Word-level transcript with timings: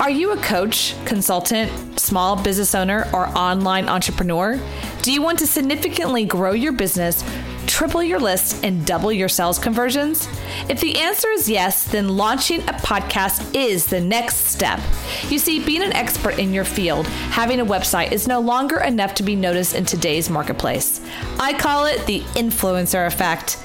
Are 0.00 0.08
you 0.08 0.32
a 0.32 0.36
coach, 0.38 0.94
consultant, 1.04 2.00
small 2.00 2.34
business 2.34 2.74
owner, 2.74 3.06
or 3.12 3.26
online 3.36 3.86
entrepreneur? 3.86 4.58
Do 5.02 5.12
you 5.12 5.20
want 5.20 5.38
to 5.40 5.46
significantly 5.46 6.24
grow 6.24 6.52
your 6.52 6.72
business? 6.72 7.22
Triple 7.80 8.02
your 8.02 8.20
list 8.20 8.62
and 8.62 8.84
double 8.84 9.10
your 9.10 9.26
sales 9.26 9.58
conversions? 9.58 10.28
If 10.68 10.80
the 10.80 11.00
answer 11.00 11.30
is 11.30 11.48
yes, 11.48 11.84
then 11.84 12.10
launching 12.10 12.60
a 12.68 12.74
podcast 12.74 13.54
is 13.54 13.86
the 13.86 14.02
next 14.02 14.36
step. 14.48 14.78
You 15.30 15.38
see, 15.38 15.64
being 15.64 15.80
an 15.80 15.94
expert 15.94 16.38
in 16.38 16.52
your 16.52 16.66
field, 16.66 17.06
having 17.06 17.58
a 17.58 17.64
website 17.64 18.12
is 18.12 18.28
no 18.28 18.38
longer 18.38 18.80
enough 18.80 19.14
to 19.14 19.22
be 19.22 19.34
noticed 19.34 19.74
in 19.74 19.86
today's 19.86 20.28
marketplace. 20.28 21.00
I 21.38 21.54
call 21.54 21.86
it 21.86 22.04
the 22.04 22.20
influencer 22.34 23.06
effect. 23.06 23.56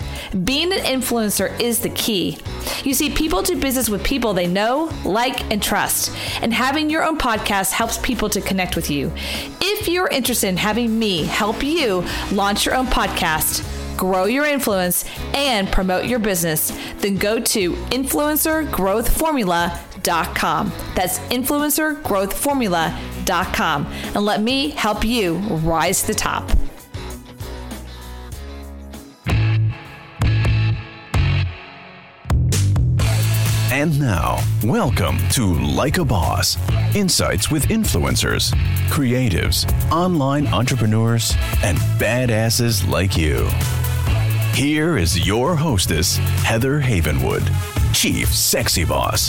Being 0.45 0.71
an 0.71 0.79
influencer 0.79 1.59
is 1.59 1.81
the 1.81 1.89
key. 1.89 2.37
You 2.85 2.93
see, 2.93 3.09
people 3.09 3.41
do 3.41 3.59
business 3.59 3.89
with 3.89 4.01
people 4.01 4.33
they 4.33 4.47
know, 4.47 4.93
like, 5.03 5.51
and 5.51 5.61
trust. 5.61 6.15
And 6.41 6.53
having 6.53 6.89
your 6.89 7.03
own 7.03 7.17
podcast 7.17 7.73
helps 7.73 7.97
people 7.97 8.29
to 8.29 8.39
connect 8.39 8.77
with 8.77 8.89
you. 8.89 9.11
If 9.59 9.89
you're 9.89 10.07
interested 10.07 10.47
in 10.47 10.55
having 10.55 10.97
me 10.97 11.25
help 11.25 11.61
you 11.61 12.05
launch 12.31 12.65
your 12.65 12.75
own 12.75 12.87
podcast, 12.87 13.69
grow 13.97 14.25
your 14.25 14.45
influence, 14.45 15.05
and 15.33 15.71
promote 15.71 16.05
your 16.05 16.19
business, 16.19 16.71
then 16.97 17.15
go 17.15 17.39
to 17.39 17.73
influencergrowthformula.com. 17.73 20.71
That's 20.95 21.19
influencergrowthformula.com 21.19 23.15
and 23.27 24.25
let 24.25 24.41
me 24.41 24.69
help 24.71 25.03
you 25.03 25.37
rise 25.37 26.01
to 26.01 26.07
the 26.07 26.13
top. 26.13 26.49
And 33.71 33.99
now, 33.99 34.39
welcome 34.63 35.17
to 35.31 35.55
Like 35.55 35.97
a 35.97 36.05
Boss 36.05 36.57
Insights 36.95 37.51
with 37.51 37.65
influencers, 37.65 38.53
creatives, 38.87 39.69
online 39.91 40.47
entrepreneurs, 40.47 41.35
and 41.61 41.77
badasses 41.99 42.87
like 42.87 43.17
you. 43.17 43.49
Here 44.55 44.97
is 44.97 45.27
your 45.27 45.53
hostess, 45.53 46.15
Heather 46.45 46.79
Havenwood, 46.79 47.43
Chief 47.93 48.33
Sexy 48.33 48.85
Boss, 48.85 49.27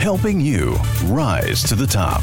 helping 0.00 0.40
you 0.40 0.74
rise 1.04 1.62
to 1.68 1.76
the 1.76 1.86
top. 1.86 2.22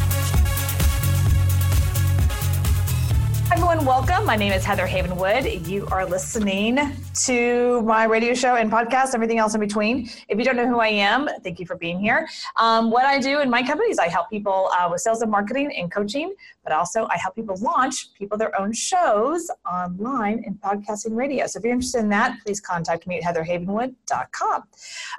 Everyone, 3.81 4.05
welcome. 4.05 4.27
My 4.27 4.35
name 4.35 4.53
is 4.53 4.63
Heather 4.63 4.85
Havenwood. 4.85 5.67
You 5.67 5.87
are 5.87 6.05
listening 6.05 6.77
to 7.25 7.81
my 7.81 8.03
radio 8.03 8.35
show 8.35 8.55
and 8.55 8.71
podcast, 8.71 9.15
everything 9.15 9.39
else 9.39 9.55
in 9.55 9.59
between. 9.59 10.07
If 10.27 10.37
you 10.37 10.45
don't 10.45 10.55
know 10.55 10.67
who 10.67 10.79
I 10.79 10.89
am, 10.89 11.27
thank 11.43 11.59
you 11.59 11.65
for 11.65 11.75
being 11.75 11.99
here. 11.99 12.29
Um, 12.57 12.91
what 12.91 13.05
I 13.05 13.17
do 13.17 13.39
in 13.39 13.49
my 13.49 13.63
company 13.63 13.89
is 13.89 13.97
I 13.97 14.07
help 14.07 14.29
people 14.29 14.69
uh, 14.77 14.87
with 14.91 15.01
sales 15.01 15.23
and 15.23 15.31
marketing 15.31 15.73
and 15.75 15.91
coaching, 15.91 16.35
but 16.63 16.73
also 16.73 17.07
I 17.09 17.17
help 17.17 17.33
people 17.33 17.57
launch 17.57 18.13
people 18.13 18.37
their 18.37 18.55
own 18.61 18.71
shows 18.71 19.49
online 19.65 20.43
in 20.45 20.53
podcasting 20.63 21.15
radio. 21.15 21.47
So 21.47 21.57
if 21.57 21.63
you're 21.63 21.73
interested 21.73 22.01
in 22.01 22.09
that, 22.09 22.37
please 22.45 22.61
contact 22.61 23.07
me 23.07 23.17
at 23.17 23.23
heatherhavenwood.com. 23.23 24.63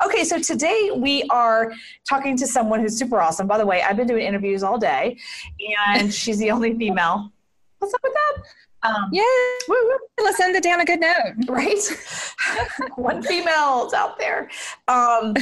Okay, 0.06 0.22
so 0.22 0.38
today 0.38 0.92
we 0.94 1.24
are 1.30 1.72
talking 2.08 2.36
to 2.36 2.46
someone 2.46 2.78
who's 2.78 2.96
super 2.96 3.20
awesome. 3.20 3.48
By 3.48 3.58
the 3.58 3.66
way, 3.66 3.82
I've 3.82 3.96
been 3.96 4.06
doing 4.06 4.24
interviews 4.24 4.62
all 4.62 4.78
day, 4.78 5.18
and 5.88 6.14
she's 6.14 6.38
the 6.38 6.52
only 6.52 6.78
female. 6.78 7.32
What's 7.82 7.94
up 7.94 8.00
with 8.04 8.12
that? 8.12 8.94
Um, 8.94 9.08
yeah, 9.10 9.22
woo, 9.68 9.74
woo. 9.74 10.24
let's 10.24 10.38
end 10.38 10.54
it 10.54 10.62
down 10.62 10.80
a 10.80 10.84
good 10.84 11.00
note, 11.00 11.34
right? 11.48 11.76
One 12.94 13.24
female's 13.24 13.92
out 13.92 14.20
there. 14.20 14.48
Um, 14.86 15.34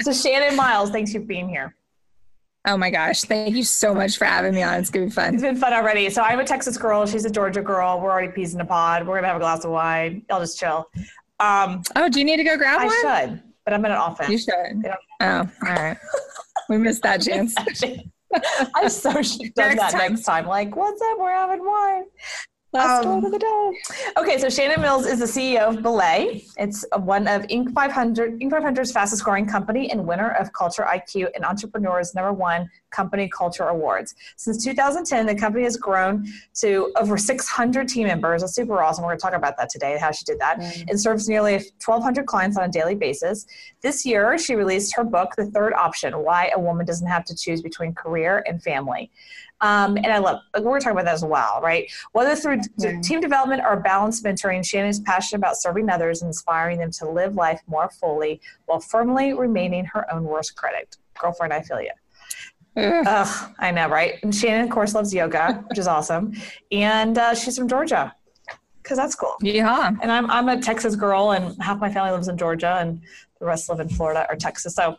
so 0.00 0.12
Shannon 0.12 0.56
Miles, 0.56 0.90
thanks 0.90 1.12
for 1.12 1.20
being 1.20 1.48
here. 1.48 1.74
Oh 2.66 2.76
my 2.76 2.90
gosh, 2.90 3.22
thank 3.22 3.56
you 3.56 3.62
so 3.62 3.94
much 3.94 4.18
for 4.18 4.26
having 4.26 4.54
me 4.54 4.62
on. 4.62 4.74
It's 4.74 4.90
gonna 4.90 5.06
be 5.06 5.10
fun. 5.10 5.32
It's 5.32 5.42
been 5.42 5.56
fun 5.56 5.72
already. 5.72 6.10
So 6.10 6.20
I'm 6.20 6.38
a 6.38 6.44
Texas 6.44 6.76
girl. 6.76 7.06
She's 7.06 7.24
a 7.24 7.30
Georgia 7.30 7.62
girl. 7.62 7.98
We're 7.98 8.10
already 8.10 8.30
peas 8.30 8.54
in 8.54 8.60
a 8.60 8.66
pod. 8.66 9.06
We're 9.06 9.14
gonna 9.14 9.28
have 9.28 9.36
a 9.36 9.40
glass 9.40 9.64
of 9.64 9.70
wine. 9.70 10.22
I'll 10.28 10.40
just 10.40 10.58
chill. 10.58 10.86
Um, 11.40 11.82
oh, 11.96 12.10
do 12.10 12.18
you 12.18 12.26
need 12.26 12.36
to 12.36 12.44
go 12.44 12.58
grab 12.58 12.80
I 12.80 12.84
one? 12.84 12.94
I 13.06 13.26
should, 13.26 13.42
but 13.64 13.72
I'm 13.72 13.82
in 13.86 13.92
an 13.92 13.96
offense. 13.96 14.28
You 14.28 14.36
should. 14.38 14.86
Oh, 15.22 15.38
all 15.38 15.48
right. 15.62 15.96
we 16.68 16.76
missed 16.76 17.02
that 17.04 17.22
chance. 17.22 17.54
I 18.74 18.88
so 18.88 19.22
should 19.22 19.42
have 19.42 19.54
done 19.54 19.76
that 19.76 19.92
time. 19.92 20.12
next 20.12 20.24
time. 20.24 20.46
Like, 20.46 20.74
what's 20.74 21.00
up? 21.00 21.18
We're 21.18 21.32
having 21.32 21.64
wine. 21.64 22.04
Last 22.72 23.06
um, 23.06 23.24
of 23.24 23.30
the 23.30 23.38
day. 23.38 23.72
Okay, 24.18 24.38
so 24.38 24.50
Shannon 24.50 24.80
Miles 24.82 25.06
is 25.06 25.20
the 25.20 25.24
CEO 25.24 25.68
of 25.68 25.82
Belay. 25.82 26.44
It's 26.58 26.84
one 26.98 27.28
of 27.28 27.42
Inc. 27.42 27.72
500, 27.72 28.40
Inc. 28.40 28.50
500's 28.50 28.92
fastest 28.92 29.24
growing 29.24 29.46
company 29.46 29.90
and 29.90 30.06
winner 30.06 30.32
of 30.32 30.52
Culture 30.52 30.82
IQ 30.82 31.28
and 31.34 31.44
Entrepreneur's 31.44 32.14
number 32.14 32.32
one 32.32 32.68
company 32.90 33.28
culture 33.28 33.64
awards. 33.64 34.14
Since 34.36 34.64
2010, 34.64 35.26
the 35.26 35.34
company 35.34 35.64
has 35.64 35.76
grown 35.76 36.26
to 36.54 36.92
over 36.96 37.16
600 37.16 37.88
team 37.88 38.06
members. 38.06 38.42
That's 38.42 38.54
super 38.54 38.82
awesome. 38.82 39.04
We're 39.04 39.10
going 39.10 39.18
to 39.18 39.22
talk 39.22 39.34
about 39.34 39.56
that 39.58 39.70
today, 39.70 39.98
how 40.00 40.10
she 40.10 40.24
did 40.24 40.38
that, 40.40 40.58
mm-hmm. 40.58 40.88
and 40.88 41.00
serves 41.00 41.28
nearly 41.28 41.54
1,200 41.84 42.26
clients 42.26 42.56
on 42.56 42.64
a 42.64 42.68
daily 42.68 42.94
basis. 42.94 43.46
This 43.82 44.04
year, 44.04 44.38
she 44.38 44.54
released 44.54 44.96
her 44.96 45.04
book, 45.04 45.34
The 45.36 45.46
Third 45.46 45.74
Option 45.74 46.14
Why 46.18 46.50
a 46.54 46.58
Woman 46.58 46.86
Doesn't 46.86 47.06
Have 47.06 47.24
to 47.26 47.36
Choose 47.36 47.62
Between 47.62 47.94
Career 47.94 48.42
and 48.46 48.62
Family. 48.62 49.10
Um, 49.62 49.96
and 49.96 50.08
I 50.08 50.18
love, 50.18 50.40
we're 50.60 50.80
talking 50.80 50.92
about 50.92 51.06
that 51.06 51.14
as 51.14 51.24
well, 51.24 51.60
right? 51.62 51.90
Whether 52.12 52.36
through 52.36 52.58
mm-hmm. 52.58 53.00
team 53.00 53.20
development 53.20 53.62
or 53.64 53.76
balanced 53.76 54.22
mentoring, 54.22 54.64
Shannon 54.64 54.90
is 54.90 55.00
passionate 55.00 55.38
about 55.38 55.56
serving 55.56 55.88
others 55.88 56.20
and 56.20 56.28
inspiring 56.28 56.78
them 56.78 56.90
to 56.92 57.08
live 57.08 57.36
life 57.36 57.60
more 57.66 57.88
fully 57.88 58.40
while 58.66 58.80
firmly 58.80 59.32
remaining 59.32 59.86
her 59.86 60.12
own 60.12 60.24
worst 60.24 60.56
critic. 60.56 60.92
Girlfriend, 61.18 61.52
I 61.54 61.62
feel 61.62 61.80
you. 61.80 61.90
Ugh, 62.76 63.54
I 63.58 63.70
know, 63.70 63.88
right? 63.88 64.22
And 64.22 64.34
Shannon, 64.34 64.64
of 64.64 64.70
course, 64.70 64.94
loves 64.94 65.14
yoga, 65.14 65.64
which 65.68 65.78
is 65.78 65.86
awesome. 65.86 66.34
And 66.70 67.16
uh, 67.16 67.34
she's 67.34 67.56
from 67.56 67.68
Georgia 67.68 68.14
because 68.82 68.98
that's 68.98 69.14
cool. 69.14 69.34
Yeah. 69.40 69.92
And 70.02 70.12
I'm, 70.12 70.30
I'm 70.30 70.50
a 70.50 70.60
Texas 70.60 70.94
girl, 70.94 71.30
and 71.30 71.60
half 71.62 71.80
my 71.80 71.90
family 71.90 72.12
lives 72.12 72.28
in 72.28 72.36
Georgia, 72.36 72.76
and 72.78 73.00
the 73.40 73.46
rest 73.46 73.70
live 73.70 73.80
in 73.80 73.88
Florida 73.88 74.26
or 74.28 74.36
Texas. 74.36 74.74
So 74.74 74.96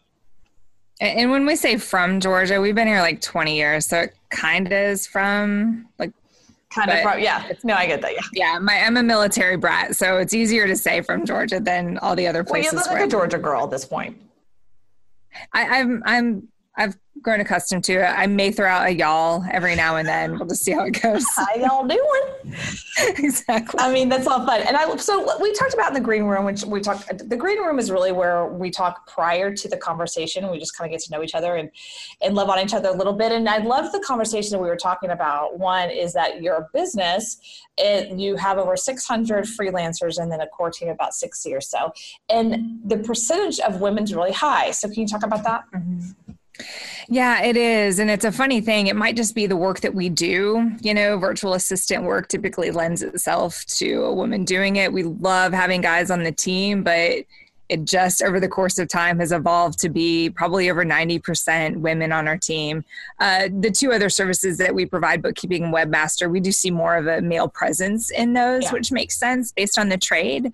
and 1.00 1.31
when 1.31 1.46
we 1.46 1.56
say 1.56 1.78
from 1.78 2.19
Georgia, 2.19 2.59
we've 2.59 2.75
been 2.75 2.88
here 2.88 3.02
like 3.02 3.22
20 3.22 3.56
years, 3.56 3.85
so 3.85 4.02
it 4.02 4.16
kind 4.30 4.66
of 4.66 4.74
is 4.74 5.06
from 5.06 5.88
like 6.00 6.12
kind 6.69 6.90
of 6.90 7.02
from 7.02 7.19
yeah. 7.19 7.52
No, 7.63 7.75
I 7.75 7.85
get 7.85 8.02
that. 8.02 8.13
Yeah, 8.13 8.22
yeah. 8.34 8.59
My 8.59 8.80
I'm 8.80 8.97
a 8.97 9.03
military 9.03 9.57
brat, 9.57 9.96
so 9.96 10.18
it's 10.18 10.34
easier 10.34 10.68
to 10.68 10.75
say 10.75 11.02
from 11.02 11.25
Georgia 11.25 11.59
than 11.59 11.97
all 12.00 12.16
the 12.16 12.28
other 12.28 12.44
places. 12.44 12.74
Well, 12.74 12.84
you 12.84 12.90
look 12.90 13.00
like 13.00 13.07
a 13.07 13.12
Georgia 13.12 13.38
girl 13.38 13.63
at 13.63 13.72
this 13.72 13.86
point. 13.86 14.18
I, 15.53 15.80
I'm 15.80 16.03
I'm 16.06 16.47
I've 16.75 16.97
grown 17.22 17.40
accustomed 17.40 17.84
to 17.86 17.94
it. 17.94 18.06
I 18.06 18.28
may 18.28 18.52
throw 18.52 18.68
out 18.68 18.88
a 18.88 18.92
y'all 18.92 19.44
every 19.52 19.76
now 19.76 19.98
and 19.98 20.08
then. 20.08 20.38
We'll 20.38 20.48
just 20.48 20.64
see 20.64 20.72
how 20.72 20.86
it 20.86 21.02
goes. 21.02 21.26
How 21.36 21.56
y'all 21.56 21.88
doing? 21.88 22.56
exactly. 23.18 23.80
I 23.80 23.92
mean, 23.92 24.10
that's 24.10 24.28
all 24.28 24.46
fun. 24.46 24.62
And 24.62 24.76
I 24.76 24.96
so 24.98 25.38
we 25.40 25.54
talked 25.54 25.74
about 25.74 25.90
in 25.90 25.94
the 25.94 26.00
green 26.00 26.24
room, 26.24 26.46
which 26.46 26.64
we 26.64 26.82
talked. 26.82 27.30
The 27.30 27.36
green 27.36 27.60
room 27.60 27.80
is 27.80 27.92
really 27.92 28.12
where 28.12 28.48
we 28.48 28.70
talk 28.70 29.08
prior 29.08 29.54
to 29.54 29.68
the 29.68 29.78
conversation. 29.78 30.50
We 30.50 30.60
just 30.60 30.78
kind 30.78 30.92
of 30.92 30.98
get 30.98 31.06
to 31.06 31.12
know 31.12 31.24
each 31.24 31.36
other 31.36 31.56
and 31.56 31.70
and 32.22 32.36
love 32.36 32.50
on 32.50 32.60
each 32.60 32.74
other 32.74 32.90
a 32.90 32.94
little 32.94 33.14
bit. 33.14 33.32
And 33.32 33.48
I 33.48 33.58
love 33.58 33.92
the 33.92 34.00
conversation 34.00 34.52
that 34.52 34.60
we 34.60 34.68
were 34.68 34.78
talking 34.78 35.10
about. 35.10 35.60
One 35.60 35.90
is 35.90 36.14
that 36.14 36.42
your 36.42 36.70
business, 36.74 37.38
it, 37.78 38.18
you 38.18 38.36
have 38.36 38.58
over 38.58 38.76
600 38.76 39.46
freelancers 39.46 40.18
and 40.18 40.32
then 40.32 40.42
a 40.42 40.48
core 40.48 40.72
team 40.72 40.90
about 40.90 41.14
60 41.14 41.54
or 41.54 41.62
so, 41.62 41.92
and 42.30 42.80
the 42.86 42.98
percentage 42.98 43.60
of 43.60 43.82
women's 43.82 44.14
really 44.14 44.32
high. 44.32 44.72
So 44.72 44.88
can 44.88 45.02
you 45.02 45.08
talk 45.08 45.24
about 45.24 45.44
that? 45.44 45.64
Mm-hmm. 45.74 46.27
Yeah, 47.09 47.41
it 47.44 47.56
is. 47.56 48.00
And 48.00 48.09
it's 48.09 48.25
a 48.25 48.31
funny 48.31 48.62
thing. 48.62 48.88
It 48.88 48.95
might 48.95 49.16
just 49.16 49.34
be 49.35 49.47
the 49.47 49.56
work 49.56 49.79
that 49.81 49.94
we 49.94 50.09
do. 50.09 50.72
You 50.81 50.94
know, 50.94 51.18
virtual 51.18 51.53
assistant 51.53 52.03
work 52.03 52.28
typically 52.28 52.72
lends 52.72 53.01
itself 53.01 53.66
to 53.78 54.03
a 54.03 54.13
woman 54.13 54.44
doing 54.44 54.75
it. 54.75 54.91
We 54.91 55.03
love 55.03 55.53
having 55.53 55.81
guys 55.81 56.12
on 56.12 56.23
the 56.23 56.31
team, 56.31 56.84
but 56.84 57.25
it 57.69 57.84
just 57.84 58.23
over 58.23 58.40
the 58.40 58.47
course 58.47 58.79
of 58.79 58.88
time 58.88 59.19
has 59.19 59.31
evolved 59.31 59.79
to 59.79 59.90
be 59.90 60.29
probably 60.29 60.69
over 60.69 60.85
90% 60.85 61.78
women 61.78 62.12
on 62.12 62.28
our 62.28 62.38
team. 62.38 62.86
Uh, 63.19 63.50
the 63.60 63.71
two 63.71 63.92
other 63.92 64.10
services 64.10 64.57
that 64.57 64.74
we 64.74 64.86
provide, 64.86 65.21
bookkeeping 65.21 65.65
and 65.65 65.74
webmaster, 65.74 66.30
we 66.30 66.39
do 66.39 66.51
see 66.51 66.71
more 66.71 66.95
of 66.95 67.07
a 67.07 67.21
male 67.21 67.50
presence 67.50 68.10
in 68.10 68.33
those, 68.33 68.63
yeah. 68.63 68.71
which 68.71 68.92
makes 68.92 69.18
sense 69.18 69.51
based 69.51 69.77
on 69.77 69.89
the 69.89 69.98
trade. 69.98 70.45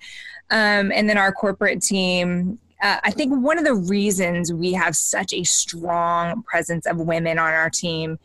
Um, 0.49 0.91
and 0.91 1.07
then 1.07 1.17
our 1.17 1.31
corporate 1.31 1.81
team 1.81 2.59
uh, 2.83 2.99
I 3.01 3.11
think 3.11 3.33
one 3.33 3.57
of 3.57 3.63
the 3.63 3.73
reasons 3.73 4.51
we 4.51 4.73
have 4.73 4.95
such 4.95 5.33
a 5.33 5.43
strong 5.43 6.43
presence 6.43 6.85
of 6.85 6.97
women 6.97 7.39
on 7.39 7.53
our 7.53 7.69
team 7.69 8.19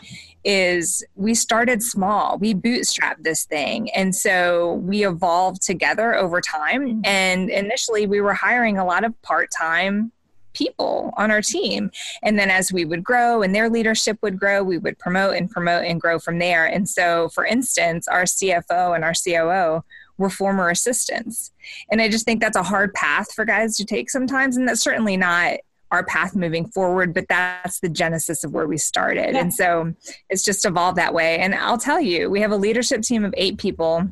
is 0.44 1.05
we 1.14 1.34
started 1.34 1.81
small. 1.81 2.38
We 2.38 2.55
bootstrapped 2.55 3.22
this 3.22 3.44
thing. 3.44 3.88
And 3.93 4.14
so 4.14 4.75
we 4.75 5.06
evolved 5.06 5.62
together 5.62 6.12
over 6.16 6.40
time. 6.40 6.88
Mm-hmm. 6.88 7.00
And 7.05 7.50
initially, 7.50 8.08
we 8.08 8.20
were 8.20 8.34
hiring 8.34 8.78
a 8.78 8.84
lot 8.84 9.05
of 9.05 9.20
part 9.22 9.50
time 9.56 10.10
people 10.55 11.14
on 11.16 11.31
our 11.31 11.40
team. 11.40 11.93
And 12.25 12.37
then 12.37 12.50
as 12.50 12.72
we 12.72 12.84
would 12.84 13.05
grow 13.05 13.43
and 13.43 13.55
their 13.55 13.70
leadership 13.70 14.19
would 14.22 14.40
grow, 14.40 14.64
we 14.64 14.78
would 14.78 14.99
promote 14.99 15.37
and 15.37 15.49
promote 15.49 15.84
and 15.84 16.00
grow 16.00 16.19
from 16.19 16.40
there. 16.40 16.66
And 16.66 16.88
so, 16.88 17.28
for 17.28 17.46
instance, 17.46 18.08
our 18.08 18.25
CFO 18.25 18.96
and 18.96 19.05
our 19.05 19.12
COO 19.12 19.84
were 20.19 20.29
former 20.29 20.69
assistants. 20.69 21.53
And 21.91 22.03
I 22.03 22.09
just 22.09 22.25
think 22.25 22.41
that's 22.41 22.56
a 22.56 22.62
hard 22.62 22.93
path 22.93 23.32
for 23.32 23.44
guys 23.44 23.76
to 23.76 23.85
take 23.85 24.11
sometimes. 24.11 24.56
And 24.56 24.69
that's 24.69 24.82
certainly 24.82 25.17
not 25.17 25.59
our 25.91 26.05
path 26.05 26.37
moving 26.37 26.67
forward, 26.67 27.15
but 27.15 27.26
that's 27.29 27.81
the 27.81 27.88
genesis 27.88 28.44
of 28.44 28.53
where 28.53 28.67
we 28.67 28.76
started. 28.76 29.35
Yeah. 29.35 29.41
And 29.41 29.55
so 29.55 29.94
it's 30.29 30.43
just 30.43 30.67
evolved 30.67 30.99
that 30.99 31.15
way. 31.15 31.38
And 31.38 31.55
I'll 31.55 31.79
tell 31.79 32.00
you, 32.00 32.29
we 32.29 32.43
have 32.43 32.50
a 32.50 32.56
leadership 32.56 33.03
team 33.03 33.25
of 33.25 33.32
eight 33.37 33.56
people. 33.56 34.06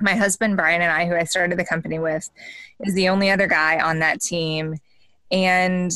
My 0.00 0.14
husband, 0.14 0.56
Brian, 0.56 0.82
and 0.82 0.90
I, 0.90 1.06
who 1.06 1.14
I 1.14 1.24
started 1.24 1.58
the 1.58 1.64
company 1.64 1.98
with, 1.98 2.28
is 2.80 2.94
the 2.94 3.08
only 3.10 3.30
other 3.30 3.46
guy 3.46 3.78
on 3.78 4.00
that 4.00 4.20
team. 4.20 4.76
And 5.30 5.92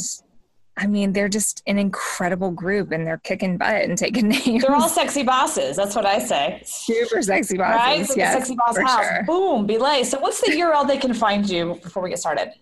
I 0.76 0.86
mean, 0.86 1.12
they're 1.12 1.28
just 1.28 1.62
an 1.66 1.78
incredible 1.78 2.50
group 2.50 2.90
and 2.90 3.06
they're 3.06 3.18
kicking 3.18 3.56
butt 3.56 3.82
and 3.82 3.96
taking 3.96 4.28
names. 4.44 4.62
They're 4.62 4.74
all 4.74 4.88
sexy 4.88 5.22
bosses. 5.22 5.76
That's 5.76 5.94
what 5.94 6.04
I 6.04 6.18
say. 6.18 6.62
Super 6.64 7.22
sexy 7.22 7.56
bosses. 7.56 7.76
Right? 7.76 8.06
So 8.06 8.14
yes, 8.16 8.32
sexy 8.34 8.56
boss 8.56 8.76
house. 8.78 9.06
Sure. 9.06 9.24
Boom, 9.24 9.66
Belay. 9.66 10.02
So 10.02 10.18
what's 10.18 10.40
the 10.40 10.52
URL 10.52 10.86
they 10.86 10.98
can 10.98 11.14
find 11.14 11.48
you 11.48 11.78
before 11.82 12.02
we 12.02 12.10
get 12.10 12.18
started? 12.18 12.52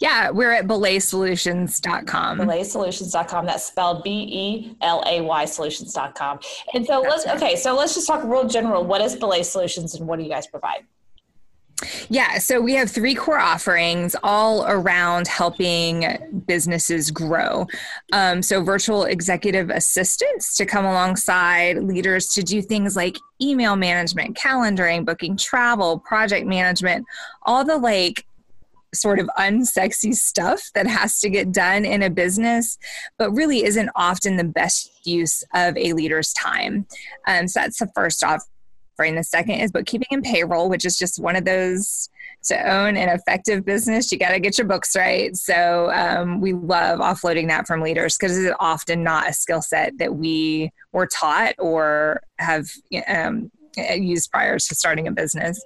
Yeah, 0.00 0.30
we're 0.30 0.52
at 0.52 0.66
belaysolutions.com. 0.66 2.38
Belaysolutions.com. 2.38 3.46
That's 3.46 3.64
spelled 3.64 4.02
B 4.02 4.10
E 4.10 4.76
L 4.80 5.02
A 5.06 5.20
Y 5.20 5.44
solutions.com. 5.44 6.40
And 6.74 6.84
so 6.84 7.02
That's 7.02 7.10
let's, 7.10 7.26
right. 7.26 7.36
okay, 7.36 7.56
so 7.56 7.76
let's 7.76 7.94
just 7.94 8.06
talk 8.06 8.24
real 8.24 8.46
general. 8.46 8.84
What 8.84 9.00
is 9.00 9.16
Belay 9.16 9.42
Solutions 9.44 9.94
and 9.94 10.06
what 10.06 10.18
do 10.18 10.24
you 10.24 10.30
guys 10.30 10.46
provide? 10.46 10.84
Yeah, 12.10 12.38
so 12.38 12.60
we 12.60 12.74
have 12.74 12.90
three 12.90 13.14
core 13.14 13.38
offerings 13.38 14.16
all 14.22 14.64
around 14.66 15.28
helping 15.28 16.42
businesses 16.46 17.10
grow. 17.10 17.66
Um, 18.12 18.40
so, 18.40 18.62
virtual 18.62 19.04
executive 19.04 19.68
assistants 19.68 20.54
to 20.54 20.64
come 20.64 20.86
alongside 20.86 21.78
leaders 21.78 22.28
to 22.30 22.42
do 22.42 22.62
things 22.62 22.96
like 22.96 23.18
email 23.42 23.76
management, 23.76 24.38
calendaring, 24.38 25.04
booking 25.04 25.36
travel, 25.36 25.98
project 25.98 26.46
management, 26.46 27.04
all 27.42 27.62
the 27.62 27.76
like 27.76 28.24
sort 28.94 29.18
of 29.18 29.28
unsexy 29.38 30.14
stuff 30.14 30.70
that 30.74 30.86
has 30.86 31.20
to 31.20 31.28
get 31.28 31.52
done 31.52 31.84
in 31.84 32.02
a 32.02 32.08
business, 32.08 32.78
but 33.18 33.30
really 33.32 33.64
isn't 33.64 33.90
often 33.94 34.36
the 34.36 34.44
best 34.44 35.06
use 35.06 35.44
of 35.54 35.76
a 35.76 35.92
leader's 35.92 36.32
time. 36.32 36.86
Um, 37.26 37.48
so, 37.48 37.60
that's 37.60 37.80
the 37.80 37.90
first 37.94 38.24
off 38.24 38.42
The 38.98 39.22
second 39.22 39.60
is 39.60 39.72
bookkeeping 39.72 40.08
and 40.10 40.24
payroll, 40.24 40.68
which 40.68 40.84
is 40.84 40.98
just 40.98 41.20
one 41.20 41.36
of 41.36 41.44
those 41.44 42.08
to 42.44 42.70
own 42.70 42.96
an 42.96 43.08
effective 43.08 43.64
business, 43.64 44.12
you 44.12 44.18
got 44.18 44.30
to 44.30 44.40
get 44.40 44.58
your 44.58 44.66
books 44.66 44.94
right. 44.96 45.36
So 45.36 45.90
um, 45.92 46.40
we 46.40 46.52
love 46.52 47.00
offloading 47.00 47.48
that 47.48 47.66
from 47.66 47.80
leaders 47.80 48.16
because 48.16 48.38
it's 48.38 48.56
often 48.60 49.02
not 49.02 49.28
a 49.28 49.32
skill 49.32 49.62
set 49.62 49.98
that 49.98 50.14
we 50.14 50.70
were 50.92 51.06
taught 51.06 51.54
or 51.58 52.20
have 52.38 52.68
um, 53.08 53.50
used 53.76 54.30
prior 54.30 54.58
to 54.58 54.74
starting 54.74 55.08
a 55.08 55.12
business. 55.12 55.62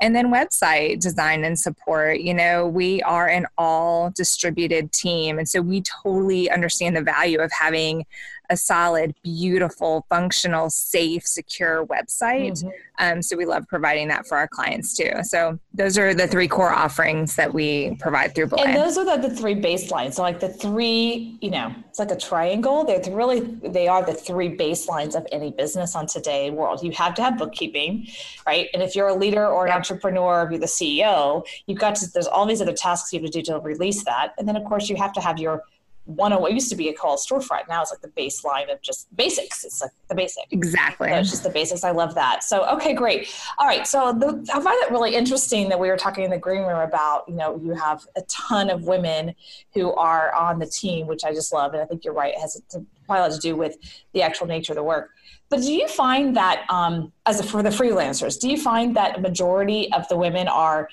And 0.00 0.14
then 0.14 0.32
website 0.32 1.00
design 1.00 1.44
and 1.44 1.58
support. 1.58 2.20
You 2.20 2.34
know, 2.34 2.66
we 2.66 3.02
are 3.02 3.28
an 3.28 3.46
all 3.58 4.10
distributed 4.10 4.92
team. 4.92 5.38
And 5.38 5.48
so 5.48 5.60
we 5.60 5.82
totally 5.82 6.50
understand 6.50 6.96
the 6.96 7.02
value 7.02 7.40
of 7.40 7.50
having 7.52 8.06
a 8.52 8.56
solid, 8.56 9.14
beautiful, 9.24 10.04
functional, 10.10 10.68
safe, 10.68 11.26
secure 11.26 11.86
website. 11.86 12.52
Mm-hmm. 12.52 12.68
Um, 12.98 13.22
so 13.22 13.34
we 13.34 13.46
love 13.46 13.66
providing 13.66 14.08
that 14.08 14.26
for 14.26 14.36
our 14.36 14.46
clients 14.46 14.94
too. 14.94 15.10
So 15.22 15.58
those 15.72 15.96
are 15.96 16.12
the 16.12 16.28
three 16.28 16.46
core 16.46 16.70
offerings 16.70 17.34
that 17.36 17.52
we 17.52 17.96
provide 17.98 18.34
through 18.34 18.48
Belay. 18.48 18.64
And 18.64 18.76
those 18.76 18.98
are 18.98 19.04
the, 19.04 19.28
the 19.28 19.34
three 19.34 19.54
baselines. 19.54 20.14
So 20.14 20.22
like 20.22 20.38
the 20.38 20.50
three, 20.50 21.38
you 21.40 21.50
know, 21.50 21.74
it's 21.88 21.98
like 21.98 22.10
a 22.10 22.16
triangle. 22.16 22.84
They're 22.84 23.02
really, 23.10 23.40
they 23.40 23.88
are 23.88 24.04
the 24.04 24.14
three 24.14 24.54
baselines 24.54 25.14
of 25.14 25.26
any 25.32 25.50
business 25.50 25.96
on 25.96 26.06
today 26.06 26.50
world. 26.50 26.82
You 26.82 26.92
have 26.92 27.14
to 27.14 27.22
have 27.22 27.38
bookkeeping, 27.38 28.06
right? 28.46 28.68
And 28.74 28.82
if 28.82 28.94
you're 28.94 29.08
a 29.08 29.14
leader 29.14 29.46
or 29.46 29.64
an 29.64 29.70
yeah. 29.70 29.76
entrepreneur, 29.76 30.44
if 30.44 30.50
you're 30.50 30.60
the 30.60 30.66
CEO, 30.66 31.44
you've 31.66 31.78
got 31.78 31.94
to, 31.96 32.06
there's 32.12 32.26
all 32.26 32.44
these 32.44 32.60
other 32.60 32.74
tasks 32.74 33.12
you 33.14 33.20
have 33.20 33.30
to 33.30 33.32
do 33.32 33.42
to 33.50 33.58
release 33.60 34.04
that. 34.04 34.34
And 34.36 34.46
then 34.46 34.56
of 34.56 34.64
course 34.64 34.90
you 34.90 34.96
have 34.96 35.14
to 35.14 35.20
have 35.20 35.38
your 35.38 35.62
one 36.04 36.32
of 36.32 36.40
what 36.40 36.52
used 36.52 36.68
to 36.70 36.76
be 36.76 36.88
a 36.88 36.92
call 36.92 37.16
storefront. 37.16 37.68
Now 37.68 37.82
it's 37.82 37.92
like 37.92 38.00
the 38.00 38.08
baseline 38.08 38.72
of 38.72 38.82
just 38.82 39.14
basics. 39.16 39.64
It's 39.64 39.80
like 39.80 39.92
the 40.08 40.14
basic. 40.14 40.44
Exactly. 40.50 41.08
So 41.08 41.14
it's 41.14 41.30
just 41.30 41.42
the 41.44 41.50
basics. 41.50 41.84
I 41.84 41.92
love 41.92 42.14
that. 42.16 42.42
So 42.42 42.68
okay 42.70 42.92
great. 42.92 43.32
All 43.58 43.66
right. 43.66 43.86
So 43.86 44.12
the, 44.12 44.44
i 44.52 44.60
find 44.60 44.76
it 44.82 44.90
really 44.90 45.14
interesting 45.14 45.68
that 45.68 45.78
we 45.78 45.88
were 45.88 45.96
talking 45.96 46.24
in 46.24 46.30
the 46.30 46.38
green 46.38 46.62
room 46.62 46.80
about 46.80 47.28
you 47.28 47.34
know 47.34 47.60
you 47.62 47.74
have 47.74 48.04
a 48.16 48.22
ton 48.22 48.68
of 48.68 48.84
women 48.84 49.34
who 49.74 49.92
are 49.94 50.34
on 50.34 50.58
the 50.58 50.66
team 50.66 51.06
which 51.06 51.24
i 51.24 51.32
just 51.32 51.52
love. 51.52 51.72
And 51.72 51.82
i 51.82 51.86
think 51.86 52.04
you're 52.04 52.14
right. 52.14 52.34
It 52.34 52.40
has 52.40 52.60
a, 52.74 52.84
quite 53.06 53.18
a 53.18 53.22
lot 53.22 53.32
to 53.32 53.38
do 53.38 53.54
with 53.54 53.76
the 54.12 54.22
actual 54.22 54.46
nature 54.46 54.72
of 54.72 54.76
the 54.76 54.82
work. 54.82 55.10
But 55.50 55.60
do 55.60 55.72
you 55.72 55.86
find 55.86 56.34
that 56.36 56.64
um, 56.70 57.12
as 57.26 57.38
a, 57.38 57.42
for 57.42 57.62
the 57.62 57.68
freelancers 57.68 58.40
do 58.40 58.48
you 58.48 58.56
find 58.56 58.96
that 58.96 59.18
a 59.18 59.20
majority 59.20 59.92
of 59.92 60.08
the 60.08 60.16
women 60.16 60.48
are 60.48 60.88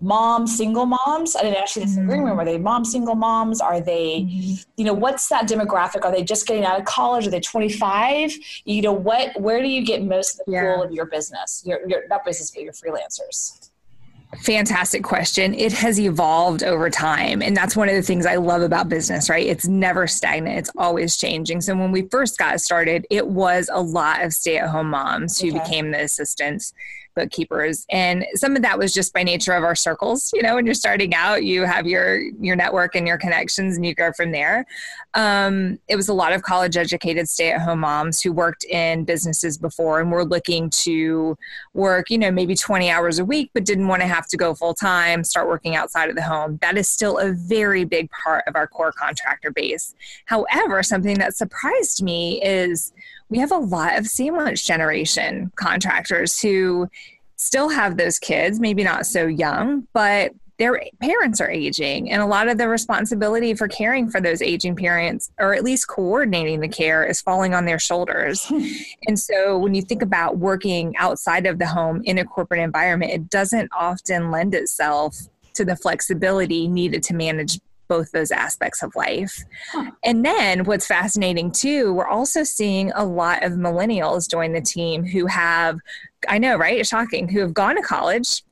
mom 0.00 0.46
single 0.46 0.86
moms 0.86 1.36
i 1.36 1.42
didn't 1.42 1.76
you 1.76 1.82
this 1.82 1.94
green 1.94 2.08
room 2.08 2.30
mm-hmm. 2.30 2.40
are 2.40 2.44
they 2.44 2.58
mom 2.58 2.84
single 2.84 3.14
moms 3.14 3.60
are 3.60 3.80
they 3.80 4.22
mm-hmm. 4.22 4.54
you 4.76 4.84
know 4.84 4.94
what's 4.94 5.28
that 5.28 5.46
demographic 5.46 6.04
are 6.04 6.12
they 6.12 6.22
just 6.22 6.46
getting 6.46 6.64
out 6.64 6.78
of 6.78 6.84
college 6.84 7.26
are 7.26 7.30
they 7.30 7.40
25 7.40 8.32
you 8.64 8.82
know 8.82 8.92
what 8.92 9.38
where 9.40 9.60
do 9.60 9.68
you 9.68 9.84
get 9.84 10.02
most 10.02 10.40
of 10.40 10.46
the 10.46 10.52
yeah. 10.52 10.74
pool 10.74 10.82
of 10.82 10.92
your 10.92 11.06
business 11.06 11.62
your, 11.66 11.86
your 11.88 12.06
not 12.08 12.24
business 12.24 12.50
but 12.50 12.62
your 12.62 12.72
freelancers 12.72 13.70
Fantastic 14.38 15.02
question. 15.02 15.54
It 15.54 15.72
has 15.72 15.98
evolved 15.98 16.62
over 16.62 16.88
time. 16.88 17.42
And 17.42 17.56
that's 17.56 17.74
one 17.74 17.88
of 17.88 17.96
the 17.96 18.02
things 18.02 18.26
I 18.26 18.36
love 18.36 18.62
about 18.62 18.88
business, 18.88 19.28
right? 19.28 19.44
It's 19.44 19.66
never 19.66 20.06
stagnant, 20.06 20.56
it's 20.56 20.70
always 20.78 21.16
changing. 21.16 21.60
So 21.62 21.74
when 21.74 21.90
we 21.90 22.02
first 22.02 22.38
got 22.38 22.60
started, 22.60 23.06
it 23.10 23.26
was 23.26 23.68
a 23.72 23.82
lot 23.82 24.22
of 24.22 24.32
stay 24.32 24.58
at 24.58 24.68
home 24.68 24.90
moms 24.90 25.40
who 25.40 25.48
okay. 25.48 25.58
became 25.58 25.90
the 25.90 26.02
assistants 26.02 26.72
bookkeepers. 27.14 27.86
And 27.90 28.24
some 28.34 28.56
of 28.56 28.62
that 28.62 28.78
was 28.78 28.92
just 28.92 29.12
by 29.12 29.22
nature 29.22 29.52
of 29.52 29.64
our 29.64 29.74
circles 29.74 30.30
you 30.34 30.42
know 30.42 30.54
when 30.54 30.66
you're 30.66 30.74
starting 30.74 31.14
out 31.14 31.44
you 31.44 31.64
have 31.64 31.86
your 31.86 32.20
your 32.40 32.56
network 32.56 32.94
and 32.94 33.06
your 33.06 33.18
connections 33.18 33.76
and 33.76 33.84
you 33.84 33.94
go 33.94 34.12
from 34.12 34.32
there. 34.32 34.66
Um, 35.14 35.78
it 35.88 35.96
was 35.96 36.08
a 36.08 36.14
lot 36.14 36.32
of 36.32 36.42
college 36.42 36.76
educated 36.76 37.28
stay 37.28 37.50
at 37.52 37.60
home 37.60 37.80
moms 37.80 38.20
who 38.20 38.32
worked 38.32 38.64
in 38.64 39.04
businesses 39.04 39.58
before 39.58 40.00
and 40.00 40.10
were 40.10 40.24
looking 40.24 40.70
to 40.70 41.36
work 41.74 42.10
you 42.10 42.18
know 42.18 42.30
maybe 42.30 42.54
20 42.54 42.90
hours 42.90 43.18
a 43.18 43.24
week 43.24 43.50
but 43.54 43.64
didn't 43.64 43.88
want 43.88 44.02
to 44.02 44.08
have 44.08 44.26
to 44.28 44.36
go 44.36 44.54
full 44.54 44.74
time 44.74 45.24
start 45.24 45.48
working 45.48 45.76
outside 45.76 46.08
of 46.08 46.16
the 46.16 46.22
home. 46.22 46.58
That 46.62 46.76
is 46.76 46.88
still 46.88 47.18
a 47.18 47.32
very 47.32 47.84
big 47.84 48.10
part 48.10 48.44
of 48.46 48.56
our 48.56 48.66
core 48.66 48.92
contractor 48.92 49.50
base. 49.50 49.94
However 50.26 50.82
something 50.82 51.18
that 51.18 51.36
surprised 51.36 52.02
me 52.02 52.42
is 52.42 52.92
we 53.30 53.38
have 53.38 53.52
a 53.52 53.58
lot 53.58 53.98
of 53.98 54.06
sandwich 54.06 54.66
generation 54.66 55.52
contractors 55.54 56.40
who 56.40 56.88
still 57.36 57.70
have 57.70 57.96
those 57.96 58.18
kids, 58.18 58.60
maybe 58.60 58.84
not 58.84 59.06
so 59.06 59.26
young, 59.26 59.86
but 59.94 60.32
their 60.58 60.78
parents 61.00 61.40
are 61.40 61.50
aging 61.50 62.12
and 62.12 62.20
a 62.20 62.26
lot 62.26 62.46
of 62.46 62.58
the 62.58 62.68
responsibility 62.68 63.54
for 63.54 63.66
caring 63.66 64.10
for 64.10 64.20
those 64.20 64.42
aging 64.42 64.76
parents 64.76 65.30
or 65.38 65.54
at 65.54 65.64
least 65.64 65.88
coordinating 65.88 66.60
the 66.60 66.68
care 66.68 67.02
is 67.06 67.22
falling 67.22 67.54
on 67.54 67.64
their 67.64 67.78
shoulders. 67.78 68.44
Hmm. 68.44 68.66
And 69.06 69.18
so 69.18 69.56
when 69.56 69.74
you 69.74 69.80
think 69.80 70.02
about 70.02 70.36
working 70.36 70.94
outside 70.98 71.46
of 71.46 71.58
the 71.58 71.66
home 71.66 72.02
in 72.04 72.18
a 72.18 72.26
corporate 72.26 72.60
environment 72.60 73.10
it 73.10 73.30
doesn't 73.30 73.70
often 73.74 74.30
lend 74.30 74.54
itself 74.54 75.16
to 75.54 75.64
the 75.64 75.76
flexibility 75.76 76.68
needed 76.68 77.02
to 77.04 77.14
manage 77.14 77.58
both 77.90 78.12
those 78.12 78.30
aspects 78.30 78.84
of 78.84 78.94
life. 78.94 79.42
Huh. 79.72 79.90
And 80.04 80.24
then 80.24 80.64
what's 80.64 80.86
fascinating 80.86 81.50
too, 81.50 81.92
we're 81.92 82.06
also 82.06 82.44
seeing 82.44 82.92
a 82.92 83.04
lot 83.04 83.42
of 83.42 83.54
millennials 83.54 84.30
join 84.30 84.52
the 84.52 84.60
team 84.60 85.04
who 85.04 85.26
have, 85.26 85.76
I 86.28 86.38
know, 86.38 86.56
right? 86.56 86.78
It's 86.78 86.88
shocking, 86.88 87.28
who 87.28 87.40
have 87.40 87.52
gone 87.52 87.74
to 87.74 87.82
college, 87.82 88.44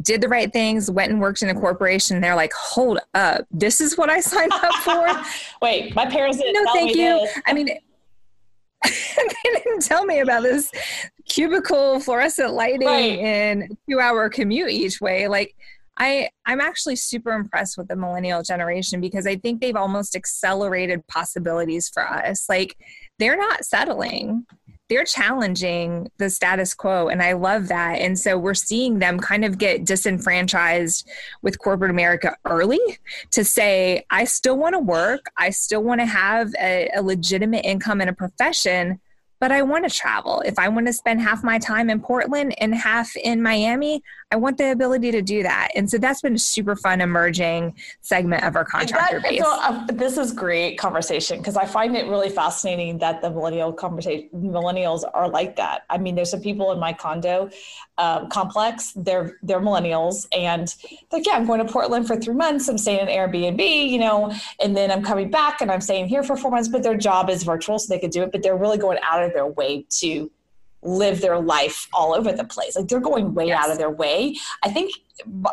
did 0.00 0.20
the 0.20 0.28
right 0.28 0.52
things, 0.52 0.88
went 0.88 1.10
and 1.10 1.20
worked 1.20 1.42
in 1.42 1.48
a 1.48 1.60
corporation. 1.60 2.20
They're 2.20 2.36
like, 2.36 2.52
hold 2.52 3.00
up, 3.14 3.46
this 3.50 3.80
is 3.80 3.98
what 3.98 4.10
I 4.10 4.20
signed 4.20 4.52
up 4.52 4.74
for. 4.84 5.08
Wait, 5.60 5.92
my 5.96 6.06
parents 6.06 6.38
didn't. 6.38 6.64
No, 6.64 6.72
thank 6.72 6.94
you. 6.94 7.18
This. 7.18 7.40
I 7.46 7.52
mean, 7.52 7.66
they 8.84 9.50
didn't 9.54 9.82
tell 9.82 10.04
me 10.04 10.20
about 10.20 10.44
this 10.44 10.70
cubicle 11.28 11.98
fluorescent 11.98 12.52
lighting 12.52 12.86
right. 12.86 13.18
and 13.18 13.76
two 13.90 13.98
hour 13.98 14.28
commute 14.28 14.70
each 14.70 15.00
way. 15.00 15.26
Like, 15.26 15.56
I 15.96 16.28
I'm 16.46 16.60
actually 16.60 16.96
super 16.96 17.32
impressed 17.32 17.78
with 17.78 17.88
the 17.88 17.96
millennial 17.96 18.42
generation 18.42 19.00
because 19.00 19.26
I 19.26 19.36
think 19.36 19.60
they've 19.60 19.76
almost 19.76 20.16
accelerated 20.16 21.06
possibilities 21.06 21.88
for 21.88 22.06
us. 22.06 22.48
Like 22.48 22.76
they're 23.18 23.36
not 23.36 23.64
settling. 23.64 24.46
They're 24.90 25.04
challenging 25.04 26.10
the 26.18 26.28
status 26.28 26.74
quo 26.74 27.08
and 27.08 27.22
I 27.22 27.32
love 27.32 27.68
that. 27.68 28.00
And 28.00 28.18
so 28.18 28.36
we're 28.36 28.54
seeing 28.54 28.98
them 28.98 29.18
kind 29.18 29.44
of 29.44 29.56
get 29.56 29.84
disenfranchised 29.84 31.08
with 31.42 31.58
corporate 31.58 31.90
America 31.90 32.36
early 32.44 32.80
to 33.30 33.44
say 33.44 34.04
I 34.10 34.24
still 34.24 34.58
want 34.58 34.74
to 34.74 34.80
work, 34.80 35.30
I 35.38 35.50
still 35.50 35.82
want 35.82 36.00
to 36.00 36.06
have 36.06 36.52
a, 36.60 36.90
a 36.94 37.02
legitimate 37.02 37.64
income 37.64 38.00
and 38.00 38.10
a 38.10 38.14
profession, 38.14 39.00
but 39.40 39.52
I 39.52 39.62
want 39.62 39.88
to 39.88 39.94
travel. 39.94 40.42
If 40.44 40.58
I 40.58 40.68
want 40.68 40.86
to 40.86 40.92
spend 40.92 41.20
half 41.20 41.44
my 41.44 41.58
time 41.58 41.90
in 41.90 42.00
Portland 42.00 42.54
and 42.58 42.74
half 42.74 43.14
in 43.16 43.42
Miami, 43.42 44.02
I 44.30 44.36
want 44.36 44.58
the 44.58 44.72
ability 44.72 45.10
to 45.12 45.22
do 45.22 45.42
that. 45.42 45.68
And 45.74 45.88
so 45.90 45.98
that's 45.98 46.20
been 46.20 46.34
a 46.34 46.38
super 46.38 46.76
fun 46.76 47.00
emerging 47.00 47.74
segment 48.00 48.44
of 48.44 48.56
our 48.56 48.64
contractor 48.64 49.20
that, 49.20 49.30
base. 49.30 49.42
So, 49.42 49.50
uh, 49.50 49.86
this 49.92 50.18
is 50.18 50.32
great 50.32 50.78
conversation 50.78 51.38
because 51.38 51.56
I 51.56 51.66
find 51.66 51.96
it 51.96 52.06
really 52.06 52.30
fascinating 52.30 52.98
that 52.98 53.22
the 53.22 53.30
millennial 53.30 53.72
conversation 53.72 54.28
millennials 54.34 55.04
are 55.14 55.28
like 55.28 55.56
that. 55.56 55.84
I 55.90 55.98
mean, 55.98 56.14
there's 56.14 56.30
some 56.30 56.40
people 56.40 56.72
in 56.72 56.80
my 56.80 56.92
condo 56.92 57.50
um, 57.98 58.28
complex. 58.28 58.92
They're 58.96 59.38
they're 59.42 59.60
millennials, 59.60 60.26
and 60.32 60.74
like, 61.12 61.26
yeah, 61.26 61.34
I'm 61.34 61.46
going 61.46 61.64
to 61.64 61.72
Portland 61.72 62.06
for 62.06 62.16
three 62.16 62.34
months. 62.34 62.68
I'm 62.68 62.78
staying 62.78 63.00
in 63.00 63.08
Airbnb, 63.08 63.88
you 63.88 63.98
know, 63.98 64.32
and 64.60 64.76
then 64.76 64.90
I'm 64.90 65.02
coming 65.02 65.30
back 65.30 65.60
and 65.60 65.70
I'm 65.70 65.80
staying 65.80 66.08
here 66.08 66.22
for 66.22 66.36
four 66.36 66.50
months. 66.50 66.68
But 66.68 66.82
their 66.82 66.96
job 66.96 67.30
is 67.30 67.42
virtual, 67.42 67.78
so 67.78 67.92
they 67.92 68.00
could 68.00 68.10
do 68.10 68.22
it. 68.22 68.32
But 68.32 68.42
they're 68.42 68.56
really 68.56 68.78
going 68.78 68.98
out 69.02 69.22
of 69.22 69.32
their 69.32 69.46
way 69.46 69.86
to 70.00 70.30
live 70.84 71.20
their 71.20 71.40
life 71.40 71.88
all 71.94 72.14
over 72.14 72.30
the 72.32 72.44
place. 72.44 72.76
Like 72.76 72.88
they're 72.88 73.00
going 73.00 73.34
way 73.34 73.48
yes. 73.48 73.64
out 73.64 73.70
of 73.72 73.78
their 73.78 73.90
way. 73.90 74.36
I 74.62 74.68
think 74.68 74.92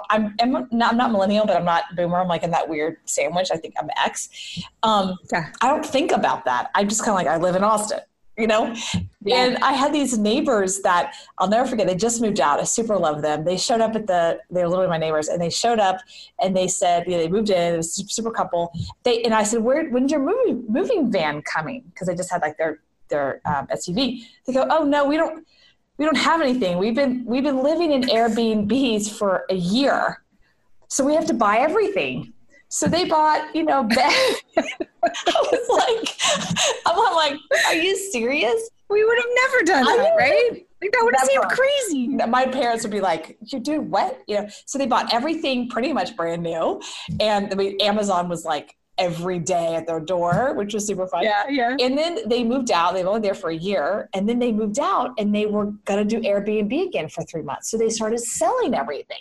I'm, 0.10 0.36
I'm 0.42 0.52
not, 0.52 0.92
I'm 0.92 0.98
not 0.98 1.12
millennial, 1.12 1.46
but 1.46 1.56
I'm 1.56 1.66
not 1.66 1.84
boomer. 1.96 2.20
I'm 2.20 2.28
like 2.28 2.44
in 2.44 2.52
that 2.52 2.68
weird 2.68 2.98
sandwich. 3.06 3.50
I 3.52 3.58
think 3.58 3.76
I'm 3.82 3.90
X. 3.98 4.62
Um, 4.84 5.18
yeah. 5.32 5.52
I 5.62 5.68
don't 5.68 5.86
think 5.86 6.12
about 6.12 6.46
that. 6.46 6.70
I'm 6.76 6.90
just 6.90 7.02
kind 7.02 7.12
of 7.12 7.16
like, 7.16 7.28
I 7.28 7.38
live 7.38 7.56
in 7.56 7.64
Austin, 7.64 8.00
you 8.38 8.48
know? 8.48 8.76
Yeah. 9.24 9.46
And 9.46 9.58
I 9.60 9.72
had 9.72 9.94
these 9.94 10.18
neighbors 10.18 10.82
that 10.82 11.14
I'll 11.38 11.48
never 11.48 11.70
forget. 11.70 11.88
They 11.88 11.96
just 11.96 12.22
moved 12.22 12.40
out. 12.40 12.60
I 12.60 12.64
super 12.64 12.98
love 12.98 13.22
them. 13.22 13.46
They 13.46 13.56
showed 13.56 13.82
up 13.82 13.96
at 13.96 14.08
the, 14.08 14.40
they're 14.50 14.68
literally 14.68 14.90
my 14.90 14.98
neighbors 14.98 15.30
and 15.30 15.42
they 15.42 15.50
showed 15.50 15.80
up 15.80 15.98
and 16.42 16.58
they 16.58 16.68
said, 16.68 17.06
you 17.06 17.14
know, 17.14 17.20
they 17.20 17.30
moved 17.30 17.52
in, 17.52 17.76
it 17.76 17.78
was 17.78 17.98
a 18.00 18.04
super 18.10 18.32
couple. 18.32 18.74
They, 19.04 19.22
and 19.24 19.34
I 19.34 19.44
said, 19.44 19.62
where, 19.62 19.88
when's 19.90 20.12
your 20.12 20.22
moving, 20.22 20.66
moving 20.68 21.12
van 21.12 21.42
coming? 21.44 21.90
Cause 21.96 22.08
they 22.08 22.16
just 22.16 22.32
had 22.32 22.42
like 22.42 22.58
their 22.58 22.82
their 23.12 23.42
um, 23.46 23.68
SUV. 23.68 24.24
They 24.48 24.54
go, 24.54 24.66
oh 24.72 24.84
no, 24.84 25.06
we 25.06 25.18
don't 25.18 25.46
we 25.98 26.06
don't 26.06 26.18
have 26.18 26.42
anything. 26.42 26.80
We've 26.80 26.96
been 26.96 27.24
we've 27.26 27.44
been 27.44 27.62
living 27.62 27.92
in 27.92 28.02
Airbnbs 28.04 29.12
for 29.12 29.46
a 29.52 29.56
year, 29.56 30.24
so 30.88 31.06
we 31.06 31.14
have 31.14 31.28
to 31.28 31.36
buy 31.36 31.60
everything. 31.60 32.34
So 32.70 32.88
they 32.88 33.06
bought, 33.06 33.54
you 33.54 33.64
know, 33.64 33.84
bed. 34.00 34.36
I 34.58 35.44
was 35.52 35.68
like, 35.70 36.82
I'm 36.88 37.16
like, 37.16 37.40
are 37.68 37.76
you 37.76 37.96
serious? 38.12 38.70
We 38.90 39.04
would 39.04 39.18
have 39.18 39.26
never 39.44 39.64
done 39.64 39.98
that, 39.98 40.16
right? 40.18 40.66
Like 40.82 40.92
that 40.92 41.02
would 41.04 41.14
have 41.16 41.28
seemed 41.28 41.46
crazy. 41.50 42.08
My 42.08 42.48
parents 42.48 42.84
would 42.84 42.92
be 42.92 43.02
like, 43.02 43.38
"You 43.42 43.60
do 43.60 43.82
what?" 43.82 44.22
You 44.28 44.42
know. 44.42 44.50
So 44.66 44.80
they 44.80 44.88
bought 44.88 45.14
everything 45.14 45.70
pretty 45.70 45.94
much 45.94 46.16
brand 46.16 46.42
new, 46.42 46.82
and 47.20 47.52
I 47.52 47.56
mean, 47.56 47.80
Amazon 47.80 48.28
was 48.28 48.44
like, 48.44 48.76
every 49.02 49.40
day 49.40 49.76
at 49.76 49.88
their 49.88 50.00
door, 50.00 50.54
which 50.56 50.74
was 50.74 50.86
super 50.86 51.08
fun. 51.08 51.24
Yeah, 51.24 51.48
yeah. 51.50 51.76
And 51.80 51.98
then 51.98 52.20
they 52.28 52.44
moved 52.44 52.72
out. 52.72 52.94
They 52.94 53.04
were 53.04 53.10
only 53.10 53.22
there 53.22 53.34
for 53.34 53.50
a 53.50 53.56
year. 53.56 54.08
And 54.14 54.30
then 54.30 54.40
they 54.40 54.52
moved 54.52 54.80
out 54.80 55.12
and 55.18 55.34
they 55.34 55.48
were 55.48 55.66
going 55.86 56.08
to 56.08 56.16
do 56.16 56.22
Airbnb 56.22 56.88
again 56.88 57.10
for 57.10 57.24
three 57.24 57.42
months. 57.42 57.70
So 57.70 57.78
they 57.78 57.90
started 57.90 58.20
selling 58.20 58.76
everything. 58.76 59.18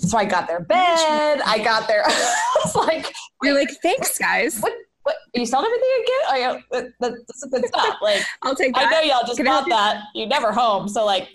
So 0.00 0.18
I 0.18 0.24
got 0.24 0.46
their 0.46 0.60
bed. 0.60 1.40
I 1.44 1.58
got 1.62 1.88
their, 1.88 2.02
I 2.06 2.60
was 2.64 2.74
like, 2.74 3.14
you're 3.42 3.54
like, 3.54 3.70
thanks, 3.82 4.18
guys. 4.18 4.60
What? 4.60 4.72
What, 5.08 5.16
you 5.32 5.46
selling 5.46 5.64
everything 5.64 6.04
again? 6.04 6.20
Oh, 6.28 6.36
yeah, 6.36 6.82
that, 7.00 7.12
that's 7.26 7.42
a 7.42 7.48
good 7.48 7.66
stuff. 7.66 7.96
Like, 8.02 8.22
I'll 8.42 8.54
take 8.54 8.74
that. 8.74 8.88
I 8.88 8.90
know 8.90 9.00
y'all 9.00 9.26
just 9.26 9.38
Can 9.38 9.46
bought 9.46 9.66
that. 9.70 10.04
You 10.14 10.26
never 10.26 10.52
home. 10.52 10.86
So 10.86 11.06
like, 11.06 11.30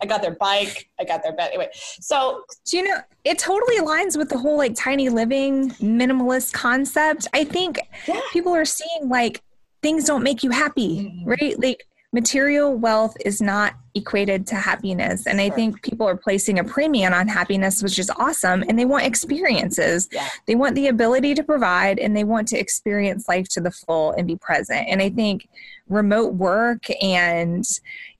I 0.00 0.06
got 0.06 0.22
their 0.22 0.34
bike. 0.36 0.88
I 0.98 1.04
got 1.04 1.22
their 1.22 1.34
bed. 1.34 1.48
Anyway, 1.48 1.68
so 1.74 2.42
do 2.64 2.78
you 2.78 2.84
know 2.84 2.96
it 3.24 3.38
totally 3.38 3.76
aligns 3.76 4.16
with 4.16 4.30
the 4.30 4.38
whole 4.38 4.56
like 4.56 4.74
tiny 4.74 5.10
living 5.10 5.72
minimalist 5.72 6.54
concept. 6.54 7.28
I 7.34 7.44
think 7.44 7.78
yeah. 8.08 8.18
people 8.32 8.54
are 8.54 8.64
seeing 8.64 9.10
like 9.10 9.42
things 9.82 10.04
don't 10.04 10.22
make 10.22 10.42
you 10.42 10.50
happy, 10.50 11.00
mm-hmm. 11.00 11.28
right? 11.28 11.60
Like 11.60 11.86
material 12.14 12.76
wealth 12.76 13.16
is 13.24 13.42
not 13.42 13.74
equated 13.94 14.46
to 14.46 14.54
happiness. 14.54 15.26
And 15.26 15.40
i 15.40 15.50
think 15.50 15.82
people 15.82 16.06
are 16.06 16.16
placing 16.16 16.58
a 16.60 16.64
premium 16.64 17.12
on 17.12 17.26
happiness 17.28 17.82
which 17.82 17.98
is 17.98 18.10
awesome 18.16 18.64
and 18.68 18.78
they 18.78 18.84
want 18.84 19.04
experiences. 19.04 20.08
Yeah. 20.12 20.28
they 20.46 20.54
want 20.54 20.76
the 20.76 20.86
ability 20.86 21.34
to 21.34 21.42
provide 21.42 21.98
and 21.98 22.16
they 22.16 22.24
want 22.24 22.48
to 22.48 22.58
experience 22.58 23.28
life 23.28 23.48
to 23.50 23.60
the 23.60 23.72
full 23.72 24.12
and 24.12 24.26
be 24.26 24.36
present. 24.36 24.86
And 24.88 25.02
i 25.02 25.10
think 25.10 25.48
remote 25.88 26.34
work 26.34 26.84
and 27.02 27.64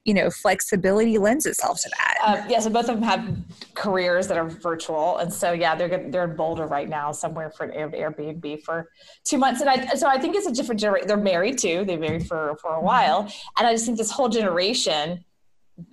you 0.04 0.12
know 0.12 0.30
flexibility 0.30 1.18
lends 1.18 1.46
itself 1.46 1.80
to 1.80 1.90
that. 1.98 2.16
Uh, 2.22 2.46
yeah 2.48 2.60
so 2.60 2.70
both 2.70 2.88
of 2.88 3.00
them 3.00 3.02
have 3.02 3.36
careers 3.74 4.28
that 4.28 4.36
are 4.36 4.48
virtual 4.48 5.18
and 5.18 5.32
so 5.32 5.52
yeah 5.52 5.74
they're 5.74 6.10
they're 6.10 6.24
in 6.24 6.36
boulder 6.36 6.66
right 6.66 6.88
now 6.88 7.10
somewhere 7.10 7.50
for 7.50 7.64
an 7.64 7.92
airbnb 7.92 8.62
for 8.62 8.90
two 9.24 9.38
months 9.38 9.60
and 9.60 9.70
i 9.70 9.86
so 9.94 10.06
i 10.06 10.18
think 10.18 10.36
it's 10.36 10.46
a 10.46 10.52
different 10.52 10.80
generation 10.80 11.08
they're 11.08 11.16
married 11.16 11.58
too 11.58 11.84
they 11.86 11.96
married 11.96 12.26
for 12.26 12.56
for 12.60 12.74
a 12.74 12.80
while 12.80 13.20
and 13.58 13.66
i 13.66 13.72
just 13.72 13.86
think 13.86 13.98
this 13.98 14.10
whole 14.10 14.28
generation 14.28 15.24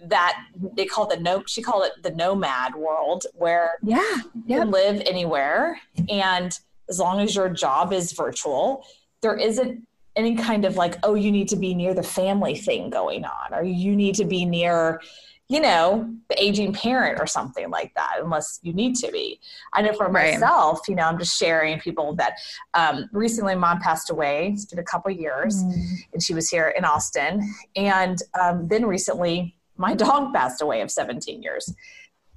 that 0.04 0.40
they 0.76 0.86
call 0.86 1.08
the 1.08 1.18
no 1.18 1.44
she 1.48 1.62
called 1.62 1.84
it 1.86 2.04
the 2.04 2.12
nomad 2.12 2.76
world 2.76 3.26
where 3.34 3.72
yeah 3.82 4.18
you 4.46 4.60
can 4.60 4.72
live 4.72 5.02
anywhere 5.06 5.80
and 6.10 6.60
as 6.90 7.00
long 7.00 7.20
as 7.20 7.36
your 7.36 7.50
job 7.50 7.94
is 7.94 8.12
virtual 8.12 8.86
there 9.22 9.38
isn't 9.38 9.86
any 10.16 10.36
kind 10.36 10.66
of 10.66 10.76
like, 10.76 10.98
oh, 11.04 11.16
you 11.16 11.32
need 11.32 11.48
to 11.50 11.56
be 11.56 11.74
near 11.74 11.94
the 11.94 12.04
family 12.04 12.56
thing 12.56 12.90
going 12.90 13.26
on, 13.26 13.54
or 13.54 13.64
you 13.64 13.96
need 13.96 14.16
to 14.16 14.26
be 14.26 14.46
near, 14.46 15.02
you 15.48 15.60
know, 15.60 16.14
the 16.30 16.42
aging 16.42 16.74
parent 16.74 17.20
or 17.20 17.28
something 17.28 17.70
like 17.70 17.94
that, 17.96 18.18
unless 18.22 18.60
you 18.62 18.74
need 18.74 18.96
to 18.98 19.12
be. 19.12 19.40
I 19.74 19.82
know 19.82 19.94
for 19.94 20.10
right. 20.10 20.34
myself, 20.34 20.82
you 20.88 20.96
know, 20.96 21.04
I'm 21.04 21.18
just 21.18 21.38
sharing 21.38 21.80
people 21.80 22.16
that 22.16 22.34
um, 22.74 23.10
recently 23.14 23.56
mom 23.56 23.80
passed 23.80 24.10
away. 24.10 24.52
It's 24.54 24.66
been 24.66 24.80
a 24.80 24.84
couple 24.84 25.12
years, 25.12 25.64
mm. 25.64 25.74
and 26.14 26.22
she 26.22 26.34
was 26.34 26.50
here 26.50 26.74
in 26.78 26.84
Austin. 26.84 27.42
And 27.76 28.18
um, 28.40 28.68
then 28.68 28.86
recently, 28.86 29.56
my 29.78 29.94
dog 29.96 30.34
passed 30.34 30.62
away 30.62 30.82
of 30.82 30.92
17 30.92 31.42
years. 31.42 31.74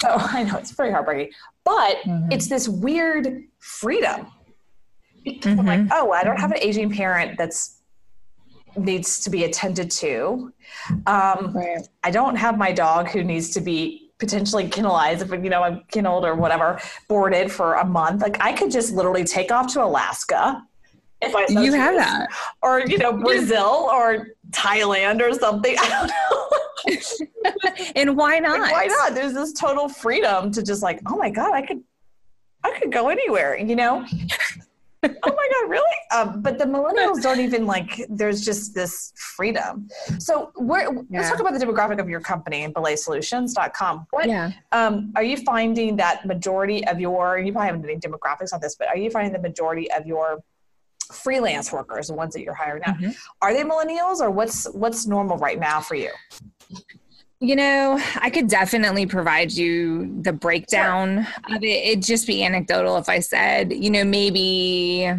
So 0.00 0.09
I 0.16 0.45
know 0.45 0.59
it's 0.59 0.71
very 0.71 0.93
heartbreaking, 0.93 1.33
but 1.64 1.97
mm-hmm. 2.04 2.31
it's 2.31 2.49
this 2.49 2.69
weird 2.69 3.45
freedom 3.59 4.28
mm-hmm. 5.26 5.61
I'm 5.61 5.66
like, 5.66 5.81
mm-hmm. 5.81 5.93
oh, 5.93 6.12
I 6.12 6.25
don't 6.25 6.38
have 6.38 6.52
an 6.52 6.59
aging 6.61 6.90
parent 6.90 7.38
that's 7.38 7.81
needs 8.76 9.21
to 9.21 9.31
be 9.31 9.45
attended 9.45 9.90
to. 9.90 10.52
Um, 11.07 11.52
right. 11.54 11.87
I 12.02 12.11
don't 12.11 12.37
have 12.37 12.59
my 12.59 12.73
dog 12.73 13.09
who 13.09 13.23
needs 13.23 13.50
to 13.50 13.61
be 13.61 14.12
potentially 14.19 14.69
kennelized 14.69 15.23
if 15.23 15.31
you 15.45 15.50
know 15.50 15.62
I'm 15.62 15.83
kenneled 15.93 16.25
or 16.25 16.35
whatever, 16.35 16.81
boarded 17.09 17.50
for 17.50 17.75
a 17.75 17.85
month. 17.85 18.23
Like 18.23 18.43
I 18.43 18.52
could 18.52 18.71
just 18.71 18.93
literally 18.93 19.25
take 19.25 19.52
off 19.52 19.73
to 19.75 19.83
Alaska. 19.83 20.62
If 21.23 21.35
I 21.35 21.47
you 21.49 21.73
have 21.73 21.95
that, 21.97 22.28
or 22.62 22.81
you 22.81 22.99
know 22.99 23.12
Brazil 23.12 23.88
or 23.90 24.28
Thailand 24.50 25.21
or 25.21 25.33
something. 25.33 25.76
I 25.81 25.88
don't 25.88 26.09
know. 26.09 27.83
and 27.97 28.16
why 28.16 28.38
not? 28.38 28.71
Why 28.71 28.87
not? 28.87 29.14
There's 29.14 29.33
this 29.33 29.52
total 29.52 29.88
freedom 29.88 30.50
to 30.52 30.62
just 30.62 30.83
like, 30.83 31.00
oh 31.07 31.16
my 31.16 31.31
god, 31.31 31.52
I 31.54 31.62
could, 31.62 31.83
I 32.62 32.78
could 32.78 32.93
go 32.93 33.09
anywhere. 33.09 33.57
You 33.59 33.76
know 33.76 34.04
oh 35.23 35.34
my 35.37 35.49
god 35.52 35.70
really 35.70 35.82
um, 36.14 36.40
but 36.40 36.58
the 36.58 36.64
millennials 36.64 37.23
don't 37.23 37.40
even 37.40 37.66
like 37.66 38.04
there's 38.08 38.44
just 38.44 38.75
this 38.75 39.12
freedom 39.16 39.88
so 40.18 40.50
yeah. 41.11 41.20
let's 41.20 41.30
talk 41.30 41.40
about 41.40 41.58
the 41.58 41.64
demographic 41.64 42.00
of 42.00 42.08
your 42.08 42.20
company 42.20 42.66
belaysolutions.com 42.73 44.06
what 44.11 44.28
yeah. 44.28 44.52
um, 44.73 45.12
are 45.16 45.23
you 45.23 45.37
finding 45.38 45.96
that 45.96 46.25
majority 46.25 46.87
of 46.87 46.99
your 47.00 47.38
you 47.38 47.52
probably 47.52 47.66
haven't 47.66 47.84
any 47.84 47.99
demographics 47.99 48.52
on 48.52 48.61
this 48.61 48.76
but 48.76 48.88
are 48.88 48.96
you 48.96 49.11
finding 49.11 49.32
the 49.32 49.38
majority 49.38 49.90
of 49.92 50.06
your 50.06 50.42
freelance 51.12 51.70
workers 51.70 52.08
the 52.08 52.14
ones 52.14 52.32
that 52.32 52.42
you're 52.42 52.54
hiring 52.54 52.82
now 52.87 52.94
mm-hmm. 52.94 53.11
are 53.42 53.52
they 53.52 53.62
millennials 53.62 54.20
or 54.20 54.30
what's 54.30 54.66
what's 54.73 55.06
normal 55.06 55.37
right 55.37 55.61
now 55.61 55.80
for 55.80 55.94
you 55.94 56.11
you 57.41 57.57
know, 57.57 58.00
I 58.17 58.31
could 58.31 58.49
definitely 58.49 59.07
provide 59.07 59.53
you 59.53 60.21
the 60.23 60.33
breakdown 60.33 61.25
sure. 61.25 61.57
of 61.57 61.62
it. 61.62 61.87
It'd 61.87 62.03
just 62.03 62.26
be 62.26 62.45
anecdotal 62.45 62.97
if 62.97 63.09
I 63.09 63.19
said, 63.19 63.73
you 63.73 63.91
know, 63.91 64.05
maybe 64.05 65.11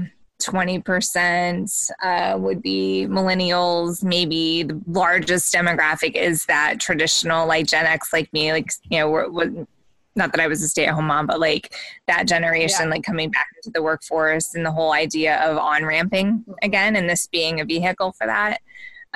20% 0.42 1.92
uh, 2.02 2.38
would 2.40 2.62
be 2.62 3.06
millennials. 3.10 4.04
Maybe 4.04 4.64
the 4.64 4.82
largest 4.88 5.54
demographic 5.54 6.16
is 6.16 6.46
that 6.46 6.80
traditional, 6.80 7.48
like 7.48 7.68
Gen 7.68 7.86
X, 7.86 8.12
like 8.12 8.32
me, 8.34 8.52
like, 8.52 8.72
you 8.90 9.00
know, 9.00 9.10
we're, 9.10 9.30
we're 9.30 9.68
not 10.16 10.32
that 10.32 10.42
I 10.42 10.48
was 10.48 10.62
a 10.64 10.68
stay 10.68 10.86
at 10.86 10.94
home 10.94 11.08
mom, 11.08 11.28
but 11.28 11.40
like 11.40 11.76
that 12.08 12.28
generation, 12.28 12.86
yeah. 12.86 12.90
like 12.90 13.04
coming 13.04 13.30
back 13.30 13.48
into 13.58 13.72
the 13.72 13.84
workforce 13.84 14.56
and 14.56 14.66
the 14.66 14.72
whole 14.72 14.94
idea 14.94 15.38
of 15.44 15.58
on 15.58 15.86
ramping 15.86 16.44
again, 16.62 16.96
and 16.96 17.10
this 17.10 17.28
being 17.28 17.60
a 17.60 17.66
vehicle 17.66 18.14
for 18.14 18.26
that. 18.26 18.60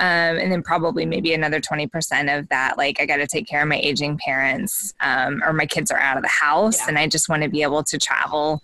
Um, 0.00 0.38
and 0.38 0.50
then 0.50 0.62
probably 0.62 1.04
maybe 1.04 1.34
another 1.34 1.60
20% 1.60 2.38
of 2.38 2.48
that 2.48 2.78
like 2.78 2.98
i 3.02 3.04
got 3.04 3.18
to 3.18 3.26
take 3.26 3.46
care 3.46 3.60
of 3.60 3.68
my 3.68 3.76
aging 3.76 4.16
parents 4.16 4.94
um, 5.00 5.42
or 5.44 5.52
my 5.52 5.66
kids 5.66 5.90
are 5.90 5.98
out 5.98 6.16
of 6.16 6.22
the 6.22 6.28
house 6.28 6.78
yeah. 6.78 6.88
and 6.88 6.98
i 6.98 7.06
just 7.06 7.28
want 7.28 7.42
to 7.42 7.50
be 7.50 7.62
able 7.62 7.84
to 7.84 7.98
travel 7.98 8.62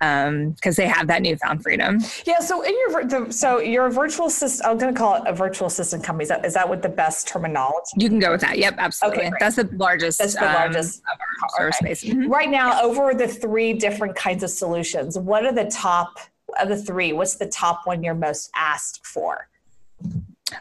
because 0.00 0.78
um, 0.78 0.84
they 0.84 0.86
have 0.86 1.06
that 1.06 1.22
newfound 1.22 1.62
freedom. 1.62 1.98
Yeah. 2.26 2.40
So 2.40 2.62
in 2.62 2.72
your 2.72 3.04
the, 3.04 3.32
so 3.32 3.60
your 3.60 3.88
virtual 3.90 4.26
assistant, 4.26 4.68
I'm 4.68 4.78
going 4.78 4.92
to 4.92 4.98
call 4.98 5.16
it 5.16 5.22
a 5.26 5.32
virtual 5.32 5.68
assistant 5.68 6.04
company. 6.04 6.24
Is 6.24 6.28
that, 6.28 6.44
is 6.44 6.54
that 6.54 6.68
what 6.68 6.82
the 6.82 6.88
best 6.88 7.28
terminology? 7.28 7.92
You 7.96 8.08
can 8.08 8.18
go 8.18 8.32
with 8.32 8.40
that. 8.42 8.58
Yep, 8.58 8.74
absolutely. 8.78 9.26
Okay, 9.26 9.32
That's 9.40 9.56
the 9.56 9.68
largest. 9.72 10.18
That's 10.18 10.34
the 10.34 10.44
largest 10.44 11.02
um, 11.10 11.18
of 11.44 11.50
our 11.58 11.68
okay. 11.68 11.94
space. 11.94 12.04
Mm-hmm. 12.04 12.30
Right 12.30 12.50
now, 12.50 12.82
over 12.82 13.14
the 13.14 13.28
three 13.28 13.72
different 13.72 14.14
kinds 14.16 14.42
of 14.42 14.50
solutions, 14.50 15.18
what 15.18 15.46
are 15.46 15.52
the 15.52 15.70
top 15.70 16.18
of 16.60 16.68
the 16.68 16.76
three? 16.76 17.12
What's 17.12 17.36
the 17.36 17.46
top 17.46 17.86
one 17.86 18.02
you're 18.02 18.14
most 18.14 18.50
asked 18.54 19.06
for? 19.06 19.48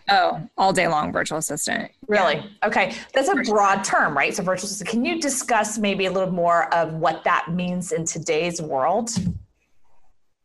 Oh, 0.09 0.41
all 0.57 0.73
day 0.73 0.87
long 0.87 1.11
virtual 1.11 1.37
assistant. 1.37 1.91
Really? 2.07 2.35
Yeah. 2.35 2.67
Okay. 2.67 2.95
That's 3.13 3.29
a 3.29 3.35
broad 3.35 3.83
term, 3.83 4.15
right? 4.15 4.33
So 4.33 4.43
virtual 4.43 4.65
assistant. 4.65 4.89
Can 4.89 5.05
you 5.05 5.19
discuss 5.21 5.77
maybe 5.77 6.05
a 6.05 6.11
little 6.11 6.31
more 6.31 6.73
of 6.73 6.93
what 6.93 7.23
that 7.23 7.51
means 7.51 7.91
in 7.91 8.05
today's 8.05 8.61
world? 8.61 9.09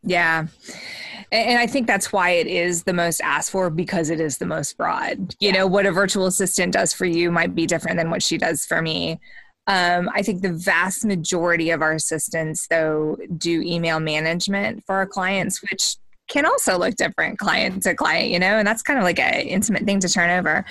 Yeah. 0.02 0.46
And 1.30 1.58
I 1.58 1.66
think 1.66 1.86
that's 1.86 2.12
why 2.12 2.30
it 2.30 2.46
is 2.46 2.84
the 2.84 2.94
most 2.94 3.20
asked 3.20 3.50
for 3.50 3.68
because 3.68 4.08
it 4.08 4.20
is 4.20 4.38
the 4.38 4.46
most 4.46 4.76
broad. 4.76 5.34
You 5.40 5.52
know, 5.52 5.66
what 5.66 5.84
a 5.84 5.92
virtual 5.92 6.26
assistant 6.26 6.72
does 6.72 6.94
for 6.94 7.04
you 7.04 7.30
might 7.30 7.54
be 7.54 7.66
different 7.66 7.98
than 7.98 8.10
what 8.10 8.22
she 8.22 8.38
does 8.38 8.64
for 8.64 8.80
me. 8.80 9.20
Um, 9.66 10.08
I 10.14 10.22
think 10.22 10.40
the 10.40 10.52
vast 10.52 11.04
majority 11.04 11.70
of 11.70 11.82
our 11.82 11.92
assistants, 11.92 12.66
though, 12.68 13.18
do 13.36 13.60
email 13.60 14.00
management 14.00 14.84
for 14.86 14.94
our 14.94 15.06
clients, 15.06 15.60
which 15.60 15.96
can 16.28 16.44
also 16.44 16.78
look 16.78 16.94
different 16.94 17.38
client 17.38 17.82
to 17.82 17.94
client, 17.94 18.30
you 18.30 18.38
know, 18.38 18.58
and 18.58 18.66
that's 18.66 18.82
kind 18.82 18.98
of 18.98 19.04
like 19.04 19.18
an 19.18 19.34
intimate 19.34 19.84
thing 19.84 20.00
to 20.00 20.08
turn 20.08 20.30
over. 20.30 20.64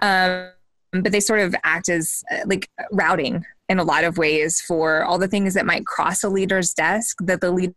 Um, 0.00 0.48
but 0.92 1.12
they 1.12 1.20
sort 1.20 1.40
of 1.40 1.54
act 1.64 1.88
as 1.88 2.22
uh, 2.30 2.40
like 2.46 2.68
routing 2.90 3.44
in 3.68 3.78
a 3.78 3.84
lot 3.84 4.04
of 4.04 4.18
ways 4.18 4.60
for 4.60 5.04
all 5.04 5.18
the 5.18 5.28
things 5.28 5.54
that 5.54 5.64
might 5.64 5.86
cross 5.86 6.22
a 6.22 6.28
leader's 6.28 6.74
desk 6.74 7.16
that 7.22 7.40
the 7.40 7.50
leader 7.50 7.74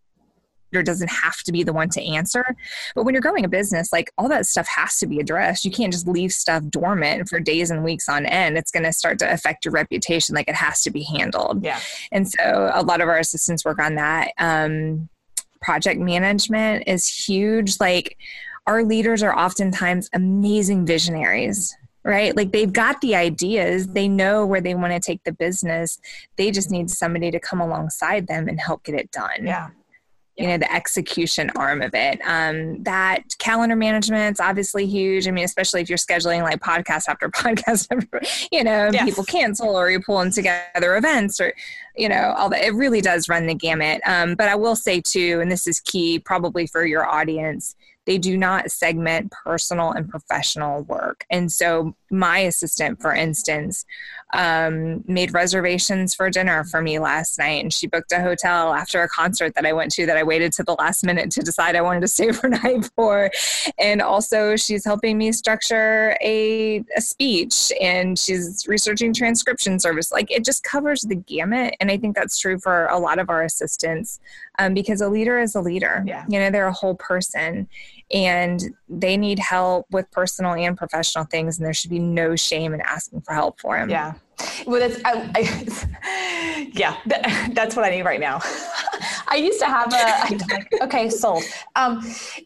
doesn't 0.84 1.10
have 1.10 1.38
to 1.44 1.54
be 1.54 1.63
the 1.63 1.72
one 1.72 1.88
to 1.89 2.04
answer. 2.04 2.46
But 2.94 3.06
when 3.06 3.13
you're 3.13 3.22
growing 3.22 3.46
a 3.46 3.50
business, 3.50 3.94
like 3.94 4.12
all 4.18 4.27
that 4.27 4.46
stuff 4.46 4.68
has 4.68 4.98
to 5.00 5.08
be 5.08 5.20
addressed. 5.20 5.63
You 5.63 5.72
can't 5.72 5.94
just 5.94 6.08
leave 6.08 6.34
stuff 6.34 6.63
dormant 6.70 7.30
for 7.30 7.39
days 7.39 7.72
and 7.72 7.84
weeks 7.84 8.10
on 8.10 8.25
end. 8.25 8.58
It's 8.58 8.72
going 8.72 8.84
to 8.84 8.92
start 8.92 9.20
to 9.20 9.32
affect 9.32 9.63
your 9.63 9.72
reputation. 9.72 10.36
Like 10.36 10.50
it 10.50 10.56
has 10.56 10.82
to 10.82 10.92
be 10.92 11.04
handled. 11.04 11.63
Yeah. 11.63 11.80
And 12.12 12.27
so 12.27 12.72
a 12.74 12.84
lot 12.84 13.00
of 13.00 13.08
our 13.08 13.18
assistants 13.18 13.63
work 13.63 13.80
on 13.80 13.96
that. 13.96 14.32
Um, 14.38 15.08
project 15.65 16.00
management 16.00 16.84
is 16.86 17.07
huge. 17.07 17.79
Like 17.79 18.17
our 18.67 18.84
leaders 18.84 19.24
are 19.24 19.36
oftentimes 19.38 20.10
amazing 20.13 20.86
visionaries 20.86 21.75
right? 22.05 22.38
Like 22.38 22.51
they've 22.51 22.72
got 22.72 23.01
the 23.01 23.15
ideas, 23.15 23.88
they 23.88 24.07
know 24.07 24.45
where 24.45 24.62
they 24.62 24.75
want 24.75 24.93
to 24.93 25.00
take 25.00 25.24
the 25.24 25.31
business. 25.31 26.00
They 26.36 26.51
just 26.51 26.69
need 26.69 26.91
somebody 26.91 27.31
to 27.31 27.39
come 27.39 27.60
alongside 27.60 28.27
them 28.27 28.48
and 28.48 28.60
help 28.60 28.84
get 28.84 28.93
it 28.93 29.10
done. 29.10 29.43
Yeah 29.43 29.69
you 30.38 30.48
know 30.48 30.57
the 30.57 30.74
execution 30.74 31.50
arm 31.55 31.81
of 31.81 31.91
it 31.93 32.19
um, 32.25 32.81
that 32.84 33.24
calendar 33.39 33.75
management's 33.75 34.39
obviously 34.39 34.86
huge 34.86 35.27
i 35.27 35.31
mean 35.31 35.45
especially 35.45 35.81
if 35.81 35.89
you're 35.89 35.98
scheduling 35.98 36.41
like 36.41 36.60
podcast 36.60 37.07
after 37.07 37.29
podcast 37.31 37.88
you 38.51 38.63
know 38.63 38.89
yes. 38.91 39.05
people 39.05 39.24
cancel 39.24 39.75
or 39.75 39.89
you're 39.89 40.01
pulling 40.01 40.31
together 40.31 40.95
events 40.98 41.39
or 41.39 41.53
you 41.97 42.09
know 42.09 42.33
all 42.37 42.49
that 42.49 42.63
it 42.63 42.73
really 42.73 43.01
does 43.01 43.29
run 43.29 43.47
the 43.47 43.53
gamut 43.53 44.01
um, 44.05 44.35
but 44.35 44.47
i 44.49 44.55
will 44.55 44.75
say 44.75 45.01
too 45.01 45.39
and 45.41 45.51
this 45.51 45.67
is 45.67 45.79
key 45.79 46.19
probably 46.19 46.67
for 46.67 46.85
your 46.85 47.05
audience 47.05 47.75
they 48.05 48.17
do 48.17 48.37
not 48.37 48.71
segment 48.71 49.31
personal 49.31 49.91
and 49.91 50.09
professional 50.09 50.83
work. 50.83 51.25
And 51.29 51.51
so, 51.51 51.95
my 52.11 52.39
assistant, 52.39 53.01
for 53.01 53.13
instance, 53.13 53.85
um, 54.34 55.03
made 55.08 55.34
reservations 55.34 56.13
for 56.13 56.29
dinner 56.29 56.63
for 56.63 56.82
me 56.82 57.00
last 57.00 57.38
night, 57.38 57.63
and 57.63 57.74
she 57.74 57.88
booked 57.88 58.12
a 58.12 58.22
hotel 58.22 58.74
after 58.74 59.01
a 59.01 59.08
concert 59.08 59.55
that 59.55 59.65
I 59.65 59.74
went 59.74 59.91
to 59.94 60.05
that 60.05 60.17
I 60.17 60.24
waited 60.24 60.51
to 60.53 60.63
the 60.63 60.74
last 60.74 61.05
minute 61.05 61.32
to 61.32 61.41
decide 61.41 61.75
I 61.75 61.82
wanted 61.82 62.01
to 62.01 62.08
stay 62.08 62.29
overnight 62.29 62.89
for. 62.96 63.32
And 63.77 64.01
also, 64.01 64.55
she's 64.55 64.84
helping 64.84 65.17
me 65.17 65.32
structure 65.32 66.17
a, 66.22 66.84
a 66.96 67.01
speech, 67.01 67.72
and 67.82 68.17
she's 68.17 68.67
researching 68.67 69.13
transcription 69.13 69.79
service. 69.79 70.12
Like 70.12 70.32
it 70.32 70.44
just 70.44 70.63
covers 70.63 71.01
the 71.01 71.15
gamut, 71.15 71.75
and 71.79 71.91
I 71.91 71.98
think 71.98 72.15
that's 72.15 72.38
true 72.38 72.60
for 72.60 72.88
a 72.88 72.98
lot 72.98 73.20
of 73.20 73.29
our 73.29 73.44
assistants 73.44 74.20
um, 74.60 74.74
because 74.74 75.01
a 75.01 75.10
leader 75.10 75.39
is 75.39 75.55
a 75.55 75.62
leader. 75.62 76.03
Yeah. 76.05 76.25
You 76.27 76.39
know, 76.39 76.50
they're 76.50 76.67
a 76.67 76.74
whole 76.74 76.96
person 76.96 77.67
and 78.12 78.62
they 78.88 79.17
need 79.17 79.39
help 79.39 79.88
with 79.91 80.09
personal 80.12 80.53
and 80.53 80.77
professional 80.77 81.25
things, 81.25 81.57
and 81.57 81.65
there 81.65 81.74
should 81.74 81.89
be 81.89 82.00
no 82.00 82.35
shame 82.35 82.74
in 82.74 82.81
asking 82.81 83.21
for 83.21 83.33
help 83.33 83.59
for 83.59 83.77
them. 83.77 83.89
Yeah. 83.89 84.13
Well, 84.67 84.79
that's, 84.79 85.01
I, 85.05 85.31
I, 85.35 86.69
yeah, 86.74 86.97
that, 87.07 87.51
that's 87.53 87.75
what 87.75 87.85
I 87.85 87.89
need 87.89 88.03
right 88.03 88.19
now. 88.19 88.39
I 89.27 89.38
used 89.38 89.59
to 89.59 89.65
have 89.65 89.91
a, 89.93 90.83
okay, 90.83 91.09
sold. 91.09 91.43
Um, 91.75 92.01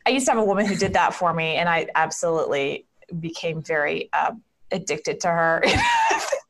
I 0.06 0.12
used 0.12 0.26
to 0.26 0.32
have 0.32 0.40
a 0.40 0.46
woman 0.46 0.66
who 0.66 0.76
did 0.76 0.94
that 0.94 1.14
for 1.14 1.34
me, 1.34 1.56
and 1.56 1.68
I 1.68 1.88
absolutely 1.96 2.86
became 3.20 3.62
very 3.62 4.10
uh, 4.14 4.32
addicted 4.72 5.20
to 5.22 5.28
her. 5.28 5.62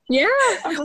yeah. 0.10 0.28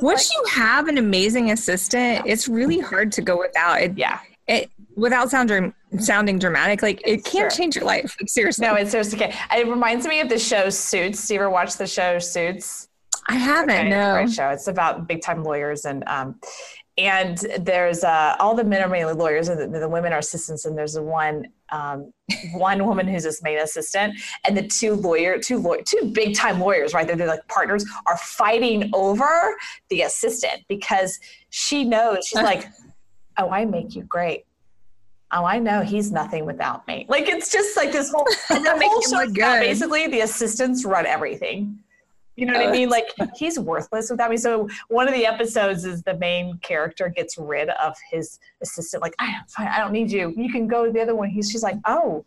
Once 0.00 0.30
like, 0.30 0.36
you 0.36 0.44
have 0.62 0.88
an 0.88 0.98
amazing 0.98 1.50
assistant, 1.50 2.24
it's 2.26 2.48
really 2.48 2.78
hard 2.78 3.12
to 3.12 3.22
go 3.22 3.38
without 3.38 3.82
it. 3.82 3.98
Yeah 3.98 4.20
it 4.46 4.70
without 4.96 5.30
sounding 5.30 5.74
sounding 5.98 6.38
dramatic, 6.38 6.82
like 6.82 7.00
it 7.06 7.24
can't 7.24 7.50
sure. 7.50 7.50
change 7.50 7.76
your 7.76 7.84
life. 7.84 8.16
Like, 8.20 8.28
seriously. 8.28 8.66
No, 8.66 8.74
it's 8.74 8.90
seriously 8.90 9.22
okay. 9.22 9.34
It 9.52 9.66
reminds 9.68 10.06
me 10.06 10.20
of 10.20 10.28
the 10.28 10.38
show 10.38 10.70
Suits. 10.70 11.26
Do 11.26 11.34
you 11.34 11.40
ever 11.40 11.50
watch 11.50 11.76
the 11.76 11.86
show 11.86 12.18
Suits? 12.18 12.88
I 13.28 13.36
haven't. 13.36 13.70
Okay, 13.74 13.88
no. 13.88 14.14
Great 14.14 14.30
show. 14.30 14.50
It's 14.50 14.68
about 14.68 15.08
big 15.08 15.22
time 15.22 15.42
lawyers 15.42 15.84
and 15.84 16.04
um, 16.06 16.38
and 16.96 17.38
there's 17.58 18.04
uh, 18.04 18.36
all 18.38 18.54
the 18.54 18.62
men 18.62 18.82
are 18.82 18.88
mainly 18.88 19.14
lawyers 19.14 19.48
and 19.48 19.74
the, 19.74 19.80
the 19.80 19.88
women 19.88 20.12
are 20.12 20.18
assistants 20.18 20.64
and 20.64 20.78
there's 20.78 20.98
one 20.98 21.46
um, 21.70 22.12
one 22.52 22.86
woman 22.86 23.08
who's 23.08 23.24
his 23.24 23.42
main 23.42 23.58
assistant 23.58 24.14
and 24.46 24.56
the 24.56 24.66
two 24.68 24.94
lawyer 24.94 25.38
two 25.38 25.58
lawyer 25.58 25.82
two 25.82 26.12
big 26.14 26.36
time 26.36 26.60
lawyers 26.60 26.94
right 26.94 27.06
they're, 27.06 27.16
they're 27.16 27.26
like 27.26 27.46
partners 27.48 27.84
are 28.06 28.16
fighting 28.18 28.90
over 28.92 29.56
the 29.88 30.02
assistant 30.02 30.62
because 30.68 31.18
she 31.50 31.82
knows 31.82 32.26
she's 32.28 32.42
like 32.42 32.66
oh, 33.38 33.50
I 33.50 33.64
make 33.64 33.94
you 33.94 34.02
great. 34.02 34.44
Oh, 35.32 35.44
I 35.44 35.58
know 35.58 35.80
he's 35.80 36.12
nothing 36.12 36.46
without 36.46 36.86
me. 36.86 37.06
Like 37.08 37.28
it's 37.28 37.50
just 37.50 37.76
like 37.76 37.92
this 37.92 38.10
whole 38.10 38.24
the 38.48 38.78
whole 38.80 39.02
show 39.02 39.32
basically 39.32 40.06
the 40.06 40.20
assistants 40.20 40.84
run 40.84 41.06
everything. 41.06 41.78
You 42.36 42.46
know 42.46 42.54
what 42.54 42.66
I 42.66 42.72
mean? 42.72 42.88
Like 42.88 43.06
he's 43.36 43.58
worthless 43.58 44.10
without 44.10 44.30
me. 44.30 44.36
So 44.36 44.68
one 44.88 45.06
of 45.06 45.14
the 45.14 45.24
episodes 45.24 45.84
is 45.84 46.02
the 46.02 46.16
main 46.18 46.58
character 46.58 47.08
gets 47.08 47.38
rid 47.38 47.68
of 47.68 47.94
his 48.10 48.40
assistant. 48.60 49.02
Like 49.02 49.14
I 49.20 49.26
am 49.26 49.44
fine. 49.48 49.68
I 49.68 49.78
don't 49.78 49.92
need 49.92 50.10
you. 50.10 50.34
You 50.36 50.50
can 50.50 50.66
go 50.66 50.84
to 50.84 50.92
the 50.92 51.00
other 51.00 51.14
one. 51.14 51.28
He's 51.28 51.50
she's 51.50 51.62
like, 51.62 51.76
oh, 51.86 52.24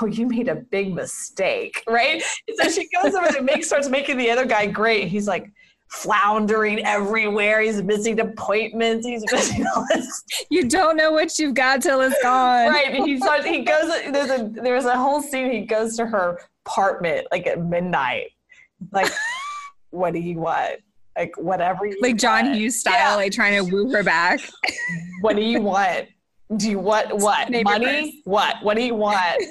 oh, 0.00 0.06
you 0.06 0.26
made 0.26 0.48
a 0.48 0.54
big 0.54 0.94
mistake, 0.94 1.82
right? 1.86 2.22
so 2.56 2.70
she 2.70 2.88
goes 2.88 3.14
over 3.14 3.36
and 3.36 3.44
makes 3.44 3.66
starts 3.66 3.88
making 3.88 4.16
the 4.16 4.30
other 4.30 4.46
guy 4.46 4.66
great. 4.66 5.08
He's 5.08 5.28
like, 5.28 5.50
floundering 5.88 6.84
everywhere. 6.84 7.60
He's 7.60 7.82
missing 7.82 8.20
appointments. 8.20 9.06
He's 9.06 9.24
missing 9.32 9.66
all 9.74 9.84
this. 9.92 10.24
You 10.50 10.68
don't 10.68 10.96
know 10.96 11.12
what 11.12 11.38
you've 11.38 11.54
got 11.54 11.82
till 11.82 12.00
it's 12.00 12.20
gone. 12.22 12.68
right. 12.68 12.94
He 12.94 13.18
starts, 13.18 13.44
he 13.44 13.62
goes. 13.62 13.88
There's 14.10 14.30
a 14.30 14.48
there's 14.48 14.84
a 14.84 14.96
whole 14.96 15.22
scene. 15.22 15.50
He 15.50 15.62
goes 15.62 15.96
to 15.96 16.06
her 16.06 16.40
apartment 16.66 17.26
like 17.30 17.46
at 17.46 17.62
midnight. 17.62 18.30
Like, 18.92 19.10
what 19.90 20.12
do 20.12 20.20
you 20.20 20.38
want? 20.38 20.80
Like 21.16 21.36
whatever. 21.36 21.90
like 22.00 22.16
John 22.16 22.46
want. 22.46 22.56
Hughes 22.56 22.80
style, 22.80 22.94
yeah. 22.94 23.14
like 23.16 23.32
trying 23.32 23.64
to 23.64 23.72
woo 23.72 23.90
her 23.90 24.04
back. 24.04 24.40
what 25.20 25.36
do 25.36 25.42
you 25.42 25.60
want? 25.60 26.06
Do 26.56 26.70
you 26.70 26.78
want 26.78 27.08
what? 27.16 27.50
Money? 27.50 28.22
What? 28.24 28.62
What 28.62 28.76
do 28.76 28.82
you 28.82 28.94
want? 28.94 29.42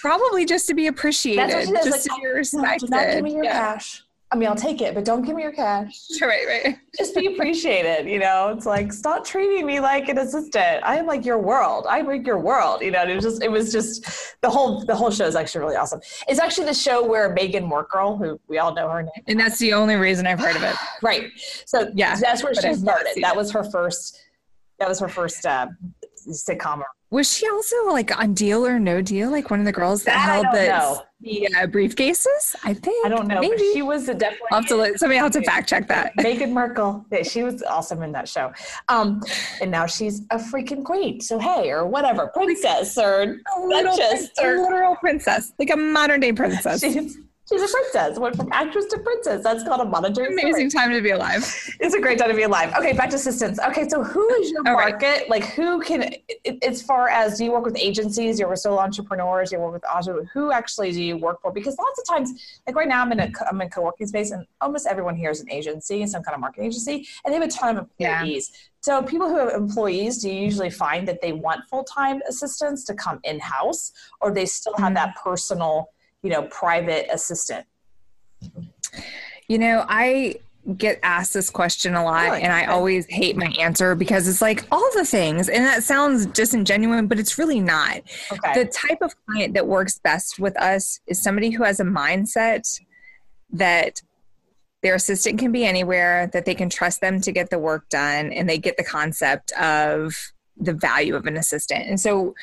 Probably 0.00 0.44
just 0.44 0.66
to 0.66 0.74
be 0.74 0.88
appreciated, 0.88 1.68
just 1.68 1.90
like, 1.90 2.02
to 2.02 2.08
be 2.20 2.26
oh, 2.26 2.34
respected. 2.34 2.90
Not 2.90 3.06
give 3.06 3.22
me 3.22 3.34
your 3.34 3.44
yeah. 3.44 3.74
cash 3.74 4.02
I 4.32 4.36
mean, 4.36 4.48
I'll 4.48 4.56
take 4.56 4.80
it, 4.80 4.92
but 4.92 5.04
don't 5.04 5.22
give 5.22 5.36
me 5.36 5.42
your 5.42 5.52
cash. 5.52 6.00
Right, 6.20 6.46
right. 6.46 6.76
Just 6.98 7.14
be 7.14 7.26
appreciated. 7.26 8.10
You 8.10 8.18
know, 8.18 8.48
it's 8.48 8.66
like 8.66 8.92
stop 8.92 9.24
treating 9.24 9.64
me 9.64 9.78
like 9.78 10.08
an 10.08 10.18
assistant. 10.18 10.82
I 10.82 10.96
am 10.96 11.06
like 11.06 11.24
your 11.24 11.38
world. 11.38 11.86
I 11.88 12.02
make 12.02 12.26
your 12.26 12.38
world. 12.38 12.80
You 12.82 12.90
know, 12.90 13.02
and 13.02 13.10
it 13.10 13.14
was 13.14 13.24
just, 13.24 13.42
it 13.42 13.50
was 13.50 13.70
just 13.72 14.36
the 14.40 14.50
whole, 14.50 14.84
the 14.84 14.96
whole 14.96 15.10
show 15.10 15.26
is 15.26 15.36
actually 15.36 15.60
really 15.60 15.76
awesome. 15.76 16.00
It's 16.26 16.40
actually 16.40 16.66
the 16.66 16.74
show 16.74 17.06
where 17.06 17.32
Meghan 17.34 17.68
Markle, 17.68 18.16
who 18.16 18.40
we 18.48 18.58
all 18.58 18.74
know 18.74 18.88
her 18.88 19.02
name, 19.02 19.24
and 19.28 19.38
that's 19.38 19.58
the 19.58 19.72
only 19.74 19.94
reason 19.94 20.26
I've 20.26 20.40
heard 20.40 20.56
of 20.56 20.62
it. 20.62 20.74
right. 21.02 21.30
So 21.64 21.92
yeah, 21.94 22.16
that's 22.16 22.42
where 22.42 22.54
she 22.54 22.74
started. 22.74 23.18
That 23.20 23.36
was 23.36 23.52
her 23.52 23.62
first. 23.62 24.20
That 24.78 24.88
was 24.88 24.98
her 25.00 25.08
first 25.08 25.46
uh, 25.46 25.68
sitcom 26.30 26.82
was 27.10 27.32
she 27.32 27.48
also 27.48 27.76
like 27.86 28.16
on 28.18 28.34
Deal 28.34 28.66
or 28.66 28.80
No 28.80 29.00
Deal, 29.00 29.30
like 29.30 29.48
one 29.48 29.60
of 29.60 29.66
the 29.66 29.72
girls 29.72 30.02
that, 30.04 30.14
that 30.14 30.44
held 30.44 30.46
the, 30.52 31.04
the 31.20 31.46
uh, 31.54 31.66
briefcases? 31.66 32.56
I 32.64 32.74
think 32.74 33.06
I 33.06 33.08
don't 33.08 33.28
know. 33.28 33.40
Maybe 33.40 33.58
she 33.72 33.82
was 33.82 34.06
definitely. 34.06 34.38
I'll 34.50 34.60
have 34.60 34.68
to 34.68 34.76
let, 34.76 34.98
somebody 34.98 35.18
have 35.18 35.30
to 35.32 35.42
fact 35.42 35.68
check 35.68 35.86
that. 35.86 36.12
Meghan 36.18 36.50
Markle, 36.50 37.06
yeah, 37.12 37.22
she 37.22 37.44
was 37.44 37.62
awesome 37.62 38.02
in 38.02 38.10
that 38.12 38.28
show, 38.28 38.52
um, 38.88 39.22
and 39.60 39.70
now 39.70 39.86
she's 39.86 40.22
a 40.30 40.36
freaking 40.36 40.84
queen. 40.84 41.20
So 41.20 41.38
hey, 41.38 41.70
or 41.70 41.86
whatever, 41.86 42.26
princess 42.34 42.98
or 42.98 43.22
a 43.56 43.60
little, 43.60 43.96
duchess 43.96 44.30
or 44.42 44.56
a 44.56 44.62
literal 44.62 44.96
princess, 44.96 45.52
like 45.60 45.70
a 45.70 45.76
modern 45.76 46.20
day 46.20 46.32
princess. 46.32 46.80
She's 46.86 47.18
a 47.52 47.68
princess. 47.68 48.18
Went 48.18 48.36
from 48.36 48.48
actress 48.52 48.86
to 48.86 48.98
princess. 48.98 49.42
That's 49.42 49.62
called 49.62 49.80
a 49.80 49.84
monetary. 49.84 50.32
Amazing 50.32 50.70
story. 50.70 50.84
time 50.84 50.92
to 50.94 51.00
be 51.00 51.10
alive. 51.10 51.42
It's 51.80 51.94
a 51.94 52.00
great 52.00 52.18
time 52.18 52.30
to 52.30 52.34
be 52.34 52.42
alive. 52.42 52.72
Okay, 52.76 52.92
back 52.92 53.10
to 53.10 53.16
assistants. 53.16 53.60
Okay, 53.60 53.88
so 53.88 54.02
who 54.02 54.28
is 54.34 54.50
your 54.50 54.66
All 54.66 54.74
market? 54.74 55.06
Right. 55.06 55.30
Like, 55.30 55.44
who 55.44 55.80
can, 55.80 56.14
as 56.62 56.82
far 56.82 57.08
as 57.08 57.38
do 57.38 57.44
you 57.44 57.52
work 57.52 57.64
with 57.64 57.76
agencies? 57.76 58.38
You 58.38 58.46
work 58.46 58.52
with 58.52 58.60
solo 58.60 58.78
entrepreneurs? 58.78 59.52
You 59.52 59.58
work 59.58 59.74
with 59.74 59.84
entrepreneurs? 59.84 60.28
Who 60.32 60.52
actually 60.52 60.92
do 60.92 61.02
you 61.02 61.16
work 61.16 61.40
for? 61.40 61.52
Because 61.52 61.76
lots 61.78 61.98
of 61.98 62.06
times, 62.06 62.60
like 62.66 62.76
right 62.76 62.88
now, 62.88 63.02
I'm 63.02 63.12
in 63.12 63.20
a 63.20 63.30
I'm 63.48 63.60
in 63.60 63.70
co-working 63.70 64.06
space, 64.06 64.30
and 64.30 64.46
almost 64.60 64.86
everyone 64.86 65.16
here 65.16 65.30
is 65.30 65.40
an 65.40 65.50
agency, 65.50 66.06
some 66.06 66.22
kind 66.22 66.34
of 66.34 66.40
marketing 66.40 66.66
agency, 66.66 67.06
and 67.24 67.32
they 67.32 67.38
have 67.38 67.48
a 67.48 67.52
ton 67.52 67.76
of 67.76 67.88
employees. 67.98 68.50
Yeah. 68.52 68.58
So 68.80 69.02
people 69.02 69.28
who 69.28 69.36
have 69.36 69.48
employees, 69.48 70.18
do 70.18 70.30
you 70.30 70.40
usually 70.40 70.70
find 70.70 71.08
that 71.08 71.20
they 71.20 71.32
want 71.32 71.68
full 71.68 71.82
time 71.84 72.22
assistants 72.28 72.84
to 72.84 72.94
come 72.94 73.20
in 73.24 73.40
house, 73.40 73.92
or 74.20 74.32
they 74.32 74.46
still 74.46 74.74
have 74.74 74.86
mm-hmm. 74.86 74.94
that 74.94 75.16
personal 75.16 75.90
you 76.22 76.30
know, 76.30 76.42
private 76.44 77.06
assistant? 77.12 77.66
You 79.48 79.58
know, 79.58 79.84
I 79.88 80.36
get 80.76 80.98
asked 81.02 81.32
this 81.32 81.48
question 81.48 81.94
a 81.94 82.02
lot 82.02 82.24
really? 82.24 82.42
and 82.42 82.52
I 82.52 82.66
always 82.66 83.06
hate 83.06 83.36
my 83.36 83.54
answer 83.58 83.94
because 83.94 84.26
it's 84.26 84.42
like 84.42 84.64
all 84.72 84.88
the 84.94 85.04
things 85.04 85.48
and 85.48 85.64
that 85.64 85.84
sounds 85.84 86.26
disingenuous 86.26 87.04
but 87.06 87.20
it's 87.20 87.38
really 87.38 87.60
not. 87.60 88.00
Okay. 88.32 88.64
The 88.64 88.64
type 88.64 88.98
of 89.00 89.14
client 89.26 89.54
that 89.54 89.66
works 89.66 90.00
best 90.00 90.40
with 90.40 90.60
us 90.60 91.00
is 91.06 91.22
somebody 91.22 91.50
who 91.50 91.62
has 91.62 91.78
a 91.78 91.84
mindset 91.84 92.80
that 93.52 94.02
their 94.82 94.96
assistant 94.96 95.38
can 95.38 95.52
be 95.52 95.64
anywhere 95.64 96.28
that 96.32 96.44
they 96.44 96.54
can 96.54 96.68
trust 96.68 97.00
them 97.00 97.20
to 97.20 97.32
get 97.32 97.50
the 97.50 97.58
work 97.58 97.88
done 97.88 98.32
and 98.32 98.48
they 98.48 98.58
get 98.58 98.76
the 98.76 98.84
concept 98.84 99.52
of 99.52 100.14
the 100.56 100.72
value 100.72 101.14
of 101.14 101.26
an 101.26 101.36
assistant. 101.36 101.86
And 101.86 102.00
so 102.00 102.34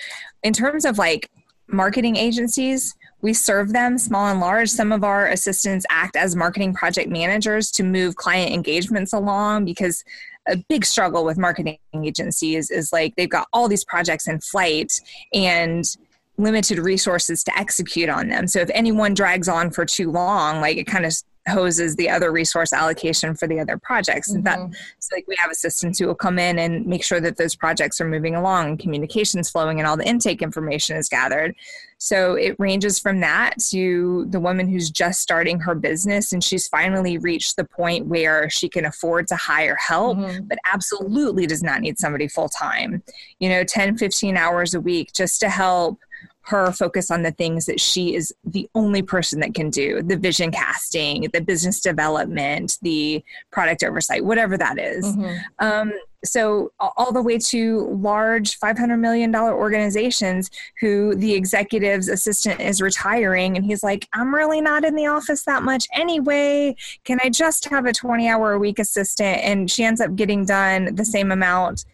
in 0.44 0.54
terms 0.54 0.86
of 0.86 0.98
like 0.98 1.30
marketing 1.68 2.16
agencies, 2.16 2.96
we 3.24 3.34
serve 3.34 3.72
them 3.72 3.98
small 3.98 4.28
and 4.28 4.42
large. 4.42 4.70
Some 4.70 4.92
of 4.92 5.04
our 5.04 5.28
assistants 5.30 5.86
act 5.90 6.18
as 6.18 6.36
marketing 6.36 6.74
project 6.74 7.10
managers 7.10 7.72
to 7.72 7.84
move 7.84 8.18
client 8.18 8.52
engagements 8.52 9.14
along 9.14 9.64
because 9.66 10.04
a 10.48 10.58
big 10.68 10.84
struggle 10.84 11.24
with 11.24 11.38
marketing 11.38 11.78
agencies 12.04 12.70
is 12.70 12.92
like 12.92 13.16
they've 13.16 13.30
got 13.30 13.48
all 13.54 13.70
these 13.70 13.86
projects 13.86 14.28
in 14.28 14.42
flight 14.42 15.00
and 15.34 15.96
limited 16.38 16.80
resources 16.80 17.46
to 17.46 17.58
execute 17.58 18.10
on 18.10 18.28
them. 18.28 18.46
So 18.46 18.60
if 18.60 18.70
anyone 18.74 19.14
drags 19.14 19.48
on 19.48 19.72
for 19.72 19.86
too 19.86 20.12
long, 20.12 20.60
like 20.60 20.76
it 20.76 20.86
kind 20.86 21.06
of 21.06 21.14
hoses 21.48 21.96
the 21.96 22.10
other 22.10 22.32
resource 22.32 22.72
allocation 22.72 23.36
for 23.36 23.48
the 23.48 23.60
other 23.60 23.78
projects. 23.78 24.32
Mm-hmm. 24.32 24.44
That 24.44 24.60
so 25.00 25.16
like 25.16 25.26
we 25.28 25.36
have 25.38 25.52
assistants 25.52 26.00
who 26.00 26.08
will 26.08 26.16
come 26.16 26.40
in 26.40 26.60
and 26.60 26.86
make 26.86 27.04
sure 27.04 27.20
that 27.20 27.38
those 27.38 27.56
projects 27.56 28.00
are 28.00 28.08
moving 28.08 28.36
along 28.36 28.68
and 28.68 28.80
communications 28.80 29.50
flowing 29.50 29.80
and 29.80 29.88
all 29.88 29.98
the 29.98 30.08
intake 30.08 30.42
information 30.42 30.96
is 30.96 31.10
gathered. 31.10 31.56
So 31.98 32.34
it 32.36 32.58
ranges 32.60 33.00
from 33.00 33.22
that 33.22 33.60
to 33.70 34.26
the 34.30 34.40
woman 34.40 34.68
who's 34.68 34.90
just 34.90 35.22
starting 35.22 35.60
her 35.62 35.74
business 35.74 36.34
and 36.34 36.44
she's 36.44 36.68
finally 36.68 37.18
reached 37.18 37.56
the 37.56 37.64
point 37.64 38.08
where 38.08 38.50
she 38.50 38.68
can 38.68 38.86
afford 38.86 39.28
to 39.28 39.36
hire 39.36 39.76
help, 39.76 40.18
mm-hmm. 40.18 40.46
but 40.46 40.58
absolutely 40.66 41.48
does 41.48 41.64
not 41.64 41.82
need 41.82 41.98
somebody 41.98 42.28
full 42.28 42.50
time. 42.50 43.02
You 43.40 43.50
know, 43.50 43.64
10, 43.64 43.98
15 43.98 44.36
hours 44.36 44.74
a 44.74 44.82
week 44.82 45.14
just 45.14 45.40
to 45.42 45.50
help 45.50 46.00
her 46.44 46.72
focus 46.72 47.10
on 47.10 47.24
the 47.24 47.32
things 47.32 47.66
that 47.66 47.80
she 47.80 48.16
is 48.16 48.34
the 48.44 48.70
only 48.76 49.02
person 49.02 49.40
that 49.40 49.54
can 49.54 49.70
do 49.70 50.02
the 50.02 50.18
vision 50.18 50.52
casting 50.52 51.28
the 51.34 51.42
business 51.42 51.80
development 51.80 52.78
the 52.82 53.24
product 53.52 53.84
oversight 53.84 54.24
whatever 54.24 54.58
that 54.58 54.78
is. 54.78 55.06
Mm-hmm. 55.06 55.66
Um, 55.66 55.94
so 56.26 56.72
all 56.80 57.12
the 57.12 57.22
way 57.22 57.38
to 57.38 57.82
large 58.02 58.60
$500 58.60 59.00
million 59.00 59.36
organizations 59.36 60.50
who 60.80 61.16
the 61.16 61.34
executive's 61.34 62.08
assistant 62.08 62.62
is 62.62 62.82
retiring 62.82 63.58
and 63.58 63.66
he's 63.66 63.84
like 63.84 64.08
i'm 64.14 64.34
really 64.34 64.62
not 64.62 64.86
in 64.86 64.96
the 64.96 65.06
office 65.06 65.44
that 65.44 65.64
much 65.64 65.86
anyway 65.94 66.76
can 67.04 67.20
i 67.24 67.30
just 67.30 67.66
have 67.66 67.86
a 67.86 67.94
20 67.94 68.28
hour 68.28 68.54
a 68.54 68.60
week 68.60 68.80
assistant 68.80 69.40
and 69.40 69.70
she 69.70 69.84
ends 69.84 70.00
up 70.00 70.16
getting 70.16 70.46
done 70.46 70.96
the 70.96 71.06
same 71.06 71.32
amount 71.32 71.86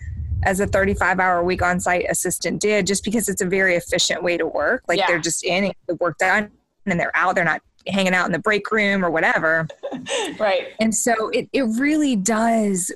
as 0.43 0.60
a 0.60 0.67
35 0.67 1.19
hour 1.19 1.43
week 1.43 1.62
on 1.62 1.80
site 1.80 2.06
assistant 2.10 2.62
did 2.62 2.88
just 2.88 3.04
because 3.04 3.30
it's 3.30 3.41
a 3.41 3.45
very 3.45 3.75
efficient 3.75 4.23
way 4.23 4.38
to 4.38 4.45
work. 4.45 4.84
Like 4.88 4.99
yeah. 4.99 5.08
they're 5.08 5.19
just 5.19 5.43
in 5.43 5.71
the 5.88 5.95
work 5.95 6.17
done 6.17 6.52
and 6.86 6.99
they're 6.99 7.15
out. 7.15 7.36
They're 7.36 7.43
not 7.43 7.62
hanging 7.88 8.13
out 8.13 8.25
in 8.25 8.32
the 8.32 8.39
break 8.39 8.69
room 8.71 9.04
or 9.04 9.10
whatever. 9.10 9.67
right. 10.39 10.67
And 10.80 10.93
so 10.93 11.30
it, 11.30 11.49
it 11.54 11.63
really 11.63 12.15
does 12.15 12.91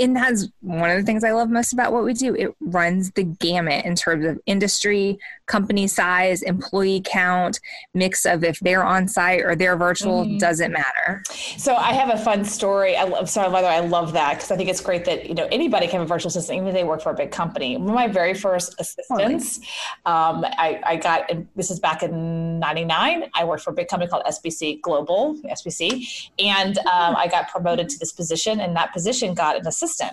and 0.00 0.16
that's 0.16 0.48
one 0.60 0.90
of 0.90 0.96
the 0.96 1.04
things 1.04 1.22
I 1.22 1.30
love 1.32 1.50
most 1.50 1.72
about 1.72 1.92
what 1.92 2.04
we 2.04 2.12
do. 2.12 2.34
It 2.34 2.54
runs 2.60 3.12
the 3.12 3.22
gamut 3.22 3.84
in 3.84 3.94
terms 3.94 4.26
of 4.26 4.40
industry, 4.46 5.18
company 5.48 5.86
size, 5.88 6.42
employee 6.42 7.02
count, 7.04 7.58
mix 7.94 8.24
of 8.24 8.44
if 8.44 8.60
they're 8.60 8.84
on 8.84 9.08
site 9.08 9.40
or 9.40 9.56
they're 9.56 9.76
virtual, 9.76 10.24
mm-hmm. 10.24 10.38
doesn't 10.38 10.72
matter. 10.72 11.22
So 11.56 11.74
I 11.74 11.92
have 11.92 12.10
a 12.10 12.22
fun 12.22 12.44
story. 12.44 12.96
I 12.96 13.04
love, 13.04 13.28
sorry, 13.28 13.50
Mother, 13.50 13.66
I 13.66 13.80
love 13.80 14.12
that 14.12 14.34
because 14.34 14.50
I 14.50 14.56
think 14.56 14.68
it's 14.68 14.80
great 14.80 15.04
that, 15.06 15.26
you 15.26 15.34
know, 15.34 15.48
anybody 15.50 15.86
can 15.86 16.00
have 16.00 16.02
a 16.02 16.06
virtual 16.06 16.28
assistant, 16.28 16.56
even 16.56 16.68
if 16.68 16.74
they 16.74 16.84
work 16.84 17.02
for 17.02 17.10
a 17.10 17.14
big 17.14 17.30
company. 17.30 17.76
One 17.76 17.88
of 17.88 17.94
my 17.94 18.06
very 18.06 18.34
first 18.34 18.76
assistants, 18.78 19.58
um, 20.06 20.44
I, 20.44 20.80
I 20.84 20.96
got, 20.96 21.30
this 21.56 21.70
is 21.70 21.80
back 21.80 22.02
in 22.02 22.58
99. 22.58 23.30
I 23.34 23.44
worked 23.44 23.62
for 23.64 23.70
a 23.70 23.74
big 23.74 23.88
company 23.88 24.08
called 24.08 24.24
SBC 24.24 24.82
Global, 24.82 25.36
SBC, 25.44 26.30
and 26.38 26.78
um, 26.78 27.16
I 27.16 27.26
got 27.26 27.48
promoted 27.48 27.88
to 27.88 27.98
this 27.98 28.12
position 28.12 28.60
and 28.60 28.76
that 28.76 28.92
position 28.92 29.34
got 29.34 29.56
an 29.58 29.66
assistant. 29.66 30.12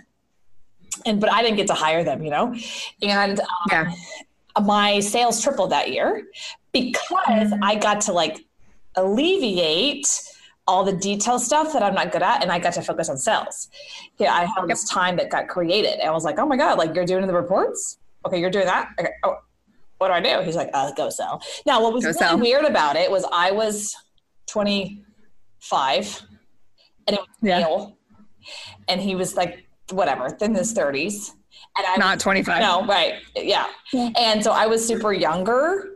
And 1.06 1.19
but 1.19 1.32
I 1.32 1.41
didn't 1.41 1.58
get 1.58 1.67
to 1.67 1.74
hire 1.74 2.04
them, 2.06 2.24
you 2.24 2.32
know. 2.32 2.56
And 3.02 3.39
um, 3.39 3.48
yeah. 3.69 3.91
My 4.63 4.99
sales 4.99 5.41
tripled 5.41 5.71
that 5.71 5.91
year 5.91 6.25
because 6.71 7.51
mm-hmm. 7.51 7.63
I 7.63 7.75
got 7.75 8.01
to 8.01 8.13
like 8.13 8.45
alleviate 8.95 10.07
all 10.67 10.83
the 10.83 10.93
detail 10.93 11.37
stuff 11.37 11.73
that 11.73 11.83
I'm 11.83 11.93
not 11.93 12.11
good 12.11 12.23
at, 12.23 12.41
and 12.41 12.51
I 12.51 12.59
got 12.59 12.73
to 12.73 12.81
focus 12.81 13.09
on 13.09 13.17
sales. 13.17 13.69
Yeah, 14.17 14.33
I 14.33 14.45
had 14.45 14.67
this 14.67 14.87
time 14.89 15.15
that 15.17 15.29
got 15.29 15.47
created. 15.47 15.99
I 16.03 16.09
was 16.11 16.23
like, 16.23 16.39
oh 16.39 16.45
my 16.45 16.57
god, 16.57 16.77
like 16.77 16.95
you're 16.95 17.05
doing 17.05 17.27
the 17.27 17.33
reports. 17.33 17.97
Okay, 18.25 18.39
you're 18.39 18.49
doing 18.49 18.65
that. 18.65 18.89
Okay. 18.99 19.11
Oh, 19.23 19.37
what 19.99 20.07
do 20.07 20.13
I 20.13 20.21
do? 20.21 20.43
He's 20.43 20.55
like, 20.55 20.69
uh, 20.73 20.91
go 20.93 21.09
sell. 21.09 21.41
Now, 21.65 21.81
what 21.81 21.93
was 21.93 22.03
go 22.03 22.09
really 22.09 22.19
sell. 22.19 22.39
weird 22.39 22.65
about 22.65 22.95
it 22.95 23.09
was 23.09 23.25
I 23.31 23.51
was 23.51 23.95
25, 24.47 26.21
and 27.07 27.15
it 27.15 27.19
was 27.19 27.29
yeah. 27.41 27.59
Neil, 27.59 27.97
and 28.87 28.99
he 28.99 29.15
was 29.15 29.35
like 29.35 29.67
whatever 29.91 30.35
in 30.41 30.55
his 30.55 30.73
30s 30.73 31.31
and 31.77 31.85
i'm 31.87 31.99
not 31.99 32.19
25 32.19 32.59
no 32.59 32.85
right 32.85 33.15
yeah. 33.35 33.67
yeah 33.93 34.09
and 34.17 34.43
so 34.43 34.51
i 34.51 34.65
was 34.65 34.85
super 34.85 35.13
younger 35.13 35.91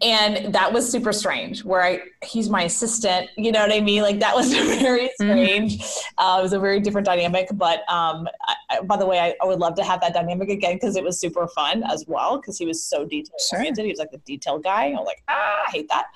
and 0.00 0.52
that 0.54 0.72
was 0.72 0.90
super 0.90 1.12
strange 1.12 1.64
where 1.64 1.82
i 1.82 2.00
he's 2.24 2.48
my 2.48 2.62
assistant 2.62 3.28
you 3.36 3.52
know 3.52 3.60
what 3.60 3.72
i 3.72 3.80
mean 3.80 4.02
like 4.02 4.18
that 4.18 4.34
was 4.34 4.52
very 4.80 5.08
mm-hmm. 5.20 5.30
strange 5.30 5.78
mm-hmm. 5.78 6.24
uh, 6.24 6.38
it 6.38 6.42
was 6.42 6.52
a 6.52 6.58
very 6.58 6.80
different 6.80 7.06
dynamic 7.06 7.48
but 7.52 7.80
um, 7.90 8.26
I, 8.70 8.80
by 8.82 8.96
the 8.96 9.06
way 9.06 9.18
I, 9.18 9.34
I, 9.42 9.46
would 9.46 9.58
love 9.58 9.74
to 9.76 9.84
have 9.84 10.00
that 10.00 10.14
dynamic 10.14 10.48
again 10.48 10.74
because 10.74 10.96
it 10.96 11.04
was 11.04 11.20
super 11.20 11.46
fun 11.48 11.84
as 11.84 12.04
well 12.06 12.38
because 12.38 12.58
he 12.58 12.66
was 12.66 12.82
so 12.82 13.04
detail 13.04 13.34
oriented 13.52 13.76
sure. 13.76 13.84
he 13.84 13.90
was 13.90 13.98
like 13.98 14.10
the 14.10 14.18
detail 14.18 14.58
guy 14.58 14.88
i 14.88 14.92
was 14.92 15.06
like 15.06 15.22
ah 15.28 15.64
i 15.66 15.70
hate 15.70 15.88
that 15.88 16.06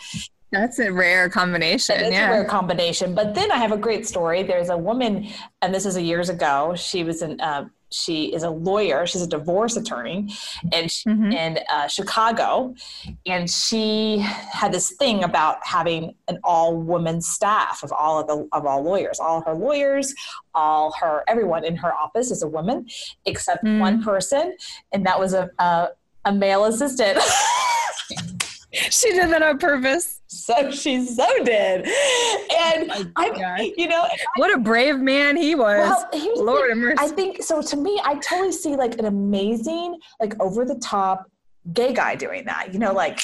that's 0.52 0.78
a 0.78 0.92
rare 0.92 1.28
combination. 1.28 1.96
It's 1.96 2.12
yeah. 2.12 2.28
a 2.28 2.30
rare 2.30 2.44
combination. 2.44 3.14
But 3.14 3.34
then 3.34 3.50
I 3.50 3.56
have 3.56 3.72
a 3.72 3.76
great 3.76 4.06
story. 4.06 4.44
There's 4.44 4.68
a 4.68 4.78
woman, 4.78 5.28
and 5.60 5.74
this 5.74 5.84
is 5.84 5.96
a 5.96 6.02
years 6.02 6.28
ago. 6.28 6.74
She 6.76 7.02
was 7.02 7.22
in. 7.22 7.40
Uh, 7.40 7.68
she 7.90 8.34
is 8.34 8.42
a 8.42 8.50
lawyer. 8.50 9.06
She's 9.06 9.22
a 9.22 9.26
divorce 9.26 9.76
attorney, 9.76 10.32
and 10.72 10.90
she, 10.90 11.08
mm-hmm. 11.08 11.32
in 11.32 11.58
uh, 11.70 11.86
Chicago, 11.86 12.74
and 13.26 13.48
she 13.48 14.18
had 14.18 14.72
this 14.72 14.90
thing 14.92 15.24
about 15.24 15.58
having 15.64 16.14
an 16.28 16.38
all-woman 16.42 17.20
staff 17.20 17.82
of 17.82 17.92
all 17.92 18.18
of 18.18 18.26
the 18.26 18.48
of 18.52 18.66
all 18.66 18.82
lawyers. 18.82 19.20
All 19.20 19.40
her 19.42 19.54
lawyers, 19.54 20.14
all 20.54 20.92
her 21.00 21.24
everyone 21.28 21.64
in 21.64 21.76
her 21.76 21.94
office 21.94 22.30
is 22.30 22.42
a 22.42 22.48
woman, 22.48 22.86
except 23.24 23.64
mm. 23.64 23.78
one 23.78 24.02
person, 24.02 24.56
and 24.92 25.06
that 25.06 25.18
was 25.18 25.32
a 25.32 25.50
a, 25.58 25.88
a 26.24 26.32
male 26.32 26.64
assistant. 26.64 27.18
she 28.72 29.12
did 29.12 29.30
that 29.30 29.42
on 29.42 29.58
purpose. 29.58 30.15
So 30.36 30.70
she 30.70 31.04
so 31.04 31.26
did. 31.44 31.86
And 31.86 32.90
oh 32.90 33.10
I, 33.16 33.72
you 33.76 33.88
know, 33.88 34.06
what 34.36 34.54
a 34.54 34.58
brave 34.58 34.98
man 34.98 35.36
he 35.36 35.54
was. 35.54 36.04
Well, 36.12 36.44
Lord 36.44 36.76
mercy. 36.76 36.96
I 36.98 37.08
think 37.08 37.42
so. 37.42 37.62
To 37.62 37.76
me, 37.76 38.00
I 38.04 38.14
totally 38.16 38.52
see 38.52 38.76
like 38.76 38.98
an 38.98 39.06
amazing, 39.06 39.98
like 40.20 40.40
over 40.40 40.64
the 40.64 40.76
top 40.76 41.30
gay 41.72 41.92
guy 41.92 42.14
doing 42.14 42.44
that. 42.46 42.72
You 42.72 42.78
know, 42.78 42.92
like 42.92 43.20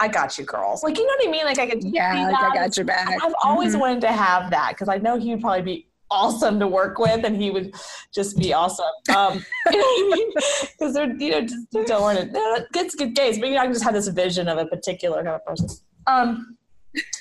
I 0.00 0.08
got 0.08 0.38
you, 0.38 0.44
girls. 0.44 0.82
Like 0.82 0.96
you 0.96 1.06
know 1.06 1.14
what 1.18 1.28
I 1.28 1.30
mean? 1.30 1.44
Like 1.44 1.58
I 1.58 1.66
could. 1.66 1.82
Yeah, 1.84 2.28
like 2.28 2.42
I 2.42 2.54
got 2.54 2.76
your 2.76 2.86
back. 2.86 3.08
I've 3.22 3.34
always 3.42 3.72
mm-hmm. 3.72 3.80
wanted 3.80 4.00
to 4.02 4.12
have 4.12 4.50
that 4.50 4.70
because 4.70 4.88
I 4.88 4.98
know 4.98 5.18
he 5.18 5.30
would 5.30 5.40
probably 5.40 5.62
be 5.62 5.88
awesome 6.12 6.60
to 6.60 6.68
work 6.68 6.98
with 6.98 7.24
and 7.24 7.34
he 7.34 7.50
would 7.50 7.74
just 8.14 8.36
be 8.36 8.52
awesome. 8.52 8.84
Um, 9.16 9.44
you 9.70 9.78
know 9.78 9.78
what 9.78 10.14
I 10.14 10.16
mean? 10.16 10.32
Because 10.72 10.94
they're, 10.94 11.16
you 11.16 11.30
know, 11.30 11.40
just 11.40 11.88
don't 11.88 12.02
want 12.02 12.18
to, 12.18 12.66
it's 12.74 12.94
good 12.94 13.16
case, 13.16 13.38
but 13.38 13.48
you 13.48 13.54
know, 13.54 13.62
I 13.62 13.66
just 13.66 13.82
have 13.82 13.94
this 13.94 14.08
vision 14.08 14.46
of 14.46 14.58
a 14.58 14.66
particular 14.66 15.24
kind 15.24 15.28
of 15.28 15.44
person. 15.44 15.68
Um, 16.06 16.56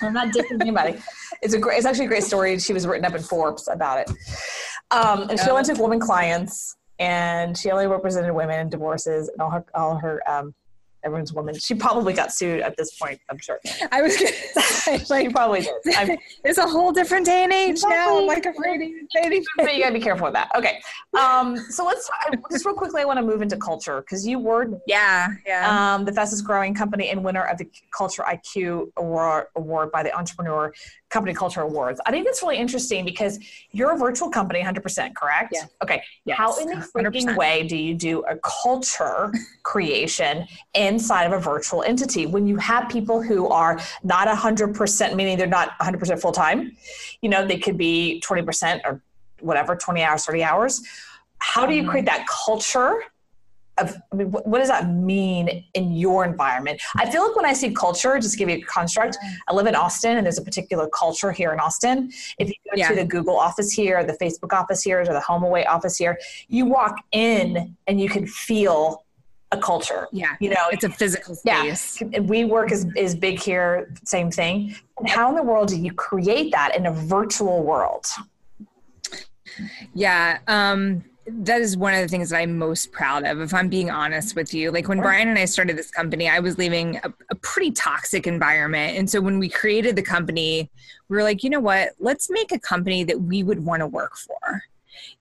I'm 0.01 0.13
not 0.13 0.33
dissing 0.33 0.59
anybody. 0.61 0.97
It's 1.41 1.53
a 1.53 1.59
great, 1.59 1.77
it's 1.77 1.85
actually 1.85 2.05
a 2.05 2.09
great 2.09 2.23
story. 2.23 2.59
She 2.59 2.73
was 2.73 2.85
written 2.85 3.05
up 3.05 3.15
in 3.15 3.21
Forbes 3.21 3.67
about 3.67 3.99
it. 3.99 4.11
Um, 4.91 5.29
and 5.29 5.39
she 5.39 5.49
only 5.49 5.63
took 5.63 5.77
women 5.77 5.99
clients 5.99 6.75
and 6.99 7.57
she 7.57 7.71
only 7.71 7.87
represented 7.87 8.33
women 8.33 8.59
in 8.59 8.69
divorces 8.69 9.29
and 9.29 9.41
all 9.41 9.49
her, 9.49 9.65
all 9.73 9.97
her, 9.97 10.21
um, 10.29 10.53
everyone's 11.03 11.33
woman. 11.33 11.57
She 11.57 11.75
probably 11.75 12.13
got 12.13 12.33
sued 12.33 12.61
at 12.61 12.75
this 12.77 12.95
point. 12.97 13.19
I'm 13.29 13.37
sure. 13.37 13.59
I 13.91 14.01
was 14.01 14.17
say, 14.83 15.03
like, 15.09 15.23
she 15.23 15.29
probably 15.29 15.61
did. 15.61 15.95
I'm, 15.95 16.17
it's 16.43 16.57
a 16.57 16.67
whole 16.67 16.91
different 16.91 17.25
day 17.25 17.43
and 17.43 17.53
age 17.53 17.81
now. 17.87 18.19
I'm 18.19 18.27
like 18.27 18.45
afraid 18.45 18.81
anything. 19.15 19.45
But 19.57 19.75
you 19.75 19.81
gotta 19.81 19.93
be 19.93 19.99
careful 19.99 20.25
with 20.25 20.33
that. 20.33 20.49
Okay. 20.55 20.81
Um, 21.19 21.57
so 21.57 21.85
let's 21.85 22.09
just 22.51 22.65
real 22.65 22.75
quickly. 22.75 23.01
I 23.01 23.05
want 23.05 23.17
to 23.17 23.25
move 23.25 23.41
into 23.41 23.57
culture 23.57 24.01
because 24.01 24.25
you 24.25 24.39
were 24.39 24.67
yeah 24.87 25.29
yeah 25.45 25.95
um, 25.95 26.05
the 26.05 26.11
fastest 26.11 26.45
growing 26.45 26.73
company 26.73 27.09
and 27.09 27.23
winner 27.23 27.43
of 27.43 27.57
the 27.57 27.67
Culture 27.95 28.23
IQ 28.23 28.91
award 28.97 29.47
award 29.55 29.91
by 29.91 30.03
the 30.03 30.15
Entrepreneur 30.17 30.73
company 31.11 31.33
culture 31.33 31.61
awards. 31.61 32.01
I 32.05 32.11
think 32.11 32.25
that's 32.25 32.41
really 32.41 32.57
interesting 32.57 33.05
because 33.05 33.37
you're 33.71 33.91
a 33.91 33.97
virtual 33.97 34.29
company, 34.29 34.63
100%, 34.63 35.13
correct? 35.13 35.49
Yeah. 35.53 35.65
Okay. 35.83 36.01
Yes, 36.25 36.37
How 36.37 36.57
in 36.57 36.67
the 36.67 36.75
freaking 36.75 37.25
100%. 37.25 37.37
way 37.37 37.67
do 37.67 37.75
you 37.75 37.93
do 37.93 38.23
a 38.23 38.37
culture 38.37 39.31
creation 39.63 40.47
inside 40.91 41.25
of 41.29 41.33
a 41.33 41.39
virtual 41.39 41.81
entity 41.83 42.23
when 42.25 42.43
you 42.51 42.57
have 42.57 42.83
people 42.89 43.17
who 43.21 43.47
are 43.47 43.73
not 44.03 44.27
100%, 44.27 45.15
meaning 45.15 45.37
they're 45.37 45.47
not 45.47 45.69
100% 45.79 46.21
full 46.21 46.31
time? 46.31 46.59
You 47.21 47.29
know, 47.29 47.41
they 47.51 47.59
could 47.65 47.77
be 47.77 48.21
20% 48.25 48.81
or 48.85 49.01
whatever, 49.39 49.75
20 49.75 50.03
hours, 50.03 50.25
30 50.25 50.43
hours. 50.43 50.73
How 51.39 51.65
do 51.65 51.73
you 51.73 51.89
create 51.89 52.05
that 52.05 52.23
culture? 52.27 52.93
Of, 53.77 53.95
I 54.11 54.15
mean, 54.17 54.29
what, 54.29 54.45
what 54.45 54.59
does 54.59 54.67
that 54.67 54.85
mean 54.91 55.63
in 55.73 55.93
your 55.93 56.25
environment? 56.25 56.79
I 56.97 57.09
feel 57.09 57.23
like 57.25 57.35
when 57.39 57.45
I 57.45 57.53
see 57.53 57.69
culture, 57.73 58.19
just 58.19 58.33
to 58.33 58.37
give 58.37 58.49
you 58.49 58.57
a 58.57 58.61
construct, 58.61 59.17
I 59.47 59.53
live 59.53 59.65
in 59.65 59.75
Austin 59.75 60.17
and 60.17 60.25
there's 60.25 60.37
a 60.37 60.43
particular 60.43 60.87
culture 60.89 61.31
here 61.31 61.51
in 61.53 61.59
Austin. 61.59 62.11
If 62.37 62.49
you 62.49 62.55
go 62.69 62.75
Yeah. 62.75 62.89
to 62.89 62.95
the 62.95 63.05
Google 63.05 63.37
office 63.39 63.71
here, 63.71 64.03
the 64.03 64.17
Facebook 64.23 64.53
office 64.53 64.81
here, 64.83 64.97
or 65.01 65.05
the 65.05 65.25
HomeAway 65.29 65.65
office 65.75 65.95
here, 65.97 66.19
you 66.47 66.65
walk 66.65 66.95
in 67.13 67.75
and 67.87 67.99
you 68.01 68.09
can 68.09 68.27
feel 68.27 69.05
a 69.51 69.57
culture. 69.57 70.07
Yeah. 70.11 70.35
You 70.39 70.49
know, 70.49 70.67
It's 70.71 70.83
a 70.83 70.89
physical 70.89 71.35
space. 71.35 72.01
and 72.01 72.29
WeWork 72.29 72.71
is, 72.71 72.87
is 72.95 73.15
big 73.15 73.39
here, 73.39 73.93
same 74.05 74.31
thing. 74.31 74.75
And 74.97 75.09
how 75.09 75.29
in 75.29 75.35
the 75.35 75.43
world 75.43 75.67
do 75.69 75.79
you 75.79 75.93
create 75.93 76.51
that 76.51 76.75
in 76.75 76.85
a 76.85 76.91
virtual 76.91 77.63
world? 77.63 78.05
Yeah. 79.93 80.39
Um, 80.47 81.03
that 81.27 81.61
is 81.61 81.77
one 81.77 81.93
of 81.93 82.01
the 82.01 82.07
things 82.07 82.29
that 82.29 82.37
I'm 82.37 82.57
most 82.57 82.91
proud 82.91 83.25
of, 83.25 83.41
if 83.41 83.53
I'm 83.53 83.69
being 83.69 83.91
honest 83.91 84.35
with 84.35 84.53
you. 84.53 84.71
Like 84.71 84.87
when 84.87 84.99
Brian 85.01 85.27
and 85.27 85.37
I 85.37 85.45
started 85.45 85.77
this 85.77 85.91
company, 85.91 86.27
I 86.27 86.39
was 86.39 86.57
leaving 86.57 86.97
a, 87.03 87.13
a 87.29 87.35
pretty 87.35 87.71
toxic 87.71 88.25
environment. 88.27 88.97
And 88.97 89.09
so 89.09 89.21
when 89.21 89.37
we 89.37 89.47
created 89.47 89.95
the 89.95 90.01
company, 90.01 90.69
we 91.09 91.17
were 91.17 91.23
like, 91.23 91.43
you 91.43 91.49
know 91.49 91.59
what? 91.59 91.89
Let's 91.99 92.29
make 92.29 92.51
a 92.51 92.59
company 92.59 93.03
that 93.03 93.21
we 93.21 93.43
would 93.43 93.63
want 93.63 93.81
to 93.81 93.87
work 93.87 94.17
for. 94.17 94.63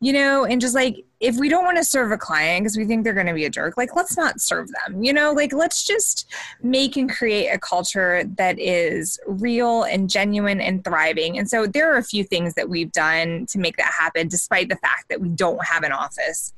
You 0.01 0.13
know, 0.13 0.45
and 0.45 0.61
just 0.61 0.75
like 0.75 1.05
if 1.21 1.37
we 1.37 1.49
don't 1.49 1.65
want 1.65 1.77
to 1.77 1.85
serve 1.85 2.13
a 2.13 2.19
client 2.19 2.65
because 2.65 2.77
we 2.77 2.87
think 2.87 3.05
they're 3.05 3.15
going 3.15 3.27
to 3.27 3.35
be 3.35 3.45
a 3.45 3.51
jerk, 3.51 3.77
like 3.77 3.95
let's 3.95 4.17
not 4.17 4.41
serve 4.41 4.69
them. 4.69 5.03
You 5.03 5.13
know, 5.13 5.33
like 5.33 5.53
let's 5.53 5.85
just 5.85 6.31
make 6.63 6.97
and 6.97 7.11
create 7.11 7.49
a 7.49 7.59
culture 7.59 8.25
that 8.37 8.59
is 8.59 9.19
real 9.27 9.83
and 9.85 10.09
genuine 10.09 10.61
and 10.61 10.83
thriving. 10.83 11.39
And 11.39 11.49
so 11.49 11.67
there 11.67 11.93
are 11.93 11.99
a 11.99 12.05
few 12.05 12.25
things 12.25 12.55
that 12.55 12.69
we've 12.69 12.93
done 12.93 13.47
to 13.47 13.59
make 13.59 13.77
that 13.77 13.93
happen, 13.93 14.29
despite 14.29 14.69
the 14.69 14.77
fact 14.77 15.09
that 15.11 15.21
we 15.21 15.29
don't 15.29 15.65
have 15.65 15.83
an 15.83 15.93
office. 15.93 16.55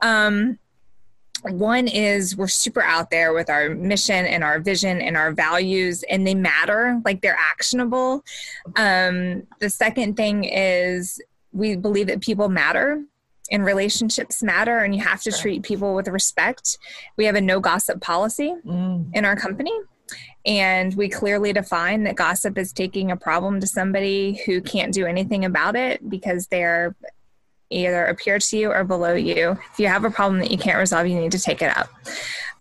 Um, 0.00 0.58
one 1.42 1.86
is 1.86 2.36
we're 2.36 2.48
super 2.48 2.82
out 2.82 3.10
there 3.10 3.32
with 3.32 3.48
our 3.48 3.70
mission 3.70 4.26
and 4.26 4.42
our 4.42 4.58
vision 4.58 5.00
and 5.00 5.16
our 5.16 5.32
values, 5.32 6.02
and 6.10 6.26
they 6.26 6.34
matter, 6.34 7.00
like 7.04 7.20
they're 7.20 7.38
actionable. 7.38 8.24
Um, 8.76 9.46
the 9.60 9.70
second 9.70 10.16
thing 10.16 10.44
is 10.44 11.20
we 11.52 11.76
believe 11.76 12.06
that 12.08 12.20
people 12.20 12.48
matter 12.48 13.02
and 13.50 13.64
relationships 13.64 14.42
matter, 14.42 14.78
and 14.78 14.94
you 14.94 15.02
have 15.02 15.22
to 15.22 15.30
Sure. 15.30 15.40
treat 15.40 15.62
people 15.62 15.94
with 15.94 16.08
respect. 16.08 16.76
We 17.16 17.24
have 17.24 17.34
a 17.34 17.40
no 17.40 17.60
gossip 17.60 18.00
policy 18.00 18.54
mm. 18.66 19.10
in 19.14 19.24
our 19.24 19.36
company. 19.36 19.72
And 20.44 20.94
we 20.94 21.08
clearly 21.08 21.52
define 21.52 22.04
that 22.04 22.16
gossip 22.16 22.56
is 22.56 22.72
taking 22.72 23.10
a 23.10 23.16
problem 23.16 23.60
to 23.60 23.66
somebody 23.66 24.40
who 24.46 24.60
can't 24.60 24.92
do 24.92 25.06
anything 25.06 25.44
about 25.44 25.76
it 25.76 26.08
because 26.08 26.46
they're 26.46 26.94
either 27.70 28.06
a 28.06 28.14
peer 28.14 28.38
to 28.38 28.56
you 28.56 28.70
or 28.70 28.84
below 28.84 29.14
you. 29.14 29.58
If 29.72 29.78
you 29.78 29.88
have 29.88 30.04
a 30.04 30.10
problem 30.10 30.40
that 30.40 30.50
you 30.50 30.56
can't 30.56 30.78
resolve, 30.78 31.06
you 31.06 31.20
need 31.20 31.32
to 31.32 31.38
take 31.38 31.60
it 31.60 31.76
up. 31.76 31.90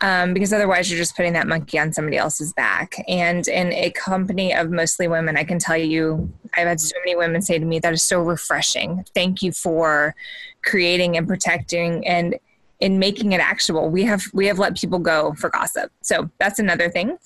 Um, 0.02 0.34
because 0.34 0.54
otherwise, 0.54 0.90
you're 0.90 1.00
just 1.00 1.16
putting 1.16 1.34
that 1.34 1.48
monkey 1.48 1.80
on 1.80 1.92
somebody 1.92 2.18
else's 2.18 2.54
back. 2.54 2.96
And 3.08 3.48
in 3.48 3.74
a 3.74 3.92
company 3.92 4.54
of 4.54 4.70
mostly 4.70 5.08
women, 5.08 5.38
I 5.38 5.44
can 5.44 5.60
tell 5.60 5.78
you, 5.78 6.32
I've 6.56 6.68
had 6.68 6.80
so 6.80 6.96
many 7.00 7.16
women 7.16 7.42
say 7.42 7.58
to 7.58 7.66
me, 7.66 7.80
that 7.80 7.94
is 7.94 8.04
so 8.04 8.22
refreshing. 8.22 9.06
Thank 9.16 9.42
you 9.42 9.52
for 9.52 10.16
creating 10.64 11.18
and 11.18 11.28
protecting 11.28 12.06
and 12.08 12.36
in 12.80 13.00
making 13.00 13.32
it 13.32 13.40
actionable. 13.40 13.90
We 13.90 14.04
have 14.04 14.24
we 14.34 14.46
have 14.48 14.60
let 14.60 14.78
people 14.78 15.00
go 15.00 15.34
for 15.34 15.50
gossip. 15.50 15.92
So 16.02 16.30
that's 16.38 16.60
another 16.60 16.90
thing. 16.90 17.18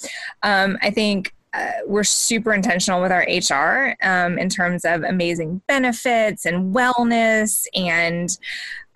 Um, 0.43 0.77
I 0.81 0.91
think 0.91 1.34
uh, 1.53 1.71
we're 1.86 2.05
super 2.05 2.53
intentional 2.53 3.01
with 3.01 3.12
our 3.12 3.25
HR 3.27 3.95
um, 4.01 4.38
in 4.38 4.47
terms 4.47 4.86
of 4.86 5.03
amazing 5.03 5.62
benefits 5.67 6.45
and 6.45 6.73
wellness 6.73 7.65
and 7.75 8.38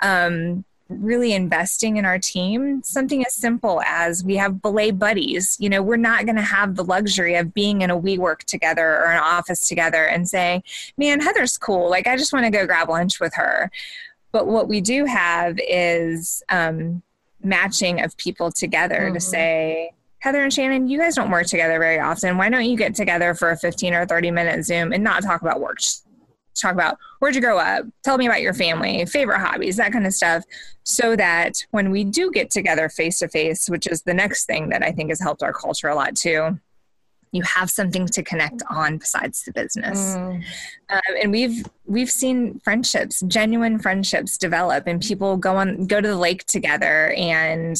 um, 0.02 0.64
really 0.90 1.34
investing 1.34 1.98
in 1.98 2.06
our 2.06 2.20
team. 2.20 2.84
Something 2.84 3.26
as 3.26 3.34
simple 3.36 3.82
as 3.86 4.24
we 4.24 4.36
have 4.36 4.62
belay 4.62 4.92
buddies. 4.92 5.58
You 5.60 5.70
know, 5.70 5.82
we're 5.82 5.96
not 5.98 6.26
going 6.26 6.36
to 6.36 6.42
have 6.42 6.76
the 6.76 6.84
luxury 6.84 7.36
of 7.36 7.54
being 7.54 7.82
in 7.82 7.90
a 7.90 8.00
WeWork 8.00 8.44
together 8.44 8.88
or 9.00 9.08
an 9.12 9.20
office 9.20 9.68
together 9.68 10.06
and 10.06 10.30
saying, 10.30 10.64
man, 10.98 11.22
Heather's 11.22 11.58
cool. 11.58 11.90
Like, 11.90 12.06
I 12.08 12.18
just 12.18 12.34
want 12.34 12.46
to 12.46 12.52
go 12.52 12.66
grab 12.68 12.90
lunch 12.90 13.20
with 13.20 13.34
her. 13.36 13.72
But 14.32 14.48
what 14.48 14.68
we 14.68 14.80
do 14.82 15.06
have 15.06 15.58
is 15.68 16.44
um, 16.50 17.02
matching 17.42 18.02
of 18.02 18.16
people 18.18 18.52
together 18.52 19.10
to 19.12 19.18
Mhm. 19.18 19.22
say, 19.22 19.92
Heather 20.20 20.42
and 20.44 20.52
Shannon, 20.54 20.88
you 20.88 20.98
guys 20.98 21.16
don't 21.16 21.30
work 21.30 21.46
together 21.46 21.78
very 21.78 22.00
often. 22.00 22.38
Why 22.38 22.50
don't 22.50 22.66
you 22.66 22.76
get 22.76 22.96
together 22.96 23.34
for 23.36 23.52
a 23.52 23.58
15 23.58 23.94
or 23.94 24.06
30 24.08 24.32
minute 24.32 24.66
Zoom 24.66 24.92
and 24.92 25.04
not 25.04 25.22
talk 25.24 25.42
about 25.42 25.62
work? 25.62 25.80
Just 25.80 26.05
talk 26.56 26.74
about 26.74 26.98
where'd 27.20 27.36
you 27.36 27.42
grow 27.42 27.58
up? 27.58 27.86
Tell 28.04 28.18
me 28.18 28.28
about 28.28 28.42
your 28.42 28.54
family, 28.54 29.06
favorite 29.06 29.40
hobbies, 29.40 29.78
that 29.78 29.92
kind 29.92 30.08
of 30.08 30.14
stuff. 30.14 30.44
So 30.84 31.16
that 31.16 31.66
when 31.72 31.92
we 31.92 32.04
do 32.04 32.32
get 32.32 32.52
together 32.52 32.90
face 32.90 33.20
to 33.20 33.28
face, 33.28 33.70
which 33.70 33.88
is 33.88 34.04
the 34.04 34.14
next 34.14 34.46
thing 34.46 34.70
that 34.70 34.84
I 34.84 34.92
think 34.92 35.10
has 35.10 35.20
helped 35.20 35.44
our 35.44 35.54
culture 35.54 35.88
a 35.88 35.96
lot 35.96 36.16
too, 36.16 36.60
you 37.32 37.42
have 37.44 37.70
something 37.70 38.06
to 38.08 38.24
connect 38.24 38.62
on 38.70 38.98
besides 38.98 39.44
the 39.44 39.52
business 39.52 40.16
Mm. 40.16 40.42
um, 40.90 41.02
and 41.22 41.32
we've 41.32 41.66
we've 41.86 42.10
seen 42.10 42.60
friendships 42.62 43.22
genuine 43.28 43.78
friendships 43.78 44.38
develop 44.38 44.88
and 44.88 45.02
people 45.02 45.36
go 45.36 45.58
on 45.58 45.86
go 45.86 46.00
to 46.00 46.08
the 46.08 46.16
lake 46.16 46.46
together 46.46 47.12
and 47.18 47.78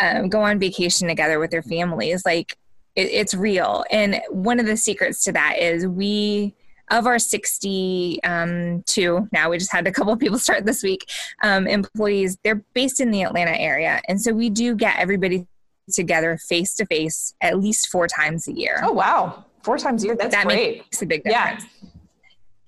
um, 0.00 0.30
go 0.30 0.40
on 0.40 0.58
vacation 0.58 1.08
together 1.08 1.38
with 1.38 1.50
their 1.50 1.62
families 1.62 2.24
like 2.24 2.56
it, 2.94 3.08
it's 3.08 3.34
real 3.34 3.84
and 3.90 4.22
one 4.30 4.58
of 4.58 4.64
the 4.64 4.78
secrets 4.78 5.22
to 5.24 5.32
that 5.32 5.58
is 5.58 5.86
we 5.86 6.54
of 6.90 7.06
our 7.06 7.18
62 7.18 8.20
um, 8.24 9.28
now 9.32 9.50
we 9.50 9.58
just 9.58 9.72
had 9.72 9.86
a 9.86 9.92
couple 9.92 10.12
of 10.12 10.18
people 10.18 10.38
start 10.46 10.64
this 10.64 10.82
week 10.82 11.10
um, 11.42 11.66
employees 11.66 12.38
they're 12.44 12.62
based 12.74 13.00
in 13.00 13.10
the 13.10 13.22
atlanta 13.22 13.56
area 13.58 14.00
and 14.08 14.20
so 14.20 14.32
we 14.32 14.48
do 14.50 14.74
get 14.74 14.96
everybody 14.98 15.46
together 15.92 16.36
face 16.48 16.74
to 16.74 16.84
face 16.86 17.34
at 17.40 17.58
least 17.60 17.88
four 17.88 18.06
times 18.08 18.48
a 18.48 18.52
year 18.52 18.80
Oh, 18.82 18.92
wow. 18.92 19.44
Four 19.62 19.78
times 19.78 20.04
a 20.04 20.06
year. 20.06 20.16
That's 20.16 20.32
that 20.34 20.44
great. 20.46 20.78
makes 20.78 21.02
a 21.02 21.06
big 21.06 21.22
Yeah. 21.24 21.56
difference. 21.56 21.74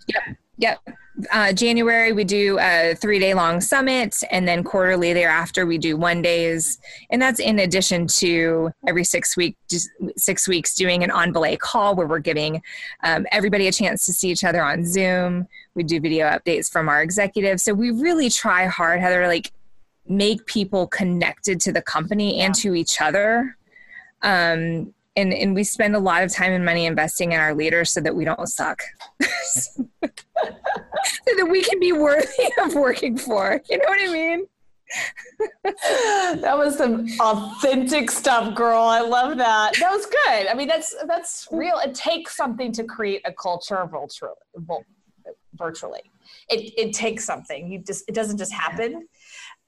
Yep. 0.09 0.37
Yep. 0.59 0.81
Uh, 1.33 1.53
January, 1.53 2.13
we 2.13 2.23
do 2.23 2.59
a 2.61 2.95
three 2.95 3.19
day 3.19 3.35
long 3.35 3.61
summit, 3.61 4.17
and 4.31 4.47
then 4.47 4.63
quarterly 4.63 5.13
thereafter, 5.13 5.67
we 5.67 5.77
do 5.77 5.97
one 5.97 6.23
days. 6.23 6.79
And 7.11 7.21
that's 7.21 7.41
in 7.41 7.59
addition 7.59 8.07
to 8.19 8.71
every 8.87 9.03
six 9.03 9.37
week, 9.37 9.57
six 10.17 10.47
weeks 10.47 10.75
doing 10.75 11.03
an 11.03 11.11
on 11.11 11.33
belay 11.33 11.57
call 11.57 11.97
where 11.97 12.07
we're 12.07 12.21
giving 12.21 12.63
um, 13.03 13.27
everybody 13.33 13.67
a 13.67 13.73
chance 13.73 14.07
to 14.07 14.13
see 14.13 14.31
each 14.31 14.45
other 14.45 14.63
on 14.63 14.85
Zoom. 14.85 15.49
We 15.75 15.83
do 15.83 15.99
video 16.01 16.29
updates 16.29 16.71
from 16.71 16.89
our 16.89 17.03
executives. 17.03 17.65
So 17.65 17.75
we 17.75 17.91
really 17.91 18.31
try 18.31 18.67
hard, 18.67 19.01
Heather, 19.01 19.23
to 19.23 19.29
like 19.29 19.53
make 20.09 20.47
people 20.47 20.87
connected 20.87 21.61
to 21.63 21.73
the 21.73 21.83
company 21.83 22.41
and 22.41 22.55
to 22.57 22.75
each 22.75 23.01
other. 23.01 23.57
Um, 24.23 24.95
and, 25.19 25.35
and 25.35 25.55
we 25.55 25.65
spend 25.65 25.97
a 25.97 25.99
lot 25.99 26.23
of 26.23 26.33
time 26.33 26.53
and 26.53 26.65
money 26.65 26.87
investing 26.87 27.33
in 27.33 27.41
our 27.41 27.55
leaders 27.55 27.93
so 27.93 28.01
that 28.01 28.15
we 28.15 28.25
don't 28.25 28.47
suck. 28.47 28.81
so 29.23 29.85
that 30.03 31.49
we 31.51 31.63
can 31.63 31.81
be 31.81 31.93
worthy 31.93 32.45
of 32.63 32.75
working 32.75 33.19
for. 33.19 33.61
You 33.69 33.79
know 33.79 33.85
what 33.89 34.01
I 34.01 34.13
mean? 34.13 34.47
that 35.65 36.57
was 36.57 36.79
some 36.79 37.07
authentic 37.21 38.11
stuff, 38.11 38.55
girl. 38.55 38.83
I 38.83 39.01
love 39.01 39.37
that. 39.37 39.75
That 39.79 39.91
was 39.91 40.07
good. 40.07 40.47
I 40.47 40.55
mean, 40.55 40.69
that's 40.69 40.95
that's 41.07 41.47
real. 41.51 41.79
It 41.79 41.95
takes 41.95 42.37
something 42.37 42.73
to 42.73 42.85
create 42.85 43.21
a 43.27 43.33
culture 43.33 43.87
virtually. 43.87 44.33
Virtually, 45.55 46.11
it 46.49 46.73
it 46.79 46.95
takes 46.95 47.25
something. 47.25 47.71
You 47.71 47.81
just 47.81 48.09
it 48.09 48.15
doesn't 48.15 48.39
just 48.39 48.53
happen. 48.53 49.07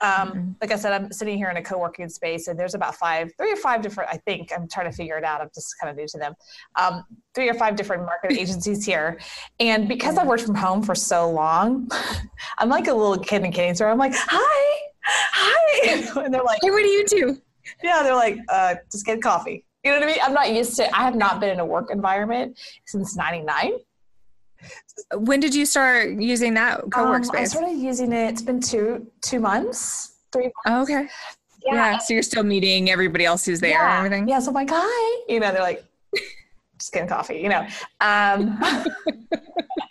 Um, 0.01 0.57
like 0.61 0.73
I 0.73 0.77
said, 0.77 0.93
I'm 0.93 1.13
sitting 1.13 1.37
here 1.37 1.51
in 1.51 1.57
a 1.57 1.63
co-working 1.63 2.09
space, 2.09 2.49
and 2.49 2.59
there's 2.59 2.75
about 2.75 2.95
five, 2.95 3.33
three 3.37 3.53
or 3.53 3.57
five 3.57 3.83
different. 3.83 4.11
I 4.11 4.17
think 4.17 4.51
I'm 4.55 4.67
trying 4.69 4.91
to 4.91 4.97
figure 4.97 5.19
it 5.19 5.25
out. 5.25 5.41
I'm 5.41 5.51
just 5.55 5.75
kind 5.81 5.91
of 5.91 5.97
new 5.97 6.07
to 6.09 6.19
them. 6.19 6.35
Um, 6.77 7.05
three 7.35 7.49
or 7.49 7.55
five 7.55 7.77
different 7.77 8.05
marketing 8.05 8.39
agencies 8.41 8.85
here, 8.85 9.21
and 9.59 9.89
because 9.89 10.17
I've 10.17 10.27
worked 10.27 10.45
from 10.45 10.55
home 10.55 10.83
for 10.83 10.95
so 10.95 11.31
long, 11.31 11.91
I'm 12.59 12.69
like 12.69 12.89
a 12.89 12.95
little 12.95 13.19
kid 13.19 13.45
in 13.45 13.53
candy 13.53 13.75
store. 13.75 13.91
I'm 13.91 13.99
like, 13.99 14.15
hi, 14.15 14.81
hi, 15.05 15.89
and 16.25 16.33
they're 16.33 16.43
like, 16.43 16.61
Hey, 16.63 16.71
what 16.71 16.83
do 16.83 16.89
you 16.89 17.05
do? 17.07 17.39
yeah, 17.83 18.03
they're 18.03 18.15
like, 18.15 18.39
uh, 18.49 18.77
just 18.91 19.07
get 19.07 19.23
coffee. 19.23 19.65
You 19.85 19.93
know 19.93 19.99
what 19.99 20.09
I 20.09 20.13
mean? 20.13 20.21
I'm 20.23 20.35
not 20.35 20.53
used 20.53 20.77
to. 20.77 20.95
I 20.95 21.03
have 21.05 21.15
not 21.15 21.41
been 21.41 21.51
in 21.51 21.61
a 21.61 21.65
work 21.65 21.91
environment 21.91 22.59
since 22.87 23.17
'99. 23.17 23.73
When 25.15 25.41
did 25.41 25.55
you 25.55 25.67
start 25.67 26.11
using 26.11 26.55
that 26.55 26.83
co-work 26.91 27.25
Um, 27.25 27.31
I 27.35 27.45
started 27.45 27.79
using 27.79 28.13
it. 28.13 28.29
It's 28.31 28.43
been 28.43 28.61
two 28.61 29.07
two 29.23 29.41
months, 29.41 30.17
three. 30.33 30.51
oh, 30.67 30.83
okay. 30.83 31.09
Yeah. 31.65 31.99
So 31.99 32.15
you're 32.15 32.23
still 32.23 32.43
meeting 32.43 32.91
everybody 32.91 33.25
else 33.25 33.45
who's 33.45 33.61
there 33.61 33.71
yeah. 33.71 33.99
and 33.99 34.07
everything? 34.07 34.29
Yeah. 34.29 34.41
So 34.41 34.49
I'm 34.49 34.55
like, 34.55 34.71
hi. 34.73 35.25
You 35.29 35.41
know, 35.41 35.53
they're 35.53 35.63
like, 35.63 35.85
just 36.79 36.93
getting 36.93 37.09
coffee, 37.09 37.39
you 37.39 37.49
know. 37.49 37.67
Um, 38.01 38.59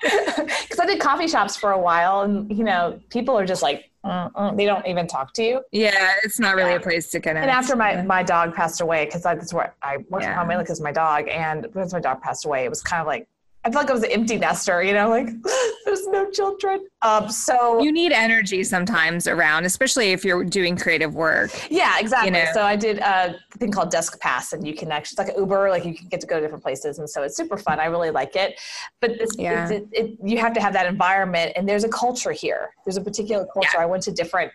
because 0.01 0.79
I 0.79 0.85
did 0.85 0.99
coffee 0.99 1.27
shops 1.27 1.55
for 1.55 1.71
a 1.71 1.79
while, 1.79 2.21
and 2.21 2.55
you 2.55 2.63
know, 2.63 2.99
people 3.09 3.37
are 3.37 3.45
just 3.45 3.61
like 3.61 3.89
uh, 4.03 4.29
uh, 4.35 4.55
they 4.55 4.65
don't 4.65 4.85
even 4.87 5.07
talk 5.07 5.33
to 5.33 5.43
you. 5.43 5.61
Yeah, 5.71 6.13
it's 6.23 6.39
not 6.39 6.55
really 6.55 6.71
yeah. 6.71 6.77
a 6.77 6.81
place 6.81 7.09
to 7.11 7.19
connect. 7.19 7.43
And 7.43 7.51
after 7.51 7.75
my 7.75 8.01
my 8.01 8.23
dog 8.23 8.55
passed 8.55 8.81
away, 8.81 9.05
because 9.05 9.23
that's 9.23 9.53
where 9.53 9.75
I 9.81 9.97
worked 10.09 10.25
yeah. 10.25 10.37
from 10.37 10.47
mainly 10.47 10.63
because 10.63 10.81
my 10.81 10.91
dog, 10.91 11.27
and 11.27 11.67
once 11.73 11.93
my 11.93 11.99
dog 11.99 12.21
passed 12.21 12.45
away, 12.45 12.65
it 12.65 12.69
was 12.69 12.81
kind 12.81 13.01
of 13.01 13.07
like 13.07 13.27
I 13.65 13.71
felt 13.71 13.83
like 13.83 13.89
I 13.89 13.93
was 13.93 14.03
an 14.03 14.11
empty 14.11 14.37
nester, 14.37 14.81
you 14.81 14.93
know, 14.93 15.09
like 15.09 15.27
there's 15.85 16.07
no 16.07 16.29
children. 16.31 16.87
Um, 17.01 17.29
so 17.29 17.81
you 17.81 17.91
need 17.91 18.13
energy 18.13 18.63
sometimes 18.63 19.27
around, 19.27 19.65
especially 19.65 20.11
if 20.11 20.23
you're 20.23 20.45
doing 20.45 20.77
creative 20.77 21.13
work. 21.13 21.51
Yeah, 21.69 21.99
exactly. 21.99 22.27
You 22.27 22.45
know? 22.45 22.51
So 22.53 22.61
I 22.61 22.77
did 22.77 22.99
a 22.99 23.35
thing 23.57 23.71
called 23.71 23.91
Deskpass, 23.91 24.53
and 24.53 24.65
you 24.65 24.73
can 24.73 24.91
actually 24.91 25.15
it's 25.15 25.19
like 25.19 25.35
an 25.35 25.41
Uber, 25.43 25.69
like 25.69 25.83
you 25.83 25.93
can 25.93 26.07
get 26.07 26.21
to 26.21 26.27
go 26.27 26.35
to 26.35 26.41
different 26.41 26.63
places, 26.63 26.99
and 26.99 27.09
so 27.09 27.23
it's 27.23 27.35
super 27.35 27.57
fun. 27.57 27.81
I 27.81 27.85
really 27.85 28.11
like 28.11 28.37
it, 28.37 28.59
but 29.01 29.11
it's, 29.11 29.37
yeah. 29.37 29.69
It, 29.69 29.87
it, 29.91 30.17
you 30.23 30.37
have 30.37 30.53
to 30.53 30.61
have 30.61 30.71
that 30.73 30.85
environment, 30.85 31.51
and 31.57 31.67
there's 31.67 31.83
a 31.83 31.89
culture 31.89 32.31
here. 32.31 32.69
There's 32.85 32.97
a 32.97 33.01
particular 33.01 33.45
culture. 33.53 33.71
Yeah. 33.73 33.83
I 33.83 33.85
went 33.85 34.03
to 34.03 34.11
different 34.11 34.53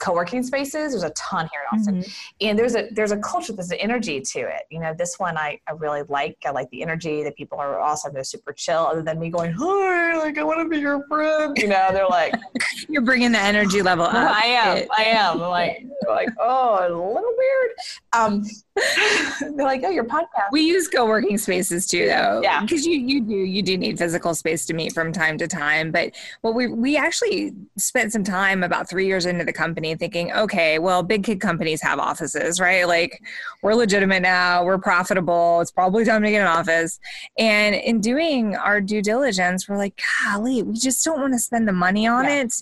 co-working 0.00 0.42
spaces 0.42 0.92
there's 0.92 1.02
a 1.02 1.10
ton 1.10 1.48
here 1.52 1.60
in 1.70 1.78
austin. 1.78 2.02
Mm-hmm. 2.02 2.46
and 2.48 2.58
there's 2.58 2.74
a 2.74 2.88
there's 2.92 3.12
a 3.12 3.18
culture 3.18 3.52
there's 3.52 3.70
an 3.70 3.78
energy 3.78 4.20
to 4.20 4.40
it. 4.40 4.62
You 4.70 4.80
know 4.80 4.94
this 4.96 5.18
one 5.18 5.36
I, 5.36 5.60
I 5.68 5.72
really 5.72 6.02
like. 6.08 6.36
I 6.44 6.50
like 6.50 6.68
the 6.70 6.82
energy 6.82 7.22
the 7.22 7.32
people 7.32 7.58
are 7.58 7.78
awesome 7.80 8.12
they're 8.12 8.24
super 8.24 8.52
chill 8.52 8.86
other 8.86 9.02
than 9.02 9.18
me 9.18 9.30
going 9.30 9.52
hi 9.52 10.16
like 10.18 10.38
i 10.38 10.42
want 10.42 10.60
to 10.60 10.68
be 10.68 10.78
your 10.78 11.04
friend 11.06 11.56
you 11.56 11.68
know 11.68 11.88
they're 11.92 12.08
like 12.08 12.34
you're 12.88 13.02
bringing 13.02 13.32
the 13.32 13.38
energy 13.38 13.82
level 13.82 14.04
up. 14.06 14.14
i 14.14 14.44
am 14.44 14.86
i 14.96 15.04
am 15.04 15.38
like 15.38 15.86
like 16.08 16.28
oh 16.40 16.78
a 16.80 16.88
little 16.88 17.34
weird. 17.36 17.70
Um 18.12 18.44
they're 19.56 19.66
like 19.66 19.82
oh 19.84 19.90
your 19.90 20.04
podcast. 20.04 20.50
We 20.52 20.62
use 20.62 20.88
co-working 20.88 21.38
spaces 21.38 21.86
too 21.86 22.06
though. 22.06 22.40
Yeah. 22.42 22.62
Because 22.62 22.86
you 22.86 22.98
you 22.98 23.20
do 23.22 23.34
you 23.34 23.62
do 23.62 23.76
need 23.76 23.98
physical 23.98 24.34
space 24.34 24.66
to 24.66 24.74
meet 24.74 24.92
from 24.92 25.12
time 25.12 25.38
to 25.38 25.46
time. 25.46 25.90
But 25.90 26.14
what 26.42 26.54
we 26.54 26.66
we 26.68 26.96
actually 26.96 27.54
spent 27.76 28.12
some 28.12 28.24
time 28.24 28.62
about 28.62 28.88
three 28.88 29.06
years 29.06 29.26
into 29.26 29.44
the 29.44 29.52
company 29.52 29.75
company 29.76 29.94
thinking, 29.94 30.32
okay, 30.32 30.78
well, 30.78 31.02
big 31.02 31.22
kid 31.22 31.38
companies 31.38 31.82
have 31.82 31.98
offices, 31.98 32.58
right? 32.58 32.88
Like 32.88 33.22
we're 33.62 33.74
legitimate 33.74 34.22
now, 34.22 34.64
we're 34.64 34.78
profitable, 34.78 35.60
it's 35.60 35.70
probably 35.70 36.04
time 36.04 36.22
to 36.22 36.30
get 36.30 36.40
an 36.40 36.46
office. 36.46 36.98
And 37.38 37.74
in 37.74 38.00
doing 38.00 38.56
our 38.56 38.80
due 38.80 39.02
diligence, 39.02 39.68
we're 39.68 39.76
like, 39.76 40.00
golly, 40.24 40.62
we 40.62 40.78
just 40.78 41.04
don't 41.04 41.20
want 41.20 41.34
to 41.34 41.38
spend 41.38 41.68
the 41.68 41.74
money 41.74 42.06
on 42.06 42.24
yeah. 42.24 42.42
it 42.42 42.54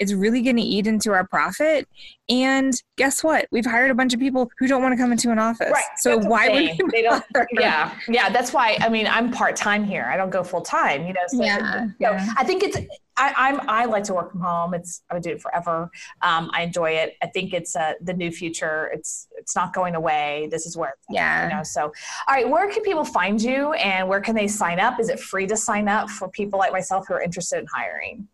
it's 0.00 0.14
really 0.14 0.40
going 0.40 0.56
to 0.56 0.62
eat 0.62 0.86
into 0.86 1.12
our 1.12 1.26
profit. 1.26 1.86
And 2.30 2.72
guess 2.96 3.22
what? 3.22 3.46
We've 3.52 3.66
hired 3.66 3.90
a 3.90 3.94
bunch 3.94 4.14
of 4.14 4.18
people 4.18 4.50
who 4.58 4.66
don't 4.66 4.82
want 4.82 4.92
to 4.92 4.96
come 4.96 5.12
into 5.12 5.30
an 5.30 5.38
office. 5.38 5.70
Right. 5.70 5.84
So 5.98 6.16
that's 6.16 6.26
why 6.26 6.48
would 6.48 6.90
they 6.90 7.02
don't? 7.02 7.24
Yeah, 7.52 7.94
yeah. 8.08 8.30
That's 8.30 8.52
why. 8.52 8.78
I 8.80 8.88
mean, 8.88 9.06
I'm 9.06 9.30
part 9.30 9.56
time 9.56 9.84
here. 9.84 10.08
I 10.10 10.16
don't 10.16 10.30
go 10.30 10.42
full 10.42 10.62
time. 10.62 11.06
You 11.06 11.12
know. 11.12 11.20
So, 11.28 11.42
yeah, 11.42 11.86
so 11.86 11.92
yeah. 12.00 12.32
I 12.36 12.44
think 12.44 12.62
it's. 12.62 12.78
I, 13.16 13.50
am 13.50 13.60
I 13.68 13.84
like 13.84 14.04
to 14.04 14.14
work 14.14 14.30
from 14.30 14.40
home. 14.40 14.72
It's 14.72 15.02
I 15.10 15.14
would 15.14 15.22
do 15.22 15.30
it 15.30 15.42
forever. 15.42 15.90
Um, 16.22 16.50
I 16.54 16.62
enjoy 16.62 16.92
it. 16.92 17.16
I 17.22 17.26
think 17.26 17.52
it's 17.52 17.76
uh, 17.76 17.92
the 18.00 18.14
new 18.14 18.30
future. 18.30 18.90
It's 18.94 19.28
it's 19.36 19.54
not 19.54 19.74
going 19.74 19.94
away. 19.94 20.48
This 20.50 20.64
is 20.64 20.76
where 20.76 20.94
yeah. 21.10 21.48
You 21.48 21.56
know. 21.56 21.62
So, 21.62 21.82
all 21.82 22.34
right. 22.34 22.48
Where 22.48 22.70
can 22.70 22.82
people 22.82 23.04
find 23.04 23.42
you, 23.42 23.74
and 23.74 24.08
where 24.08 24.20
can 24.20 24.34
they 24.34 24.48
sign 24.48 24.80
up? 24.80 24.98
Is 24.98 25.10
it 25.10 25.20
free 25.20 25.46
to 25.48 25.56
sign 25.56 25.88
up 25.88 26.08
for 26.08 26.28
people 26.28 26.58
like 26.58 26.72
myself 26.72 27.06
who 27.08 27.14
are 27.14 27.20
interested 27.20 27.58
in 27.58 27.66
hiring? 27.66 28.28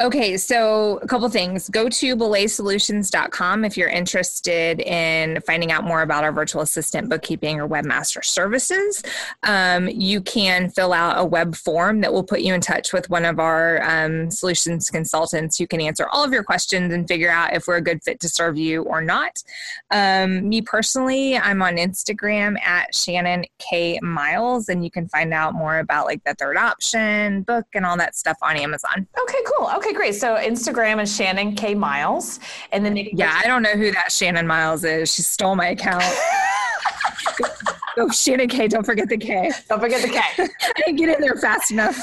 Okay, 0.00 0.36
so 0.36 0.98
a 1.02 1.06
couple 1.06 1.28
things. 1.28 1.68
Go 1.68 1.88
to 1.88 2.16
belaysolutions.com 2.16 3.64
if 3.64 3.76
you're 3.76 3.88
interested 3.88 4.80
in 4.80 5.40
finding 5.42 5.72
out 5.72 5.84
more 5.84 6.02
about 6.02 6.24
our 6.24 6.32
virtual 6.32 6.62
assistant 6.62 7.08
bookkeeping 7.08 7.60
or 7.60 7.68
webmaster 7.68 8.24
services. 8.24 9.02
Um, 9.42 9.88
you 9.88 10.20
can 10.20 10.70
fill 10.70 10.92
out 10.92 11.18
a 11.18 11.24
web 11.24 11.54
form 11.54 12.00
that 12.00 12.12
will 12.12 12.24
put 12.24 12.40
you 12.40 12.54
in 12.54 12.60
touch 12.60 12.92
with 12.92 13.08
one 13.08 13.24
of 13.24 13.38
our 13.38 13.82
um, 13.82 14.30
solutions 14.30 14.90
consultants 14.90 15.58
who 15.58 15.66
can 15.66 15.80
answer 15.80 16.06
all 16.10 16.24
of 16.24 16.32
your 16.32 16.44
questions 16.44 16.92
and 16.92 17.08
figure 17.08 17.30
out 17.30 17.54
if 17.54 17.66
we're 17.66 17.76
a 17.76 17.82
good 17.82 18.02
fit 18.02 18.20
to 18.20 18.28
serve 18.28 18.56
you 18.58 18.82
or 18.82 19.00
not. 19.00 19.42
Um, 19.90 20.48
me 20.48 20.60
personally, 20.62 21.36
I'm 21.36 21.62
on 21.62 21.76
Instagram 21.76 22.60
at 22.60 22.94
Shannon 22.94 23.44
K 23.58 23.98
Miles, 24.02 24.68
and 24.68 24.84
you 24.84 24.90
can 24.90 25.08
find 25.08 25.32
out 25.32 25.54
more 25.54 25.78
about 25.78 26.06
like 26.06 26.22
the 26.24 26.34
third 26.34 26.56
option 26.56 27.42
book 27.42 27.66
and 27.74 27.86
all 27.86 27.96
that 27.96 28.16
stuff 28.16 28.36
on 28.42 28.56
Amazon. 28.56 29.06
Okay, 29.20 29.35
cool. 29.44 29.70
Okay, 29.76 29.92
great. 29.92 30.14
So 30.14 30.36
Instagram 30.36 31.02
is 31.02 31.14
Shannon 31.14 31.54
K 31.54 31.74
Miles, 31.74 32.40
and 32.72 32.84
then 32.84 32.96
yeah, 32.96 33.40
I 33.42 33.46
don't 33.46 33.62
know 33.62 33.74
who 33.74 33.90
that 33.92 34.12
Shannon 34.12 34.46
Miles 34.46 34.84
is. 34.84 35.12
She 35.12 35.22
stole 35.22 35.56
my 35.56 35.68
account. 35.68 36.04
oh, 37.98 38.10
Shannon 38.10 38.48
K. 38.48 38.68
Don't 38.68 38.84
forget 38.84 39.08
the 39.08 39.16
K. 39.16 39.50
Don't 39.68 39.80
forget 39.80 40.02
the 40.02 40.08
K. 40.08 40.20
I 40.38 40.72
didn't 40.76 40.96
get 40.96 41.08
in 41.14 41.20
there 41.20 41.36
fast 41.36 41.70
enough. 41.70 41.98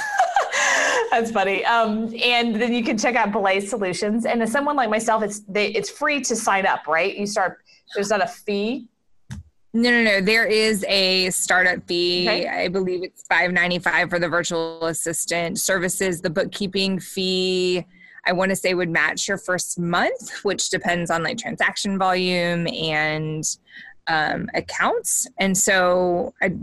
That's 1.11 1.31
funny. 1.31 1.63
Um, 1.65 2.13
and 2.23 2.55
then 2.55 2.73
you 2.73 2.83
can 2.83 2.97
check 2.97 3.15
out 3.15 3.31
Belay 3.31 3.59
Solutions. 3.59 4.25
And 4.25 4.41
as 4.41 4.51
someone 4.51 4.75
like 4.75 4.89
myself, 4.89 5.23
it's 5.23 5.41
they, 5.41 5.67
it's 5.67 5.89
free 5.89 6.21
to 6.21 6.35
sign 6.35 6.65
up, 6.65 6.87
right? 6.87 7.15
You 7.15 7.27
start. 7.27 7.59
There's 7.95 8.09
not 8.09 8.23
a 8.23 8.27
fee 8.27 8.87
no, 9.73 9.89
no, 9.89 10.03
no. 10.03 10.21
There 10.21 10.45
is 10.45 10.85
a 10.87 11.29
startup 11.31 11.85
fee. 11.87 12.27
Okay. 12.29 12.47
I 12.47 12.67
believe 12.67 13.03
it's 13.03 13.23
five 13.27 13.51
ninety 13.51 13.79
five 13.79 14.09
for 14.09 14.19
the 14.19 14.29
virtual 14.29 14.85
assistant 14.85 15.59
services. 15.59 16.21
The 16.21 16.29
bookkeeping 16.29 16.99
fee, 16.99 17.85
I 18.25 18.33
want 18.33 18.49
to 18.49 18.55
say, 18.55 18.75
would 18.75 18.89
match 18.89 19.27
your 19.27 19.37
first 19.37 19.79
month, 19.79 20.43
which 20.43 20.69
depends 20.69 21.09
on 21.09 21.23
like 21.23 21.39
transaction 21.39 21.97
volume 21.97 22.67
and 22.67 23.43
um, 24.07 24.49
accounts. 24.53 25.27
And 25.39 25.57
so, 25.57 26.33
I, 26.41 26.53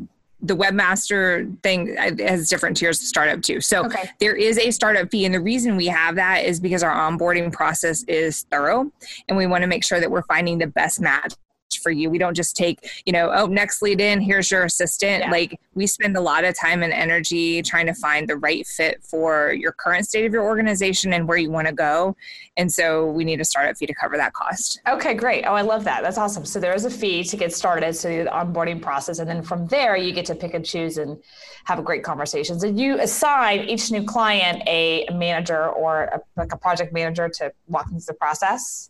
the 0.42 0.56
webmaster 0.56 1.54
thing 1.62 1.96
has 1.96 2.48
different 2.48 2.76
tiers 2.76 3.00
of 3.00 3.06
startup 3.06 3.42
too. 3.42 3.60
So 3.60 3.84
okay. 3.84 4.08
there 4.20 4.34
is 4.34 4.56
a 4.56 4.70
startup 4.70 5.10
fee, 5.10 5.24
and 5.24 5.34
the 5.34 5.40
reason 5.40 5.76
we 5.76 5.86
have 5.86 6.14
that 6.14 6.44
is 6.44 6.60
because 6.60 6.82
our 6.82 6.94
onboarding 6.94 7.52
process 7.52 8.04
is 8.04 8.44
thorough, 8.50 8.90
and 9.28 9.36
we 9.36 9.46
want 9.46 9.62
to 9.62 9.68
make 9.68 9.84
sure 9.84 10.00
that 10.00 10.10
we're 10.10 10.22
finding 10.22 10.58
the 10.58 10.66
best 10.66 11.00
match 11.00 11.34
for 11.78 11.90
you. 11.90 12.10
We 12.10 12.18
don't 12.18 12.34
just 12.34 12.56
take, 12.56 12.88
you 13.06 13.12
know, 13.12 13.30
oh, 13.32 13.46
next 13.46 13.82
lead 13.82 14.00
in, 14.00 14.20
here's 14.20 14.50
your 14.50 14.64
assistant. 14.64 15.24
Yeah. 15.24 15.30
Like 15.30 15.60
we 15.74 15.86
spend 15.86 16.16
a 16.16 16.20
lot 16.20 16.44
of 16.44 16.58
time 16.58 16.82
and 16.82 16.92
energy 16.92 17.62
trying 17.62 17.86
to 17.86 17.94
find 17.94 18.28
the 18.28 18.36
right 18.36 18.66
fit 18.66 19.02
for 19.02 19.52
your 19.52 19.72
current 19.72 20.06
state 20.06 20.24
of 20.26 20.32
your 20.32 20.44
organization 20.44 21.12
and 21.12 21.26
where 21.28 21.38
you 21.38 21.50
want 21.50 21.66
to 21.66 21.72
go. 21.72 22.16
And 22.56 22.70
so 22.70 23.06
we 23.10 23.24
need 23.24 23.40
a 23.40 23.44
startup 23.44 23.76
fee 23.76 23.86
to 23.86 23.94
cover 23.94 24.16
that 24.16 24.32
cost. 24.32 24.80
Okay, 24.88 25.14
great. 25.14 25.44
Oh, 25.46 25.54
I 25.54 25.62
love 25.62 25.84
that. 25.84 26.02
That's 26.02 26.18
awesome. 26.18 26.44
So 26.44 26.60
there 26.60 26.74
is 26.74 26.84
a 26.84 26.90
fee 26.90 27.24
to 27.24 27.36
get 27.36 27.54
started. 27.54 27.94
So 27.94 28.08
the 28.24 28.30
onboarding 28.30 28.82
process. 28.82 29.18
And 29.18 29.28
then 29.28 29.42
from 29.42 29.66
there, 29.68 29.96
you 29.96 30.12
get 30.12 30.26
to 30.26 30.34
pick 30.34 30.54
and 30.54 30.64
choose 30.64 30.98
and 30.98 31.16
have 31.64 31.78
a 31.78 31.82
great 31.82 32.02
conversations. 32.02 32.64
And 32.64 32.78
you 32.78 33.00
assign 33.00 33.60
each 33.60 33.90
new 33.90 34.04
client 34.04 34.62
a 34.66 35.06
manager 35.12 35.68
or 35.68 36.04
a, 36.04 36.20
like 36.36 36.52
a 36.52 36.56
project 36.56 36.92
manager 36.92 37.28
to 37.28 37.52
walk 37.68 37.88
them 37.88 38.00
through 38.00 38.14
the 38.14 38.14
process. 38.14 38.89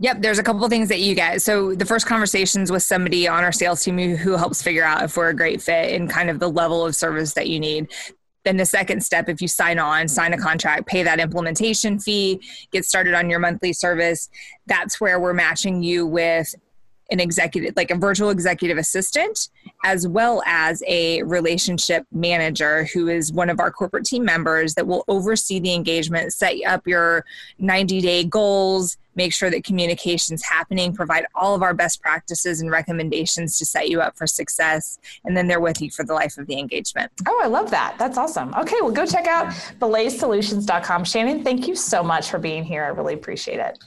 Yep, 0.00 0.22
there's 0.22 0.38
a 0.38 0.42
couple 0.42 0.68
things 0.68 0.88
that 0.88 1.00
you 1.00 1.14
get. 1.14 1.40
So 1.40 1.74
the 1.74 1.84
first 1.84 2.06
conversations 2.06 2.72
with 2.72 2.82
somebody 2.82 3.28
on 3.28 3.44
our 3.44 3.52
sales 3.52 3.82
team 3.82 3.98
who, 3.98 4.36
helps 4.36 4.60
figure 4.60 4.82
out 4.82 5.04
if 5.04 5.16
we're 5.16 5.28
a 5.28 5.34
great 5.34 5.62
fit 5.62 5.92
and 5.94 6.10
kind 6.10 6.28
of 6.28 6.40
the 6.40 6.50
level 6.50 6.84
of 6.84 6.96
service 6.96 7.34
that 7.34 7.48
you 7.48 7.60
need. 7.60 7.92
Then 8.44 8.56
the 8.56 8.66
second 8.66 9.02
step, 9.02 9.28
if 9.28 9.40
you 9.40 9.48
sign 9.48 9.78
on, 9.78 10.08
sign 10.08 10.34
a 10.34 10.38
contract, 10.38 10.86
pay 10.86 11.02
that 11.04 11.20
implementation 11.20 11.98
fee, 11.98 12.42
get 12.72 12.84
started 12.84 13.14
on 13.14 13.30
your 13.30 13.38
monthly 13.38 13.72
service, 13.72 14.28
that's 14.66 15.00
where 15.00 15.20
we're 15.20 15.32
matching 15.32 15.82
you 15.82 16.06
with 16.06 16.54
an 17.10 17.20
executive, 17.20 17.74
like 17.76 17.90
a 17.90 17.96
virtual 17.96 18.30
executive 18.30 18.76
assistant, 18.76 19.48
as 19.84 20.08
well 20.08 20.42
as 20.46 20.82
a 20.86 21.22
relationship 21.22 22.04
manager 22.12 22.84
who 22.92 23.08
is 23.08 23.32
one 23.32 23.48
of 23.48 23.60
our 23.60 23.70
corporate 23.70 24.04
team 24.04 24.24
members 24.24 24.74
that 24.74 24.86
will 24.86 25.04
oversee 25.06 25.60
the 25.60 25.72
engagement, 25.72 26.32
set 26.32 26.56
up 26.66 26.86
your 26.86 27.24
90 27.58 28.00
day 28.00 28.24
goals, 28.24 28.96
make 29.14 29.32
sure 29.32 29.50
that 29.50 29.64
communication's 29.64 30.42
happening, 30.44 30.94
provide 30.94 31.26
all 31.34 31.54
of 31.54 31.62
our 31.62 31.74
best 31.74 32.00
practices 32.02 32.60
and 32.60 32.70
recommendations 32.70 33.58
to 33.58 33.66
set 33.66 33.88
you 33.88 34.00
up 34.00 34.16
for 34.16 34.26
success. 34.26 34.98
And 35.24 35.36
then 35.36 35.48
they're 35.48 35.60
with 35.60 35.80
you 35.80 35.90
for 35.90 36.04
the 36.04 36.14
life 36.14 36.38
of 36.38 36.46
the 36.46 36.58
engagement. 36.58 37.12
Oh, 37.26 37.40
I 37.42 37.46
love 37.46 37.70
that. 37.70 37.96
That's 37.98 38.18
awesome. 38.18 38.54
Okay, 38.54 38.76
well, 38.80 38.92
go 38.92 39.06
check 39.06 39.26
out 39.26 39.48
belaysolutions.com. 39.78 41.04
Shannon, 41.04 41.44
thank 41.44 41.68
you 41.68 41.76
so 41.76 42.02
much 42.02 42.30
for 42.30 42.38
being 42.38 42.64
here. 42.64 42.84
I 42.84 42.88
really 42.88 43.14
appreciate 43.14 43.60
it. 43.60 43.82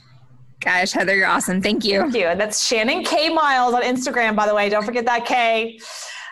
Gosh, 0.60 0.92
Heather, 0.92 1.14
you're 1.14 1.28
awesome. 1.28 1.62
Thank 1.62 1.84
you. 1.84 2.00
Thank 2.00 2.14
you. 2.14 2.26
And 2.26 2.40
that's 2.40 2.66
Shannon 2.66 3.04
K 3.04 3.28
Miles 3.28 3.74
on 3.74 3.82
Instagram, 3.82 4.34
by 4.34 4.46
the 4.46 4.54
way. 4.54 4.68
Don't 4.68 4.84
forget 4.84 5.04
that 5.04 5.24
K. 5.24 5.78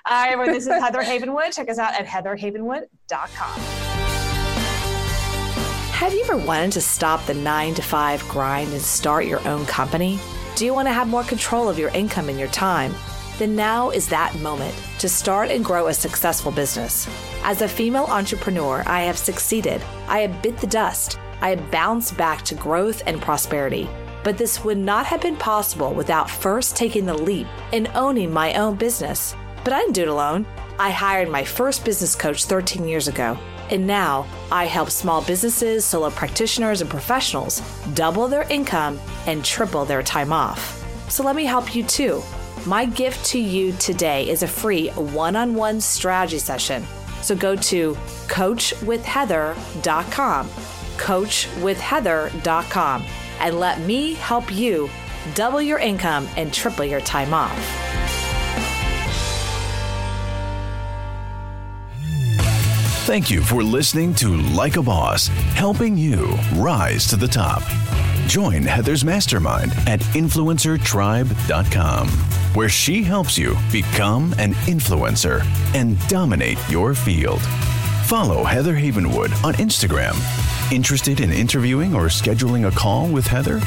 All 0.08 0.24
right, 0.24 0.36
well, 0.36 0.46
this 0.46 0.66
is 0.66 0.72
Heather 0.82 1.02
Havenwood. 1.02 1.54
Check 1.54 1.70
us 1.70 1.78
out 1.78 1.94
at 1.94 2.06
heatherhavenwood.com. 2.06 3.85
Have 5.96 6.12
you 6.12 6.20
ever 6.24 6.36
wanted 6.36 6.72
to 6.72 6.82
stop 6.82 7.24
the 7.24 7.32
nine 7.32 7.72
to 7.72 7.80
five 7.80 8.22
grind 8.28 8.70
and 8.70 8.82
start 8.82 9.24
your 9.24 9.40
own 9.48 9.64
company? 9.64 10.20
Do 10.54 10.66
you 10.66 10.74
want 10.74 10.88
to 10.88 10.92
have 10.92 11.08
more 11.08 11.24
control 11.24 11.70
of 11.70 11.78
your 11.78 11.88
income 11.88 12.28
and 12.28 12.38
your 12.38 12.48
time? 12.48 12.94
Then 13.38 13.56
now 13.56 13.88
is 13.88 14.06
that 14.10 14.38
moment 14.40 14.74
to 14.98 15.08
start 15.08 15.50
and 15.50 15.64
grow 15.64 15.86
a 15.86 15.94
successful 15.94 16.52
business. 16.52 17.08
As 17.44 17.62
a 17.62 17.66
female 17.66 18.04
entrepreneur, 18.10 18.82
I 18.84 19.04
have 19.04 19.16
succeeded. 19.16 19.82
I 20.06 20.18
have 20.18 20.42
bit 20.42 20.58
the 20.58 20.66
dust. 20.66 21.18
I 21.40 21.48
have 21.48 21.70
bounced 21.70 22.14
back 22.18 22.42
to 22.42 22.54
growth 22.54 23.02
and 23.06 23.22
prosperity. 23.22 23.88
But 24.22 24.36
this 24.36 24.62
would 24.64 24.76
not 24.76 25.06
have 25.06 25.22
been 25.22 25.36
possible 25.36 25.94
without 25.94 26.28
first 26.28 26.76
taking 26.76 27.06
the 27.06 27.14
leap 27.14 27.46
and 27.72 27.90
owning 27.94 28.30
my 28.30 28.52
own 28.52 28.74
business. 28.76 29.34
But 29.64 29.72
I 29.72 29.80
didn't 29.80 29.94
do 29.94 30.02
it 30.02 30.08
alone. 30.08 30.44
I 30.78 30.90
hired 30.90 31.30
my 31.30 31.42
first 31.42 31.86
business 31.86 32.14
coach 32.14 32.44
13 32.44 32.86
years 32.86 33.08
ago. 33.08 33.38
And 33.70 33.86
now 33.86 34.26
I 34.50 34.66
help 34.66 34.90
small 34.90 35.22
businesses, 35.22 35.84
solo 35.84 36.10
practitioners, 36.10 36.80
and 36.80 36.90
professionals 36.90 37.62
double 37.94 38.26
their 38.28 38.50
income 38.50 38.98
and 39.26 39.44
triple 39.44 39.84
their 39.84 40.02
time 40.02 40.32
off. 40.32 40.82
So 41.10 41.24
let 41.24 41.36
me 41.36 41.44
help 41.44 41.74
you 41.74 41.84
too. 41.84 42.22
My 42.64 42.84
gift 42.84 43.24
to 43.26 43.38
you 43.38 43.72
today 43.72 44.28
is 44.28 44.42
a 44.42 44.48
free 44.48 44.88
one 44.90 45.36
on 45.36 45.54
one 45.54 45.80
strategy 45.80 46.38
session. 46.38 46.84
So 47.22 47.36
go 47.36 47.56
to 47.56 47.94
coachwithheather.com, 48.26 50.48
coachwithheather.com, 50.48 53.04
and 53.40 53.60
let 53.60 53.80
me 53.80 54.14
help 54.14 54.52
you 54.52 54.88
double 55.34 55.62
your 55.62 55.78
income 55.78 56.28
and 56.36 56.52
triple 56.52 56.84
your 56.84 57.00
time 57.00 57.32
off. 57.34 57.85
Thank 63.06 63.30
you 63.30 63.40
for 63.40 63.62
listening 63.62 64.12
to 64.16 64.36
Like 64.36 64.76
a 64.76 64.82
Boss, 64.82 65.28
helping 65.54 65.96
you 65.96 66.36
rise 66.56 67.06
to 67.06 67.14
the 67.14 67.28
top. 67.28 67.62
Join 68.26 68.64
Heather's 68.64 69.04
mastermind 69.04 69.70
at 69.86 70.00
influencertribe.com, 70.00 72.08
where 72.54 72.68
she 72.68 73.04
helps 73.04 73.38
you 73.38 73.56
become 73.70 74.34
an 74.38 74.54
influencer 74.66 75.44
and 75.72 75.96
dominate 76.08 76.58
your 76.68 76.94
field. 76.94 77.40
Follow 78.06 78.42
Heather 78.42 78.74
Havenwood 78.74 79.30
on 79.44 79.54
Instagram. 79.54 80.16
Interested 80.72 81.20
in 81.20 81.32
interviewing 81.32 81.94
or 81.94 82.06
scheduling 82.06 82.66
a 82.66 82.72
call 82.72 83.06
with 83.06 83.28
Heather? 83.28 83.60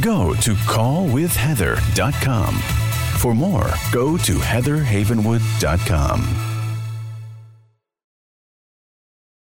Go 0.00 0.34
to 0.34 0.54
callwithheather.com. 0.66 2.54
For 3.20 3.36
more, 3.36 3.70
go 3.92 4.16
to 4.16 4.34
heatherhavenwood.com. 4.34 6.49